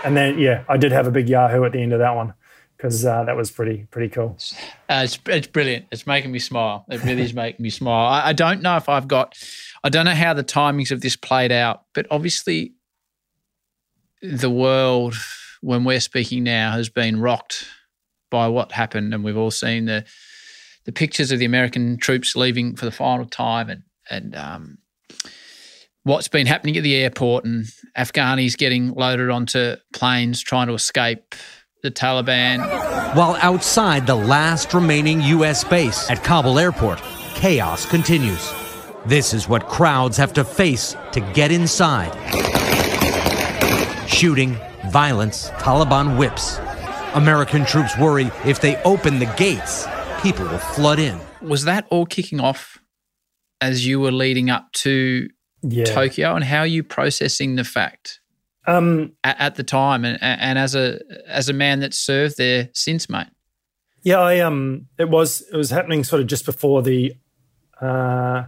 And 0.00 0.16
then, 0.16 0.38
yeah, 0.38 0.64
I 0.66 0.78
did 0.78 0.92
have 0.92 1.06
a 1.06 1.10
big 1.10 1.28
Yahoo 1.28 1.64
at 1.64 1.72
the 1.72 1.82
end 1.82 1.92
of 1.92 1.98
that 1.98 2.16
one 2.16 2.32
because 2.78 3.04
uh, 3.04 3.24
that 3.24 3.36
was 3.36 3.50
pretty 3.50 3.86
pretty 3.90 4.08
cool. 4.08 4.38
Uh, 4.88 5.02
it's, 5.04 5.18
it's 5.26 5.48
brilliant. 5.48 5.86
It's 5.90 6.06
making 6.06 6.30
me 6.32 6.38
smile. 6.38 6.86
It 6.88 7.02
really 7.04 7.22
is 7.22 7.34
making 7.34 7.62
me 7.62 7.70
smile. 7.70 8.06
I, 8.06 8.28
I, 8.28 8.32
don't 8.32 8.62
know 8.62 8.76
if 8.76 8.88
I've 8.88 9.08
got, 9.08 9.36
I 9.82 9.88
don't 9.88 10.04
know 10.04 10.14
how 10.14 10.32
the 10.32 10.44
timings 10.44 10.92
of 10.92 11.00
this 11.00 11.16
played 11.16 11.52
out, 11.52 11.82
but 11.92 12.06
obviously, 12.10 12.72
the 14.22 14.50
world 14.50 15.14
when 15.60 15.84
we're 15.84 16.00
speaking 16.00 16.44
now 16.44 16.72
has 16.72 16.88
been 16.88 17.20
rocked 17.20 17.66
by 18.30 18.46
what 18.46 18.72
happened, 18.72 19.12
and 19.12 19.24
we've 19.24 19.36
all 19.36 19.50
seen 19.50 19.86
the 19.86 20.04
the 20.84 20.92
pictures 20.92 21.30
of 21.32 21.38
the 21.38 21.44
American 21.44 21.98
troops 21.98 22.36
leaving 22.36 22.76
for 22.76 22.84
the 22.84 22.92
final 22.92 23.26
time, 23.26 23.68
and 23.68 23.82
and 24.08 24.36
um, 24.36 24.78
what's 26.04 26.28
been 26.28 26.46
happening 26.46 26.76
at 26.76 26.84
the 26.84 26.94
airport, 26.94 27.44
and 27.44 27.66
Afghanis 27.96 28.56
getting 28.56 28.92
loaded 28.92 29.30
onto 29.30 29.76
planes 29.92 30.40
trying 30.40 30.68
to 30.68 30.74
escape 30.74 31.34
the 31.82 31.90
Taliban. 31.90 32.58
While 33.14 33.36
outside 33.36 34.06
the 34.06 34.14
last 34.14 34.74
remaining 34.74 35.20
U.S. 35.20 35.62
base 35.64 36.10
at 36.10 36.24
Kabul 36.24 36.58
airport, 36.58 37.00
chaos 37.34 37.86
continues. 37.86 38.52
This 39.06 39.32
is 39.32 39.48
what 39.48 39.68
crowds 39.68 40.16
have 40.16 40.32
to 40.34 40.44
face 40.44 40.96
to 41.12 41.20
get 41.20 41.52
inside. 41.52 42.12
Shooting, 44.08 44.56
violence, 44.90 45.50
Taliban 45.50 46.18
whips. 46.18 46.58
American 47.14 47.64
troops 47.64 47.96
worry 47.96 48.30
if 48.44 48.60
they 48.60 48.76
open 48.82 49.18
the 49.18 49.32
gates, 49.36 49.86
people 50.20 50.44
will 50.46 50.58
flood 50.58 50.98
in. 50.98 51.18
Was 51.40 51.64
that 51.64 51.86
all 51.90 52.06
kicking 52.06 52.40
off 52.40 52.78
as 53.60 53.86
you 53.86 54.00
were 54.00 54.12
leading 54.12 54.50
up 54.50 54.72
to 54.72 55.28
yeah. 55.62 55.84
Tokyo? 55.84 56.34
And 56.34 56.44
how 56.44 56.60
are 56.60 56.66
you 56.66 56.82
processing 56.82 57.54
the 57.54 57.64
fact 57.64 58.17
um, 58.68 59.12
at, 59.24 59.40
at, 59.40 59.54
the 59.54 59.64
time, 59.64 60.04
and, 60.04 60.18
and 60.22 60.58
as 60.58 60.74
a 60.74 61.00
as 61.26 61.48
a 61.48 61.52
man 61.52 61.80
that 61.80 61.94
served 61.94 62.36
there 62.36 62.68
since, 62.74 63.08
mate. 63.08 63.28
Yeah, 64.02 64.20
I 64.20 64.40
um, 64.40 64.86
it 64.98 65.08
was 65.08 65.42
it 65.52 65.56
was 65.56 65.70
happening 65.70 66.04
sort 66.04 66.20
of 66.20 66.28
just 66.28 66.44
before 66.44 66.82
the 66.82 67.14
uh, 67.80 68.44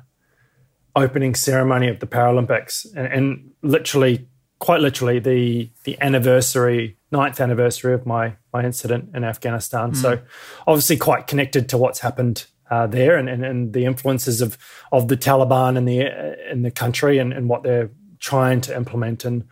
opening 0.94 1.34
ceremony 1.34 1.88
of 1.88 2.00
the 2.00 2.06
Paralympics, 2.06 2.86
and, 2.94 3.06
and 3.06 3.50
literally, 3.62 4.28
quite 4.58 4.82
literally, 4.82 5.18
the 5.18 5.70
the 5.84 5.96
anniversary, 6.02 6.98
ninth 7.10 7.40
anniversary 7.40 7.94
of 7.94 8.04
my 8.04 8.36
my 8.52 8.62
incident 8.62 9.10
in 9.14 9.24
Afghanistan. 9.24 9.92
Mm. 9.92 9.96
So, 9.96 10.18
obviously, 10.66 10.98
quite 10.98 11.28
connected 11.28 11.68
to 11.70 11.78
what's 11.78 12.00
happened 12.00 12.46
uh, 12.70 12.86
there 12.86 13.16
and, 13.16 13.28
and, 13.28 13.44
and 13.44 13.72
the 13.72 13.86
influences 13.86 14.42
of 14.42 14.58
of 14.92 15.08
the 15.08 15.16
Taliban 15.16 15.78
in 15.78 15.86
the 15.86 16.50
in 16.50 16.62
the 16.62 16.70
country 16.70 17.16
and, 17.16 17.32
and 17.32 17.48
what 17.48 17.62
they're 17.62 17.90
trying 18.18 18.60
to 18.60 18.76
implement 18.76 19.24
and 19.24 19.44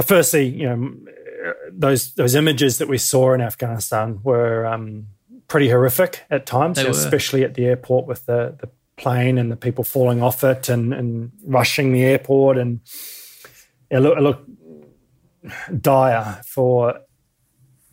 firstly, 0.00 0.46
you 0.46 0.68
know, 0.68 0.92
those 1.70 2.14
those 2.14 2.34
images 2.34 2.78
that 2.78 2.88
we 2.88 2.98
saw 2.98 3.34
in 3.34 3.40
Afghanistan 3.40 4.20
were 4.22 4.66
um, 4.66 5.08
pretty 5.48 5.68
horrific 5.68 6.24
at 6.30 6.46
times, 6.46 6.78
especially 6.78 7.44
at 7.44 7.54
the 7.54 7.66
airport 7.66 8.06
with 8.06 8.26
the, 8.26 8.56
the 8.60 8.68
plane 8.96 9.38
and 9.38 9.50
the 9.50 9.56
people 9.56 9.84
falling 9.84 10.22
off 10.22 10.44
it 10.44 10.68
and, 10.68 10.94
and 10.94 11.32
rushing 11.44 11.92
the 11.92 12.04
airport. 12.04 12.56
And 12.58 12.80
it 13.90 13.98
looked, 13.98 14.18
it 14.18 14.22
looked 14.22 14.50
dire 15.80 16.40
for 16.46 17.00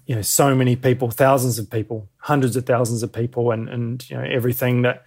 you 0.05 0.15
know 0.15 0.21
so 0.23 0.55
many 0.55 0.75
people, 0.75 1.11
thousands 1.11 1.59
of 1.59 1.69
people, 1.69 2.09
hundreds 2.17 2.55
of 2.55 2.65
thousands 2.65 3.03
of 3.03 3.13
people, 3.13 3.51
and 3.51 3.69
and 3.69 4.09
you 4.09 4.17
know 4.17 4.23
everything 4.23 4.81
that 4.81 5.05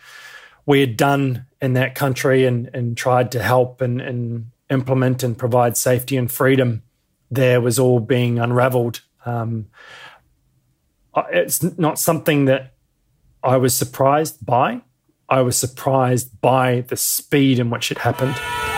we 0.65 0.79
had 0.79 0.97
done 0.97 1.47
in 1.61 1.73
that 1.73 1.97
country 1.97 2.47
and 2.47 2.71
and 2.73 2.97
tried 2.97 3.33
to 3.33 3.43
help 3.43 3.81
and 3.81 4.01
and 4.01 4.52
implement 4.73 5.23
and 5.23 5.39
provide 5.39 5.77
safety 5.77 6.17
and 6.17 6.31
freedom 6.31 6.83
there 7.33 7.63
was 7.63 7.79
all 7.79 7.99
being 7.99 8.39
unraveled. 8.39 9.01
Um, 9.25 9.69
it's 11.31 11.63
not 11.79 11.99
something 11.99 12.45
that 12.45 12.75
I 13.43 13.57
was 13.57 13.75
surprised 13.75 14.45
by. 14.45 14.83
I 15.29 15.41
was 15.41 15.57
surprised 15.57 16.41
by 16.43 16.83
the 16.89 16.97
speed 16.97 17.59
in 17.59 17.71
which 17.71 17.91
it 17.91 17.99
happened. 17.99 18.35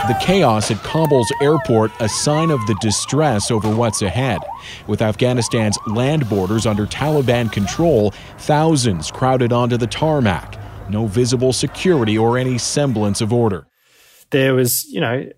The 0.06 0.16
chaos 0.20 0.70
at 0.70 0.76
Kabul's 0.78 1.32
airport, 1.40 1.90
a 1.98 2.08
sign 2.08 2.50
of 2.50 2.64
the 2.66 2.76
distress 2.80 3.50
over 3.50 3.74
what's 3.74 4.02
ahead. 4.02 4.40
With 4.86 5.02
Afghanistan's 5.02 5.78
land 5.88 6.28
borders 6.28 6.64
under 6.64 6.86
Taliban 6.86 7.50
control, 7.50 8.12
thousands 8.38 9.10
crowded 9.10 9.52
onto 9.52 9.76
the 9.76 9.86
tarmac. 9.86 10.60
No 10.88 11.06
visible 11.06 11.52
security 11.52 12.16
or 12.16 12.38
any 12.38 12.58
semblance 12.58 13.20
of 13.20 13.32
order. 13.32 13.66
There 14.30 14.54
was, 14.54 14.84
you 14.84 15.00
know, 15.00 15.28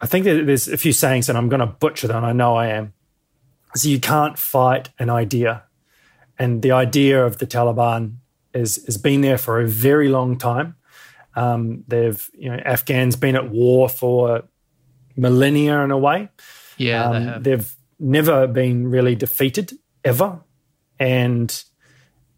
I 0.00 0.06
think 0.06 0.24
there's 0.24 0.68
a 0.68 0.76
few 0.76 0.92
sayings, 0.92 1.28
and 1.28 1.36
I'm 1.36 1.48
going 1.48 1.60
to 1.60 1.66
butcher 1.66 2.06
them. 2.06 2.24
I 2.24 2.32
know 2.32 2.56
I 2.56 2.68
am. 2.68 2.92
So 3.74 3.88
you 3.88 4.00
can't 4.00 4.38
fight 4.38 4.90
an 4.98 5.10
idea, 5.10 5.64
and 6.38 6.62
the 6.62 6.72
idea 6.72 7.24
of 7.24 7.38
the 7.38 7.46
Taliban 7.46 8.16
is 8.54 8.84
has 8.86 8.96
been 8.96 9.20
there 9.20 9.38
for 9.38 9.60
a 9.60 9.66
very 9.66 10.08
long 10.08 10.38
time. 10.38 10.76
Um, 11.34 11.84
they've, 11.86 12.30
you 12.32 12.50
know, 12.50 12.60
Afghans 12.64 13.16
been 13.16 13.36
at 13.36 13.50
war 13.50 13.88
for 13.88 14.44
millennia 15.16 15.80
in 15.82 15.90
a 15.90 15.98
way. 15.98 16.30
Yeah, 16.76 17.04
um, 17.04 17.12
they 17.12 17.30
have. 17.30 17.44
they've 17.44 17.76
never 17.98 18.46
been 18.46 18.88
really 18.88 19.14
defeated 19.14 19.72
ever, 20.04 20.40
and 20.98 21.64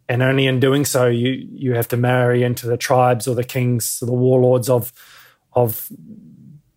and 0.09 0.23
only 0.23 0.47
in 0.47 0.59
doing 0.59 0.85
so 0.85 1.07
you 1.07 1.49
you 1.53 1.75
have 1.75 1.89
to 1.89 1.97
marry 1.97 2.43
into 2.43 2.67
the 2.67 2.77
tribes 2.77 3.29
or 3.29 3.35
the 3.35 3.45
kings 3.45 3.99
or 4.03 4.07
the 4.07 4.13
warlords 4.13 4.69
of 4.69 4.93
of 5.53 5.89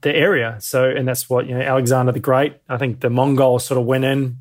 the 0.04 0.16
area. 0.16 0.58
So, 0.60 0.90
and 0.90 1.08
that's 1.08 1.30
what 1.30 1.48
you 1.48 1.56
know, 1.56 1.62
Alexander 1.62 2.12
the 2.12 2.20
Great. 2.20 2.56
I 2.70 2.78
think 2.78 3.00
the 3.00 3.10
Mongols 3.10 3.66
sort 3.66 3.80
of 3.80 3.86
went 3.86 4.06
in, 4.06 4.38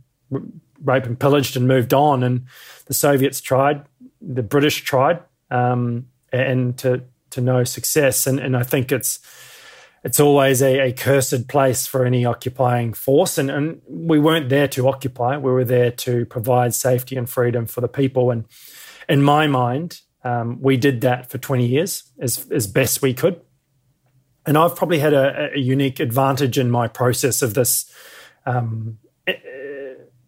raped 0.85 1.07
and 1.07 1.19
pillaged, 1.19 1.57
and 1.57 1.67
moved 1.67 1.95
on. 1.95 2.23
And 2.23 2.47
the 2.87 2.95
Soviets 2.95 3.41
tried, 3.41 3.85
the 4.21 4.43
British 4.43 4.83
tried, 4.83 5.21
um, 5.51 6.07
and 6.33 6.77
to 6.79 7.05
to 7.31 7.41
no 7.41 7.65
success. 7.65 8.27
And 8.27 8.39
and 8.39 8.57
I 8.57 8.63
think 8.63 8.93
it's 8.93 9.21
it's 10.05 10.21
always 10.21 10.63
a, 10.63 10.81
a 10.81 10.93
cursed 10.93 11.49
place 11.49 11.87
for 11.87 12.05
any 12.05 12.25
occupying 12.25 12.93
force. 12.93 13.39
And, 13.39 13.51
and 13.51 13.81
we 13.89 14.19
weren't 14.19 14.49
there 14.49 14.69
to 14.69 14.89
occupy; 14.89 15.39
we 15.39 15.53
were 15.53 15.65
there 15.65 15.93
to 15.93 16.27
provide 16.27 16.75
safety 16.75 17.17
and 17.17 17.31
freedom 17.31 17.67
for 17.67 17.81
the 17.81 17.89
people. 17.89 18.31
And 18.31 18.45
in 19.09 19.23
my 19.23 19.47
mind, 19.47 20.01
um, 20.25 20.61
we 20.61 20.77
did 20.77 21.01
that 21.03 21.31
for 21.31 21.39
20 21.39 21.67
years 21.67 22.03
as 22.21 22.51
as 22.51 22.67
best 22.67 23.01
we 23.01 23.15
could 23.15 23.41
and 24.47 24.59
I've 24.59 24.77
probably 24.77 24.99
had 24.99 25.13
a, 25.13 25.51
a, 25.55 25.59
unique 25.59 26.01
advantage 26.01 26.59
in 26.59 26.71
my 26.71 26.89
process 26.89 27.43
of 27.43 27.55
this 27.55 27.93
um, 28.47 28.99
eh, 29.27 29.35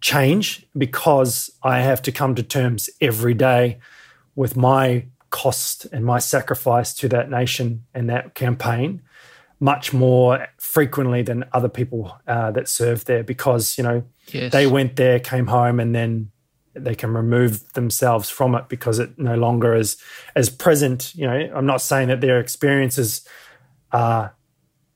change 0.00 0.66
because 0.76 1.50
I 1.62 1.80
have 1.80 2.00
to 2.02 2.12
come 2.12 2.34
to 2.36 2.42
terms 2.42 2.88
every 3.00 3.34
day 3.34 3.78
with 4.36 4.56
my 4.56 5.06
cost 5.30 5.86
and 5.86 6.04
my 6.04 6.20
sacrifice 6.20 6.94
to 6.94 7.08
that 7.08 7.28
nation 7.28 7.84
and 7.92 8.08
that 8.08 8.34
campaign. 8.34 9.02
much 9.60 9.92
more 9.92 10.48
frequently 10.58 11.22
than 11.22 11.44
other 11.52 11.68
people 11.68 12.16
uh, 12.26 12.50
that 12.50 12.68
served 12.68 13.06
there 13.06 13.24
because 13.24 13.78
you 13.78 13.84
know 13.84 14.04
Yes. 14.28 14.52
they 14.52 14.66
went 14.66 14.96
there, 14.96 15.20
came 15.20 15.46
home, 15.46 15.80
and 15.80 15.94
then 15.94 16.30
they 16.74 16.94
can 16.94 17.14
remove 17.14 17.72
themselves 17.74 18.30
from 18.30 18.54
it 18.54 18.68
because 18.68 18.98
it 18.98 19.18
no 19.18 19.36
longer 19.36 19.74
is 19.74 19.96
as 20.34 20.50
present. 20.50 21.14
You 21.14 21.26
know, 21.26 21.52
I'm 21.54 21.66
not 21.66 21.80
saying 21.80 22.08
that 22.08 22.20
their 22.20 22.40
experiences 22.40 23.26
are 23.94 24.34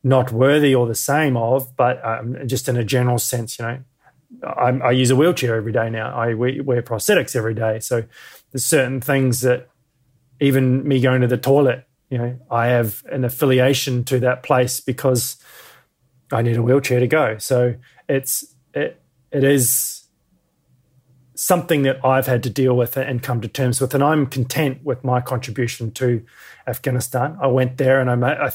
not 0.03 0.33
worthy 0.33 0.75
or 0.75 0.87
the 0.87 0.95
same 0.95 1.37
of, 1.37 1.77
but 1.77 2.05
um, 2.05 2.37
just 2.47 2.69
in 2.69 2.77
a 2.77 2.85
general 2.85 3.19
sense, 3.19 3.59
you 3.59 3.65
know, 3.65 3.79
I, 4.45 4.71
I 4.89 4.91
use 4.91 5.11
a 5.11 5.17
wheelchair 5.17 5.57
every 5.57 5.73
day 5.73 5.89
now. 5.91 6.15
I 6.15 6.35
wear, 6.35 6.63
wear 6.63 6.83
prosthetics 6.83 7.35
every 7.35 7.55
day, 7.55 7.81
so 7.81 8.05
there's 8.53 8.65
certain 8.65 9.01
things 9.01 9.41
that 9.41 9.69
even 10.41 10.87
me 10.87 11.01
going 11.01 11.23
to 11.23 11.27
the 11.27 11.37
toilet, 11.37 11.87
you 12.11 12.19
know, 12.19 12.39
I 12.51 12.67
have 12.67 13.03
an 13.11 13.25
affiliation 13.25 14.05
to 14.05 14.21
that 14.21 14.43
place 14.43 14.81
because 14.81 15.37
I 16.33 16.43
need 16.43 16.57
a 16.57 16.63
wheelchair 16.63 17.01
to 17.01 17.07
go. 17.07 17.39
So 17.39 17.75
it's 18.09 18.55
it 18.75 19.01
it 19.31 19.45
is 19.45 20.05
something 21.35 21.83
that 21.83 22.05
I've 22.05 22.27
had 22.27 22.43
to 22.43 22.51
deal 22.51 22.77
with 22.77 22.97
and 22.97 23.23
come 23.23 23.41
to 23.41 23.49
terms 23.49 23.81
with, 23.81 23.95
and 23.95 24.03
I'm 24.03 24.27
content 24.27 24.85
with 24.85 25.05
my 25.05 25.21
contribution 25.21 25.93
to 25.93 26.25
Afghanistan. 26.67 27.39
I 27.41 27.47
went 27.47 27.77
there 27.77 28.01
and 28.01 28.11
I 28.11 28.17
made, 28.17 28.39
I, 28.39 28.51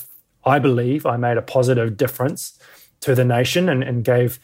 I 0.46 0.60
believe 0.60 1.06
I 1.06 1.18
made 1.18 1.38
a 1.38 1.42
positive 1.42 1.98
difference 1.98 2.58
to 3.02 3.16
the 3.16 3.26
nation 3.26 3.70
and, 3.70 3.84
and 3.84 4.04
gave 4.04 4.40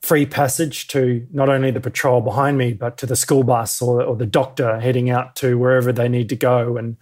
free 0.00 0.26
passage 0.26 0.88
to 0.88 1.26
not 1.32 1.48
only 1.48 1.70
the 1.70 1.80
patrol 1.80 2.20
behind 2.20 2.56
me, 2.56 2.72
but 2.72 2.96
to 2.98 3.06
the 3.06 3.16
school 3.16 3.42
bus 3.42 3.82
or, 3.82 4.02
or 4.02 4.16
the 4.16 4.26
doctor 4.26 4.80
heading 4.80 5.10
out 5.10 5.36
to 5.36 5.58
wherever 5.58 5.92
they 5.92 6.08
need 6.08 6.28
to 6.30 6.36
go, 6.36 6.76
and 6.76 6.96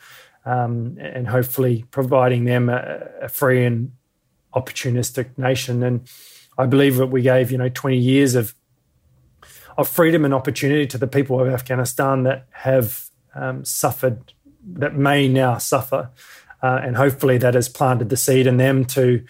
um, 0.44 0.96
and 1.00 1.28
hopefully 1.28 1.84
providing 1.90 2.44
them 2.44 2.68
a, 2.68 3.06
a 3.22 3.28
free 3.28 3.64
and 3.64 3.92
opportunistic 4.54 5.36
nation. 5.36 5.82
And 5.82 6.08
I 6.56 6.66
believe 6.66 6.96
that 6.96 7.08
we 7.08 7.22
gave 7.22 7.52
you 7.52 7.58
know 7.58 7.68
20 7.68 7.96
years 7.96 8.34
of 8.34 8.54
of 9.76 9.88
freedom 9.88 10.24
and 10.24 10.34
opportunity 10.34 10.86
to 10.88 10.98
the 10.98 11.06
people 11.06 11.40
of 11.40 11.48
Afghanistan 11.48 12.24
that 12.24 12.46
have 12.50 13.10
um, 13.34 13.64
suffered, 13.64 14.32
that 14.64 14.96
may 14.96 15.28
now 15.28 15.56
suffer, 15.56 16.10
uh, 16.62 16.80
and 16.82 16.96
hopefully 16.96 17.38
that 17.38 17.54
has 17.54 17.68
planted 17.68 18.08
the 18.08 18.16
seed 18.16 18.46
in 18.46 18.56
them 18.56 18.84
to 18.84 19.24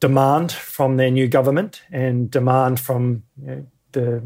demand 0.00 0.52
from 0.52 0.96
their 0.96 1.10
new 1.10 1.26
government 1.28 1.82
and 1.90 2.30
demand 2.30 2.78
from 2.78 3.22
you 3.40 3.46
know, 3.46 3.66
the 3.92 4.22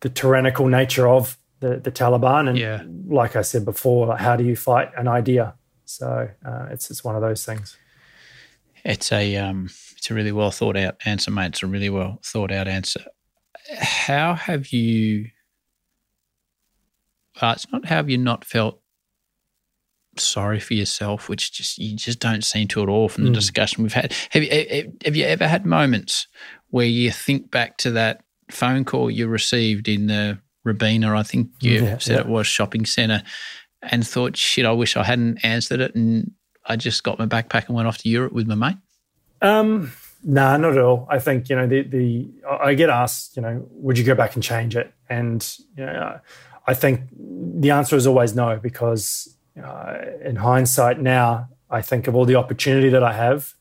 the 0.00 0.08
tyrannical 0.10 0.66
nature 0.66 1.08
of 1.08 1.38
the, 1.60 1.78
the 1.78 1.90
Taliban. 1.90 2.48
And 2.48 2.58
Yeah. 2.58 2.82
like 3.06 3.36
I 3.36 3.42
said 3.42 3.64
before, 3.64 4.16
how 4.18 4.36
do 4.36 4.44
you 4.44 4.54
fight 4.54 4.90
an 4.98 5.08
idea? 5.08 5.54
So 5.86 6.28
uh, 6.44 6.66
it's 6.70 6.90
it's 6.90 7.02
one 7.02 7.16
of 7.16 7.22
those 7.22 7.44
things. 7.44 7.76
It's 8.84 9.10
a 9.12 9.36
um, 9.36 9.70
it's 9.96 10.10
a 10.10 10.14
really 10.14 10.32
well 10.32 10.50
thought 10.50 10.76
out 10.76 10.96
answer, 11.06 11.30
mate. 11.30 11.46
It's 11.46 11.62
a 11.62 11.66
really 11.66 11.88
well 11.90 12.18
thought 12.22 12.52
out 12.52 12.68
answer. 12.68 13.02
How 13.78 14.34
have 14.34 14.68
you? 14.68 15.30
Uh, 17.40 17.52
it's 17.56 17.70
not 17.72 17.86
how 17.86 17.96
have 17.96 18.10
you 18.10 18.18
not 18.18 18.44
felt 18.44 18.80
sorry 20.16 20.60
for 20.60 20.74
yourself, 20.74 21.28
which 21.28 21.52
just 21.52 21.78
you 21.78 21.96
just 21.96 22.18
don't 22.20 22.44
seem 22.44 22.68
to 22.68 22.82
at 22.82 22.88
all 22.88 23.08
from 23.08 23.24
the 23.24 23.30
Mm. 23.30 23.34
discussion 23.34 23.82
we've 23.82 23.92
had. 23.92 24.12
Have 24.30 24.42
you 24.42 24.48
eh, 24.50 24.64
eh, 24.68 24.82
have 25.04 25.16
you 25.16 25.24
ever 25.24 25.46
had 25.48 25.64
moments 25.66 26.26
where 26.70 26.86
you 26.86 27.10
think 27.10 27.50
back 27.50 27.76
to 27.78 27.90
that 27.92 28.22
phone 28.50 28.84
call 28.84 29.10
you 29.10 29.26
received 29.26 29.88
in 29.88 30.06
the 30.06 30.38
Robina, 30.64 31.14
I 31.16 31.22
think 31.22 31.50
you 31.60 31.82
Yeah, 31.82 31.98
said 31.98 32.14
yeah. 32.14 32.20
it 32.20 32.26
was 32.26 32.46
shopping 32.46 32.86
centre, 32.86 33.22
and 33.82 34.06
thought, 34.06 34.36
shit, 34.36 34.64
I 34.64 34.72
wish 34.72 34.96
I 34.96 35.04
hadn't 35.04 35.44
answered 35.44 35.80
it, 35.80 35.94
and 35.94 36.30
I 36.66 36.76
just 36.76 37.02
got 37.04 37.18
my 37.18 37.26
backpack 37.26 37.66
and 37.66 37.76
went 37.76 37.86
off 37.88 37.98
to 37.98 38.08
Europe 38.08 38.32
with 38.32 38.46
my 38.46 38.54
mate. 38.54 38.76
Um, 39.42 39.92
nah, 40.22 40.56
not 40.56 40.72
at 40.72 40.78
all. 40.82 41.06
I 41.10 41.18
think 41.18 41.48
you 41.50 41.56
know 41.56 41.66
the 41.66 41.82
the 41.82 42.30
I 42.50 42.68
I 42.70 42.74
get 42.74 42.88
asked, 42.90 43.36
you 43.36 43.42
know, 43.42 43.66
would 43.72 43.98
you 43.98 44.04
go 44.04 44.14
back 44.14 44.34
and 44.34 44.42
change 44.42 44.74
it? 44.74 44.92
And 45.10 45.46
you 45.76 45.84
know, 45.84 46.18
I 46.66 46.72
think 46.74 47.02
the 47.12 47.70
answer 47.70 47.94
is 47.96 48.06
always 48.06 48.34
no 48.34 48.58
because 48.62 49.36
uh, 49.62 49.96
in 50.24 50.36
hindsight 50.36 51.00
now, 51.00 51.48
I 51.70 51.82
think 51.82 52.06
of 52.06 52.14
all 52.14 52.24
the 52.24 52.36
opportunity 52.36 52.88
that 52.90 53.02
I 53.02 53.12
have, 53.12 53.54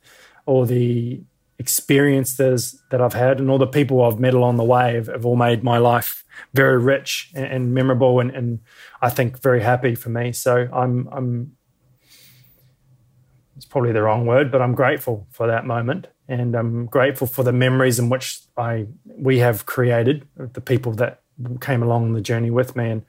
all 0.45 0.65
the 0.65 1.21
experiences 1.59 2.81
that 2.89 3.01
I've 3.01 3.13
had, 3.13 3.39
and 3.39 3.49
all 3.49 3.57
the 3.57 3.67
people 3.67 4.03
I've 4.03 4.19
met 4.19 4.33
along 4.33 4.57
the 4.57 4.63
way 4.63 4.95
have, 4.95 5.07
have 5.07 5.25
all 5.25 5.35
made 5.35 5.63
my 5.63 5.77
life 5.77 6.25
very 6.53 6.77
rich 6.77 7.31
and, 7.35 7.45
and 7.45 7.73
memorable, 7.73 8.19
and, 8.19 8.31
and 8.31 8.59
I 9.01 9.09
think 9.09 9.41
very 9.41 9.61
happy 9.61 9.95
for 9.95 10.09
me. 10.09 10.31
So 10.31 10.67
I'm 10.73 11.07
I'm 11.11 11.55
it's 13.55 13.65
probably 13.65 13.91
the 13.91 14.01
wrong 14.01 14.25
word, 14.25 14.51
but 14.51 14.61
I'm 14.61 14.75
grateful 14.75 15.27
for 15.31 15.47
that 15.47 15.65
moment, 15.65 16.07
and 16.27 16.55
I'm 16.55 16.87
grateful 16.87 17.27
for 17.27 17.43
the 17.43 17.53
memories 17.53 17.99
in 17.99 18.09
which 18.09 18.39
I 18.57 18.87
we 19.05 19.39
have 19.39 19.65
created 19.65 20.27
the 20.35 20.61
people 20.61 20.91
that 20.93 21.21
came 21.61 21.83
along 21.83 22.13
the 22.13 22.21
journey 22.21 22.49
with 22.49 22.75
me. 22.75 22.89
And 22.89 23.05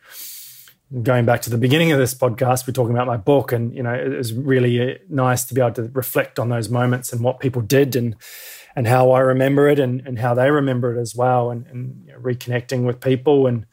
going 1.03 1.25
back 1.25 1.43
to 1.43 1.51
the 1.51 1.59
beginning 1.59 1.93
of 1.93 1.99
this 1.99 2.15
podcast, 2.15 2.67
we're 2.67 2.73
talking 2.73 2.95
about 2.95 3.07
my 3.07 3.17
book, 3.17 3.53
and 3.53 3.75
you 3.75 3.83
know, 3.83 3.93
it 3.93 4.17
was 4.17 4.33
really 4.33 4.81
uh, 4.81 4.95
nice 5.09 5.45
to 5.47 5.55
be 5.55 5.61
able 5.61 5.73
to 5.75 5.91
reflect 5.93 6.39
on 6.39 6.49
those 6.49 6.69
moments 6.69 7.13
and 7.13 7.23
what 7.23 7.41
people 7.41 7.63
did, 7.63 7.97
and 7.97 8.17
and 8.77 8.87
how 8.87 9.11
I 9.13 9.21
remember 9.21 9.69
it, 9.69 9.79
and 9.79 10.01
and 10.07 10.19
how 10.19 10.35
they 10.35 10.51
remember 10.51 10.97
it 10.97 11.01
as 11.01 11.15
well, 11.15 11.51
and 11.51 11.67
and 11.67 12.05
you 12.07 12.13
know, 12.13 12.19
reconnecting 12.19 12.85
with 12.85 13.01
people 13.01 13.47
and 13.47 13.67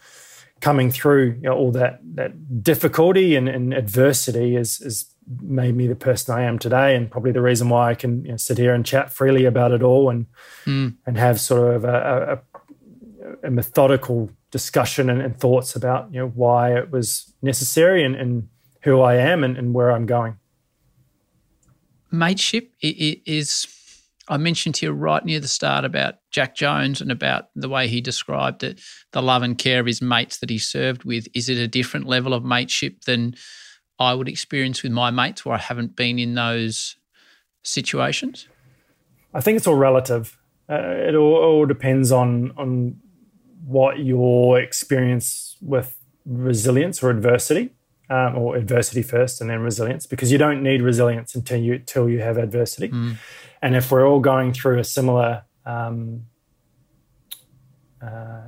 coming 0.62 0.92
through 0.92 1.32
you 1.42 1.50
know, 1.50 1.54
all 1.54 1.72
that 1.72 2.00
that 2.16 2.64
difficulty 2.64 3.36
and, 3.36 3.50
and 3.50 3.74
adversity 3.74 4.56
is 4.56 4.80
is 4.82 5.06
made 5.42 5.76
me 5.76 5.88
the 5.88 5.96
person 5.96 6.36
I 6.36 6.44
am 6.44 6.60
today, 6.60 6.96
and 6.96 7.10
probably 7.10 7.32
the 7.32 7.42
reason 7.42 7.70
why 7.70 7.92
I 7.92 7.96
can 7.96 8.26
you 8.26 8.32
know, 8.32 8.38
sit 8.38 8.58
here 8.58 8.74
and 8.74 8.86
chat 8.86 9.12
freely 9.14 9.46
about 9.46 9.72
it 9.72 9.84
all, 9.84 10.10
and 10.10 10.26
Mm. 10.66 10.96
and 11.06 11.18
have 11.18 11.40
sort 11.40 11.76
of 11.76 11.86
a, 11.86 12.42
a, 13.44 13.48
a 13.48 13.52
methodical 13.52 14.30
discussion 14.52 15.10
and, 15.10 15.22
and 15.22 15.40
thoughts 15.40 15.76
about 15.76 16.14
you 16.14 16.20
know 16.20 16.28
why 16.28 16.76
it 16.78 16.92
was 16.92 17.34
necessary 17.42 18.04
and, 18.04 18.16
and 18.16 18.50
who 18.84 19.02
I 19.02 19.16
am 19.16 19.44
and, 19.44 19.58
and 19.58 19.74
where 19.74 19.92
I'm 19.92 20.06
going. 20.06 20.38
mateship 22.12 22.74
is 22.82 23.68
I 24.28 24.38
mentioned 24.38 24.76
to 24.76 24.86
you 24.86 24.92
right 24.92 25.24
near 25.26 25.40
the 25.40 25.48
start 25.48 25.84
about 25.84 26.16
Jack 26.30 26.56
Jones 26.56 27.02
and 27.02 27.12
about 27.12 27.50
the 27.56 27.68
way 27.68 27.88
he 27.88 28.02
described 28.02 28.64
it, 28.64 28.80
the 29.12 29.22
love 29.22 29.44
and 29.44 29.58
care 29.58 29.80
of 29.80 29.86
his 29.86 30.02
mates 30.02 30.38
that 30.38 30.50
he 30.50 30.58
served 30.58 31.04
with. 31.04 31.28
Is 31.34 31.50
it 31.50 31.58
a 31.58 31.68
different 31.68 32.06
level 32.08 32.34
of 32.34 32.44
mateship 32.44 33.02
than 33.02 33.36
I 34.00 34.14
would 34.14 34.30
experience 34.30 34.84
with 34.84 34.92
my 34.92 35.12
mates 35.12 35.46
where 35.46 35.56
I 35.56 35.60
haven't 35.60 35.96
been 35.96 36.18
in 36.18 36.36
those 36.36 36.96
situations? 37.64 38.48
I 39.34 39.42
think 39.42 39.58
it's 39.58 39.68
all 39.68 39.76
relative. 39.76 40.38
Uh, 40.70 40.76
it 40.76 41.16
all, 41.16 41.36
all 41.36 41.66
depends 41.66 42.12
on 42.12 42.54
on 42.58 42.98
what 43.66 44.00
your 44.00 44.60
experience 44.60 45.58
with 45.62 45.98
resilience 46.26 47.02
or 47.04 47.10
adversity, 47.10 47.72
um, 48.10 48.38
or 48.38 48.56
adversity 48.56 49.02
first 49.04 49.40
and 49.42 49.50
then 49.50 49.60
resilience, 49.62 50.06
because 50.06 50.32
you 50.32 50.38
don't 50.38 50.62
need 50.62 50.82
resilience 50.82 51.36
until 51.36 51.60
you 51.60 51.80
till 51.80 52.10
you 52.10 52.20
have 52.20 52.38
adversity. 52.38 52.92
And 53.62 53.76
if 53.76 53.92
we're 53.92 54.08
all 54.08 54.20
going 54.20 54.54
through 54.54 54.80
a 54.80 54.84
similar, 54.84 55.44
um, 55.66 56.24
uh, 58.02 58.42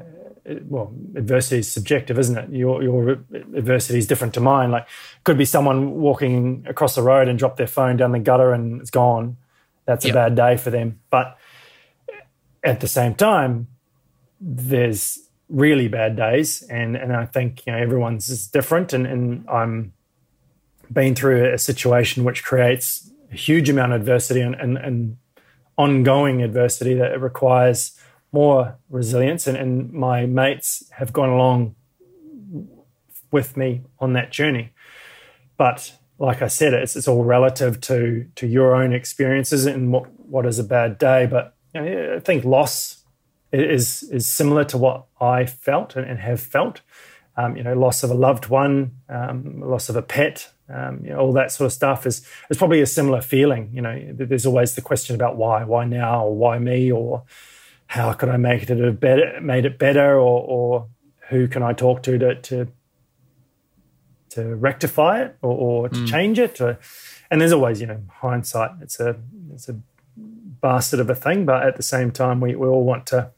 well, 0.63 0.93
adversity 1.15 1.59
is 1.59 1.71
subjective, 1.71 2.17
isn't 2.19 2.37
it? 2.37 2.49
Your 2.49 2.81
your 2.83 3.11
adversity 3.55 3.99
is 3.99 4.07
different 4.07 4.33
to 4.33 4.39
mine. 4.41 4.71
Like, 4.71 4.87
could 5.23 5.37
be 5.37 5.45
someone 5.45 5.91
walking 6.01 6.65
across 6.67 6.95
the 6.95 7.03
road 7.03 7.27
and 7.27 7.37
drop 7.39 7.55
their 7.57 7.67
phone 7.67 7.95
down 7.97 8.11
the 8.11 8.19
gutter 8.19 8.51
and 8.51 8.81
it's 8.81 8.89
gone. 8.89 9.37
That's 9.85 10.05
Yep. 10.05 10.13
a 10.13 10.15
bad 10.15 10.35
day 10.35 10.57
for 10.57 10.69
them. 10.71 10.99
But 11.09 11.37
at 12.63 12.79
the 12.79 12.87
same 12.87 13.13
time, 13.15 13.67
there's 14.39 15.19
really 15.49 15.87
bad 15.87 16.15
days, 16.15 16.63
and 16.63 16.95
and 16.95 17.15
I 17.15 17.25
think 17.25 17.65
you 17.65 17.73
know 17.73 17.79
everyone's 17.79 18.29
is 18.29 18.47
different, 18.47 18.93
and 18.93 19.05
and 19.05 19.49
I'm 19.49 19.93
been 20.91 21.15
through 21.15 21.53
a 21.53 21.57
situation 21.57 22.23
which 22.23 22.43
creates 22.43 23.09
a 23.31 23.35
huge 23.35 23.69
amount 23.69 23.93
of 23.93 24.01
adversity 24.01 24.41
and 24.41 24.55
and, 24.55 24.77
and 24.77 25.17
ongoing 25.77 26.41
adversity 26.41 26.93
that 26.95 27.19
requires 27.19 27.99
more 28.31 28.77
resilience, 28.89 29.47
and, 29.47 29.57
and 29.57 29.93
my 29.93 30.25
mates 30.25 30.83
have 30.91 31.13
gone 31.13 31.29
along 31.29 31.75
with 33.31 33.57
me 33.57 33.81
on 33.99 34.13
that 34.13 34.31
journey, 34.31 34.71
but 35.57 35.93
like 36.19 36.41
I 36.41 36.47
said, 36.47 36.73
it's, 36.73 36.95
it's 36.95 37.07
all 37.07 37.23
relative 37.23 37.81
to 37.81 38.27
to 38.35 38.47
your 38.47 38.75
own 38.75 38.93
experiences 38.93 39.65
and 39.65 39.91
what, 39.91 40.09
what 40.19 40.45
is 40.45 40.59
a 40.59 40.63
bad 40.63 40.97
day. 40.97 41.25
But 41.25 41.55
you 41.73 41.81
know, 41.81 42.15
I 42.15 42.19
think 42.19 42.45
loss 42.45 43.02
is 43.59 44.03
is 44.03 44.27
similar 44.27 44.63
to 44.65 44.77
what 44.77 45.05
I 45.21 45.45
felt 45.45 45.95
and, 45.95 46.09
and 46.09 46.19
have 46.19 46.41
felt. 46.41 46.81
Um, 47.35 47.57
you 47.57 47.63
know, 47.63 47.73
loss 47.73 48.03
of 48.03 48.11
a 48.11 48.13
loved 48.13 48.47
one, 48.47 48.91
um, 49.09 49.59
loss 49.61 49.89
of 49.89 49.95
a 49.95 50.03
pet, 50.03 50.53
um, 50.69 51.01
you 51.03 51.11
know, 51.11 51.17
all 51.17 51.33
that 51.33 51.51
sort 51.51 51.65
of 51.65 51.73
stuff 51.73 52.05
is 52.05 52.27
is 52.49 52.57
probably 52.57 52.81
a 52.81 52.85
similar 52.85 53.21
feeling. 53.21 53.69
You 53.73 53.81
know, 53.81 54.13
there's 54.13 54.45
always 54.45 54.75
the 54.75 54.81
question 54.81 55.15
about 55.15 55.35
why, 55.35 55.63
why 55.63 55.85
now, 55.85 56.25
or 56.25 56.35
why 56.35 56.57
me, 56.59 56.91
or 56.91 57.23
how 57.87 58.13
could 58.13 58.29
I 58.29 58.37
make 58.37 58.69
it 58.69 58.79
a 58.79 58.91
better, 58.91 59.39
made 59.41 59.65
it 59.65 59.77
better, 59.77 60.15
or, 60.15 60.41
or 60.41 60.87
who 61.29 61.47
can 61.47 61.63
I 61.63 61.73
talk 61.73 62.03
to 62.03 62.17
to 62.17 62.35
to 62.35 62.67
to 64.29 64.55
rectify 64.55 65.21
it 65.21 65.37
or, 65.43 65.83
or 65.85 65.89
to 65.89 66.07
change 66.07 66.39
it. 66.39 66.59
Or, 66.59 66.79
and 67.29 67.39
there's 67.39 67.51
always 67.51 67.81
you 67.81 67.87
know 67.87 68.01
hindsight. 68.09 68.71
It's 68.81 68.99
a 68.99 69.17
it's 69.53 69.69
a 69.69 69.79
bastard 70.17 71.01
of 71.01 71.09
a 71.09 71.15
thing, 71.15 71.45
but 71.45 71.63
at 71.63 71.75
the 71.75 71.83
same 71.83 72.09
time, 72.09 72.39
we, 72.39 72.55
we 72.55 72.67
all 72.67 72.85
want 72.85 73.05
to 73.07 73.31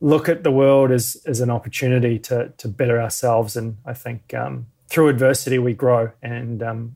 look 0.00 0.28
at 0.28 0.42
the 0.42 0.50
world 0.50 0.90
as 0.90 1.16
as 1.26 1.40
an 1.40 1.50
opportunity 1.50 2.18
to 2.18 2.52
to 2.58 2.68
better 2.68 3.00
ourselves. 3.00 3.56
And 3.56 3.76
I 3.84 3.94
think 3.94 4.34
um, 4.34 4.66
through 4.88 5.08
adversity 5.08 5.58
we 5.58 5.74
grow. 5.74 6.10
And 6.22 6.62
um, 6.62 6.94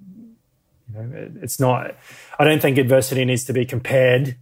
you 0.89 1.01
know, 1.01 1.17
it, 1.17 1.33
it's 1.43 1.61
not. 1.61 1.95
I 2.39 2.45
don't 2.45 2.61
think 2.61 2.79
adversity 2.79 3.25
needs 3.25 3.45
to 3.45 3.53
be 3.53 3.65
compared 3.65 4.37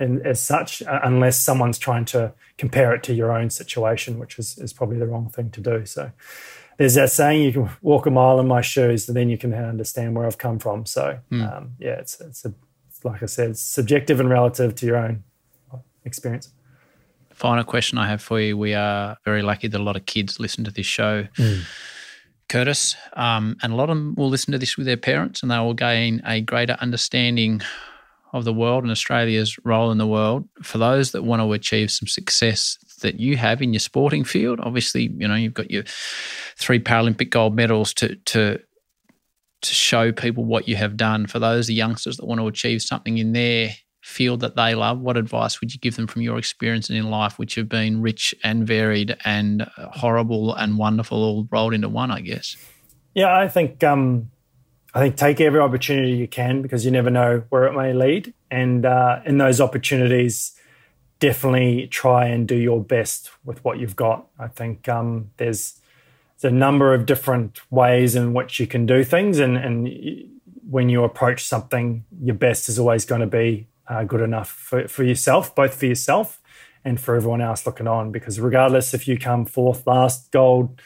in, 0.00 0.24
as 0.24 0.40
such, 0.40 0.82
uh, 0.82 1.00
unless 1.02 1.42
someone's 1.42 1.78
trying 1.78 2.04
to 2.06 2.32
compare 2.56 2.94
it 2.94 3.02
to 3.04 3.14
your 3.14 3.32
own 3.32 3.50
situation, 3.50 4.18
which 4.18 4.38
is 4.38 4.58
is 4.58 4.72
probably 4.72 4.98
the 4.98 5.06
wrong 5.06 5.28
thing 5.28 5.50
to 5.50 5.60
do. 5.60 5.86
So. 5.86 6.12
There's 6.76 6.94
that 6.94 7.10
saying: 7.10 7.42
you 7.42 7.50
can 7.50 7.70
walk 7.82 8.06
a 8.06 8.10
mile 8.12 8.38
in 8.38 8.46
my 8.46 8.60
shoes, 8.60 9.08
and 9.08 9.16
then 9.16 9.28
you 9.28 9.36
can 9.36 9.52
understand 9.52 10.14
where 10.14 10.24
I've 10.24 10.38
come 10.38 10.60
from. 10.60 10.86
So, 10.86 11.18
mm. 11.28 11.52
um, 11.52 11.72
yeah, 11.80 11.94
it's 11.94 12.20
it's 12.20 12.44
a 12.44 12.54
like 13.02 13.20
I 13.20 13.26
said, 13.26 13.50
it's 13.50 13.60
subjective 13.60 14.20
and 14.20 14.30
relative 14.30 14.74
to 14.76 14.86
your 14.86 14.96
own 14.96 15.24
experience. 16.04 16.52
Final 17.38 17.62
question 17.62 17.98
I 17.98 18.08
have 18.08 18.20
for 18.20 18.40
you. 18.40 18.58
We 18.58 18.74
are 18.74 19.16
very 19.24 19.42
lucky 19.42 19.68
that 19.68 19.80
a 19.80 19.82
lot 19.82 19.94
of 19.94 20.06
kids 20.06 20.40
listen 20.40 20.64
to 20.64 20.72
this 20.72 20.86
show. 20.86 21.28
Mm. 21.36 21.60
Curtis, 22.48 22.96
um, 23.12 23.56
and 23.62 23.72
a 23.72 23.76
lot 23.76 23.90
of 23.90 23.96
them 23.96 24.16
will 24.16 24.28
listen 24.28 24.50
to 24.50 24.58
this 24.58 24.76
with 24.76 24.86
their 24.86 24.96
parents 24.96 25.40
and 25.40 25.52
they 25.52 25.58
will 25.58 25.72
gain 25.72 26.20
a 26.26 26.40
greater 26.40 26.76
understanding 26.80 27.60
of 28.32 28.44
the 28.44 28.52
world 28.52 28.82
and 28.82 28.90
Australia's 28.90 29.56
role 29.64 29.92
in 29.92 29.98
the 29.98 30.06
world. 30.06 30.48
For 30.64 30.78
those 30.78 31.12
that 31.12 31.22
want 31.22 31.40
to 31.40 31.52
achieve 31.52 31.92
some 31.92 32.08
success 32.08 32.76
that 33.02 33.20
you 33.20 33.36
have 33.36 33.62
in 33.62 33.72
your 33.72 33.80
sporting 33.80 34.24
field, 34.24 34.58
obviously, 34.60 35.04
you 35.16 35.28
know, 35.28 35.36
you've 35.36 35.54
got 35.54 35.70
your 35.70 35.84
three 36.56 36.80
Paralympic 36.80 37.30
gold 37.30 37.54
medals 37.54 37.94
to 37.94 38.16
to 38.16 38.58
to 39.60 39.74
show 39.74 40.10
people 40.10 40.44
what 40.44 40.66
you 40.66 40.74
have 40.74 40.96
done. 40.96 41.28
For 41.28 41.38
those 41.38 41.68
the 41.68 41.74
youngsters 41.74 42.16
that 42.16 42.26
want 42.26 42.40
to 42.40 42.48
achieve 42.48 42.82
something 42.82 43.18
in 43.18 43.32
their 43.32 43.70
field 44.08 44.40
that 44.40 44.56
they 44.56 44.74
love, 44.74 45.00
what 45.00 45.16
advice 45.16 45.60
would 45.60 45.72
you 45.72 45.78
give 45.78 45.96
them 45.96 46.06
from 46.06 46.22
your 46.22 46.38
experience 46.38 46.90
in 46.90 47.10
life, 47.10 47.38
which 47.38 47.54
have 47.56 47.68
been 47.68 48.00
rich 48.00 48.34
and 48.42 48.66
varied 48.66 49.16
and 49.24 49.62
horrible 49.76 50.54
and 50.54 50.78
wonderful, 50.78 51.22
all 51.22 51.48
rolled 51.50 51.74
into 51.74 51.88
one? 51.88 52.10
I 52.10 52.20
guess. 52.20 52.56
Yeah, 53.14 53.36
I 53.36 53.48
think 53.48 53.84
um, 53.84 54.30
I 54.94 55.00
think 55.00 55.16
take 55.16 55.40
every 55.40 55.60
opportunity 55.60 56.12
you 56.12 56.26
can 56.26 56.62
because 56.62 56.84
you 56.84 56.90
never 56.90 57.10
know 57.10 57.44
where 57.50 57.64
it 57.64 57.74
may 57.74 57.92
lead, 57.92 58.32
and 58.50 58.84
uh, 58.84 59.20
in 59.24 59.38
those 59.38 59.60
opportunities. 59.60 60.54
Definitely 61.20 61.88
try 61.88 62.26
and 62.26 62.46
do 62.46 62.54
your 62.54 62.80
best 62.80 63.32
with 63.44 63.64
what 63.64 63.80
you've 63.80 63.96
got. 63.96 64.28
I 64.38 64.46
think 64.46 64.88
um, 64.88 65.32
there's 65.36 65.80
there's 66.40 66.52
a 66.52 66.56
number 66.56 66.94
of 66.94 67.06
different 67.06 67.60
ways 67.72 68.14
in 68.14 68.34
which 68.34 68.60
you 68.60 68.68
can 68.68 68.86
do 68.86 69.02
things, 69.02 69.40
and 69.40 69.56
and 69.56 69.88
when 70.70 70.88
you 70.88 71.02
approach 71.02 71.44
something, 71.44 72.04
your 72.20 72.34
best 72.34 72.68
is 72.68 72.78
always 72.78 73.04
going 73.04 73.22
to 73.22 73.26
be 73.26 73.66
uh, 73.88 74.04
good 74.04 74.20
enough 74.20 74.50
for, 74.50 74.86
for 74.88 75.04
yourself, 75.04 75.54
both 75.54 75.74
for 75.74 75.86
yourself 75.86 76.40
and 76.84 77.00
for 77.00 77.16
everyone 77.16 77.40
else 77.40 77.66
looking 77.66 77.86
on. 77.86 78.12
Because 78.12 78.38
regardless 78.40 78.94
if 78.94 79.08
you 79.08 79.18
come 79.18 79.44
fourth, 79.44 79.86
last, 79.86 80.30
gold 80.30 80.80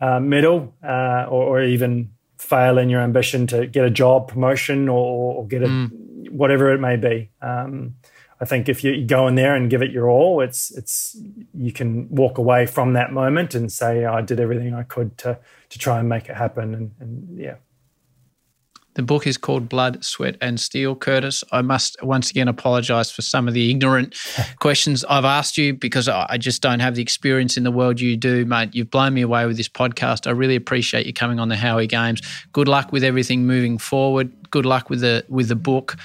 uh, 0.00 0.20
medal, 0.20 0.74
uh, 0.82 1.26
or, 1.28 1.58
or, 1.58 1.62
even 1.62 2.10
fail 2.38 2.78
in 2.78 2.88
your 2.88 3.02
ambition 3.02 3.46
to 3.46 3.66
get 3.66 3.84
a 3.84 3.90
job 3.90 4.28
promotion 4.28 4.88
or, 4.88 5.34
or 5.34 5.46
get 5.46 5.62
a 5.62 5.66
mm. 5.66 6.30
whatever 6.30 6.72
it 6.72 6.78
may 6.78 6.96
be. 6.96 7.30
Um, 7.42 7.96
I 8.40 8.46
think 8.46 8.70
if 8.70 8.82
you 8.82 9.04
go 9.04 9.28
in 9.28 9.34
there 9.34 9.54
and 9.54 9.68
give 9.68 9.82
it 9.82 9.90
your 9.90 10.08
all, 10.08 10.40
it's 10.40 10.70
it's 10.70 11.20
you 11.52 11.72
can 11.72 12.08
walk 12.08 12.38
away 12.38 12.64
from 12.64 12.94
that 12.94 13.12
moment 13.12 13.54
and 13.54 13.70
say 13.70 14.06
I 14.06 14.22
did 14.22 14.40
everything 14.40 14.72
I 14.72 14.84
could 14.84 15.18
to 15.18 15.38
to 15.68 15.78
try 15.78 15.98
and 15.98 16.08
make 16.08 16.30
it 16.30 16.36
happen. 16.36 16.74
And, 16.74 16.92
and 16.98 17.38
yeah. 17.38 17.56
The 18.94 19.02
book 19.02 19.26
is 19.26 19.36
called 19.36 19.68
Blood, 19.68 20.04
Sweat 20.04 20.36
and 20.40 20.58
Steel. 20.58 20.96
Curtis, 20.96 21.44
I 21.52 21.62
must 21.62 21.96
once 22.02 22.30
again 22.30 22.48
apologize 22.48 23.10
for 23.10 23.22
some 23.22 23.46
of 23.46 23.54
the 23.54 23.70
ignorant 23.70 24.16
questions 24.58 25.04
I've 25.04 25.24
asked 25.24 25.56
you 25.56 25.74
because 25.74 26.08
I 26.08 26.36
just 26.38 26.60
don't 26.60 26.80
have 26.80 26.96
the 26.96 27.02
experience 27.02 27.56
in 27.56 27.62
the 27.62 27.70
world 27.70 28.00
you 28.00 28.16
do, 28.16 28.44
mate. 28.44 28.70
You've 28.74 28.90
blown 28.90 29.14
me 29.14 29.22
away 29.22 29.46
with 29.46 29.56
this 29.56 29.68
podcast. 29.68 30.26
I 30.26 30.30
really 30.30 30.56
appreciate 30.56 31.06
you 31.06 31.12
coming 31.12 31.38
on 31.38 31.48
the 31.48 31.56
Howie 31.56 31.86
Games. 31.86 32.20
Good 32.52 32.68
luck 32.68 32.92
with 32.92 33.04
everything 33.04 33.46
moving 33.46 33.78
forward 33.78 34.32
good 34.50 34.66
luck 34.66 34.90
with 34.90 35.00
the 35.00 35.24
with 35.28 35.48
the 35.48 35.56
book. 35.56 35.96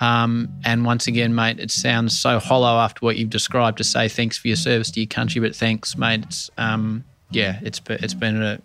Um, 0.00 0.48
and 0.64 0.84
once 0.84 1.06
again, 1.06 1.34
mate, 1.34 1.60
it 1.60 1.70
sounds 1.70 2.18
so 2.18 2.38
hollow 2.38 2.78
after 2.80 3.00
what 3.00 3.16
you've 3.16 3.30
described 3.30 3.78
to 3.78 3.84
say 3.84 4.08
thanks 4.08 4.38
for 4.38 4.48
your 4.48 4.56
service 4.56 4.90
to 4.92 5.00
your 5.00 5.06
country, 5.06 5.40
but 5.40 5.54
thanks, 5.54 5.96
mate. 5.96 6.24
It's 6.24 6.50
um, 6.58 7.04
yeah, 7.30 7.60
it's 7.62 7.80
it's 7.88 8.14
been 8.14 8.42
a, 8.42 8.58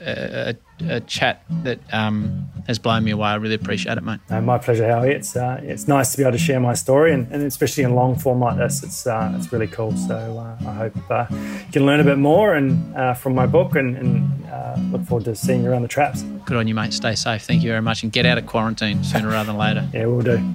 a, 0.00 0.56
a 0.88 1.00
chat 1.00 1.42
that 1.62 1.78
um, 1.92 2.48
has 2.66 2.78
blown 2.78 3.04
me 3.04 3.10
away. 3.10 3.28
I 3.28 3.34
really 3.36 3.54
appreciate 3.54 3.98
it, 3.98 4.02
mate. 4.02 4.20
my 4.28 4.58
pleasure, 4.58 4.88
Howie. 4.88 5.10
It's 5.10 5.36
uh, 5.36 5.60
it's 5.62 5.88
nice 5.88 6.12
to 6.12 6.18
be 6.18 6.22
able 6.22 6.32
to 6.32 6.38
share 6.38 6.60
my 6.60 6.74
story, 6.74 7.12
and, 7.12 7.30
and 7.32 7.42
especially 7.42 7.84
in 7.84 7.94
long 7.94 8.16
form 8.16 8.40
like 8.40 8.56
this, 8.56 8.82
it's 8.82 9.06
uh, 9.06 9.32
it's 9.36 9.52
really 9.52 9.66
cool. 9.66 9.96
So 9.96 10.16
uh, 10.16 10.56
I 10.68 10.74
hope 10.74 11.10
uh, 11.10 11.26
you 11.30 11.72
can 11.72 11.86
learn 11.86 12.00
a 12.00 12.04
bit 12.04 12.18
more 12.18 12.54
and 12.54 12.96
uh, 12.96 13.14
from 13.14 13.34
my 13.34 13.46
book, 13.46 13.76
and, 13.76 13.96
and 13.96 14.46
uh, 14.46 14.76
look 14.90 15.04
forward 15.04 15.24
to 15.26 15.34
seeing 15.34 15.64
you 15.64 15.70
around 15.70 15.82
the 15.82 15.88
traps. 15.88 16.22
Good 16.44 16.56
on 16.56 16.68
you, 16.68 16.74
mate. 16.74 16.92
Stay 16.92 17.14
safe. 17.14 17.42
Thank 17.42 17.62
you 17.62 17.70
very 17.70 17.82
much, 17.82 18.02
and 18.02 18.12
get 18.12 18.26
out 18.26 18.38
of 18.38 18.46
quarantine 18.46 19.04
sooner 19.04 19.28
rather 19.28 19.48
than 19.48 19.58
later. 19.58 19.88
yeah, 19.92 20.06
we'll 20.06 20.22
do. 20.22 20.54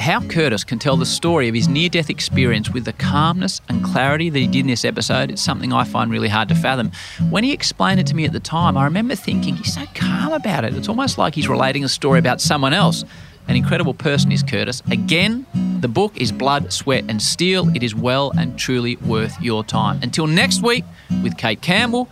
How 0.00 0.22
Curtis 0.22 0.64
can 0.64 0.78
tell 0.78 0.96
the 0.96 1.04
story 1.04 1.46
of 1.48 1.54
his 1.54 1.68
near 1.68 1.90
death 1.90 2.08
experience 2.08 2.70
with 2.70 2.86
the 2.86 2.94
calmness 2.94 3.60
and 3.68 3.84
clarity 3.84 4.30
that 4.30 4.38
he 4.38 4.46
did 4.46 4.60
in 4.60 4.66
this 4.66 4.86
episode 4.86 5.30
is 5.30 5.42
something 5.42 5.74
I 5.74 5.84
find 5.84 6.10
really 6.10 6.28
hard 6.28 6.48
to 6.48 6.54
fathom. 6.54 6.90
When 7.28 7.44
he 7.44 7.52
explained 7.52 8.00
it 8.00 8.06
to 8.06 8.14
me 8.14 8.24
at 8.24 8.32
the 8.32 8.40
time, 8.40 8.78
I 8.78 8.84
remember 8.84 9.14
thinking, 9.14 9.56
he's 9.56 9.74
so 9.74 9.84
calm 9.94 10.32
about 10.32 10.64
it. 10.64 10.74
It's 10.74 10.88
almost 10.88 11.18
like 11.18 11.34
he's 11.34 11.50
relating 11.50 11.84
a 11.84 11.88
story 11.88 12.18
about 12.18 12.40
someone 12.40 12.72
else. 12.72 13.04
An 13.46 13.56
incredible 13.56 13.92
person 13.92 14.32
is 14.32 14.42
Curtis. 14.42 14.82
Again, 14.90 15.44
the 15.80 15.88
book 15.88 16.16
is 16.16 16.32
Blood, 16.32 16.72
Sweat 16.72 17.04
and 17.08 17.20
Steel. 17.20 17.68
It 17.76 17.82
is 17.82 17.94
well 17.94 18.32
and 18.38 18.58
truly 18.58 18.96
worth 18.96 19.38
your 19.42 19.62
time. 19.64 20.00
Until 20.02 20.26
next 20.26 20.62
week 20.62 20.86
with 21.22 21.36
Kate 21.36 21.60
Campbell, 21.60 22.08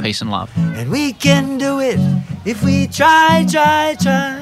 peace 0.00 0.20
and 0.20 0.30
love. 0.30 0.48
And 0.56 0.92
we 0.92 1.12
can 1.12 1.58
do 1.58 1.80
it 1.80 1.98
if 2.44 2.62
we 2.62 2.86
try, 2.86 3.44
try, 3.50 3.96
try. 4.00 4.41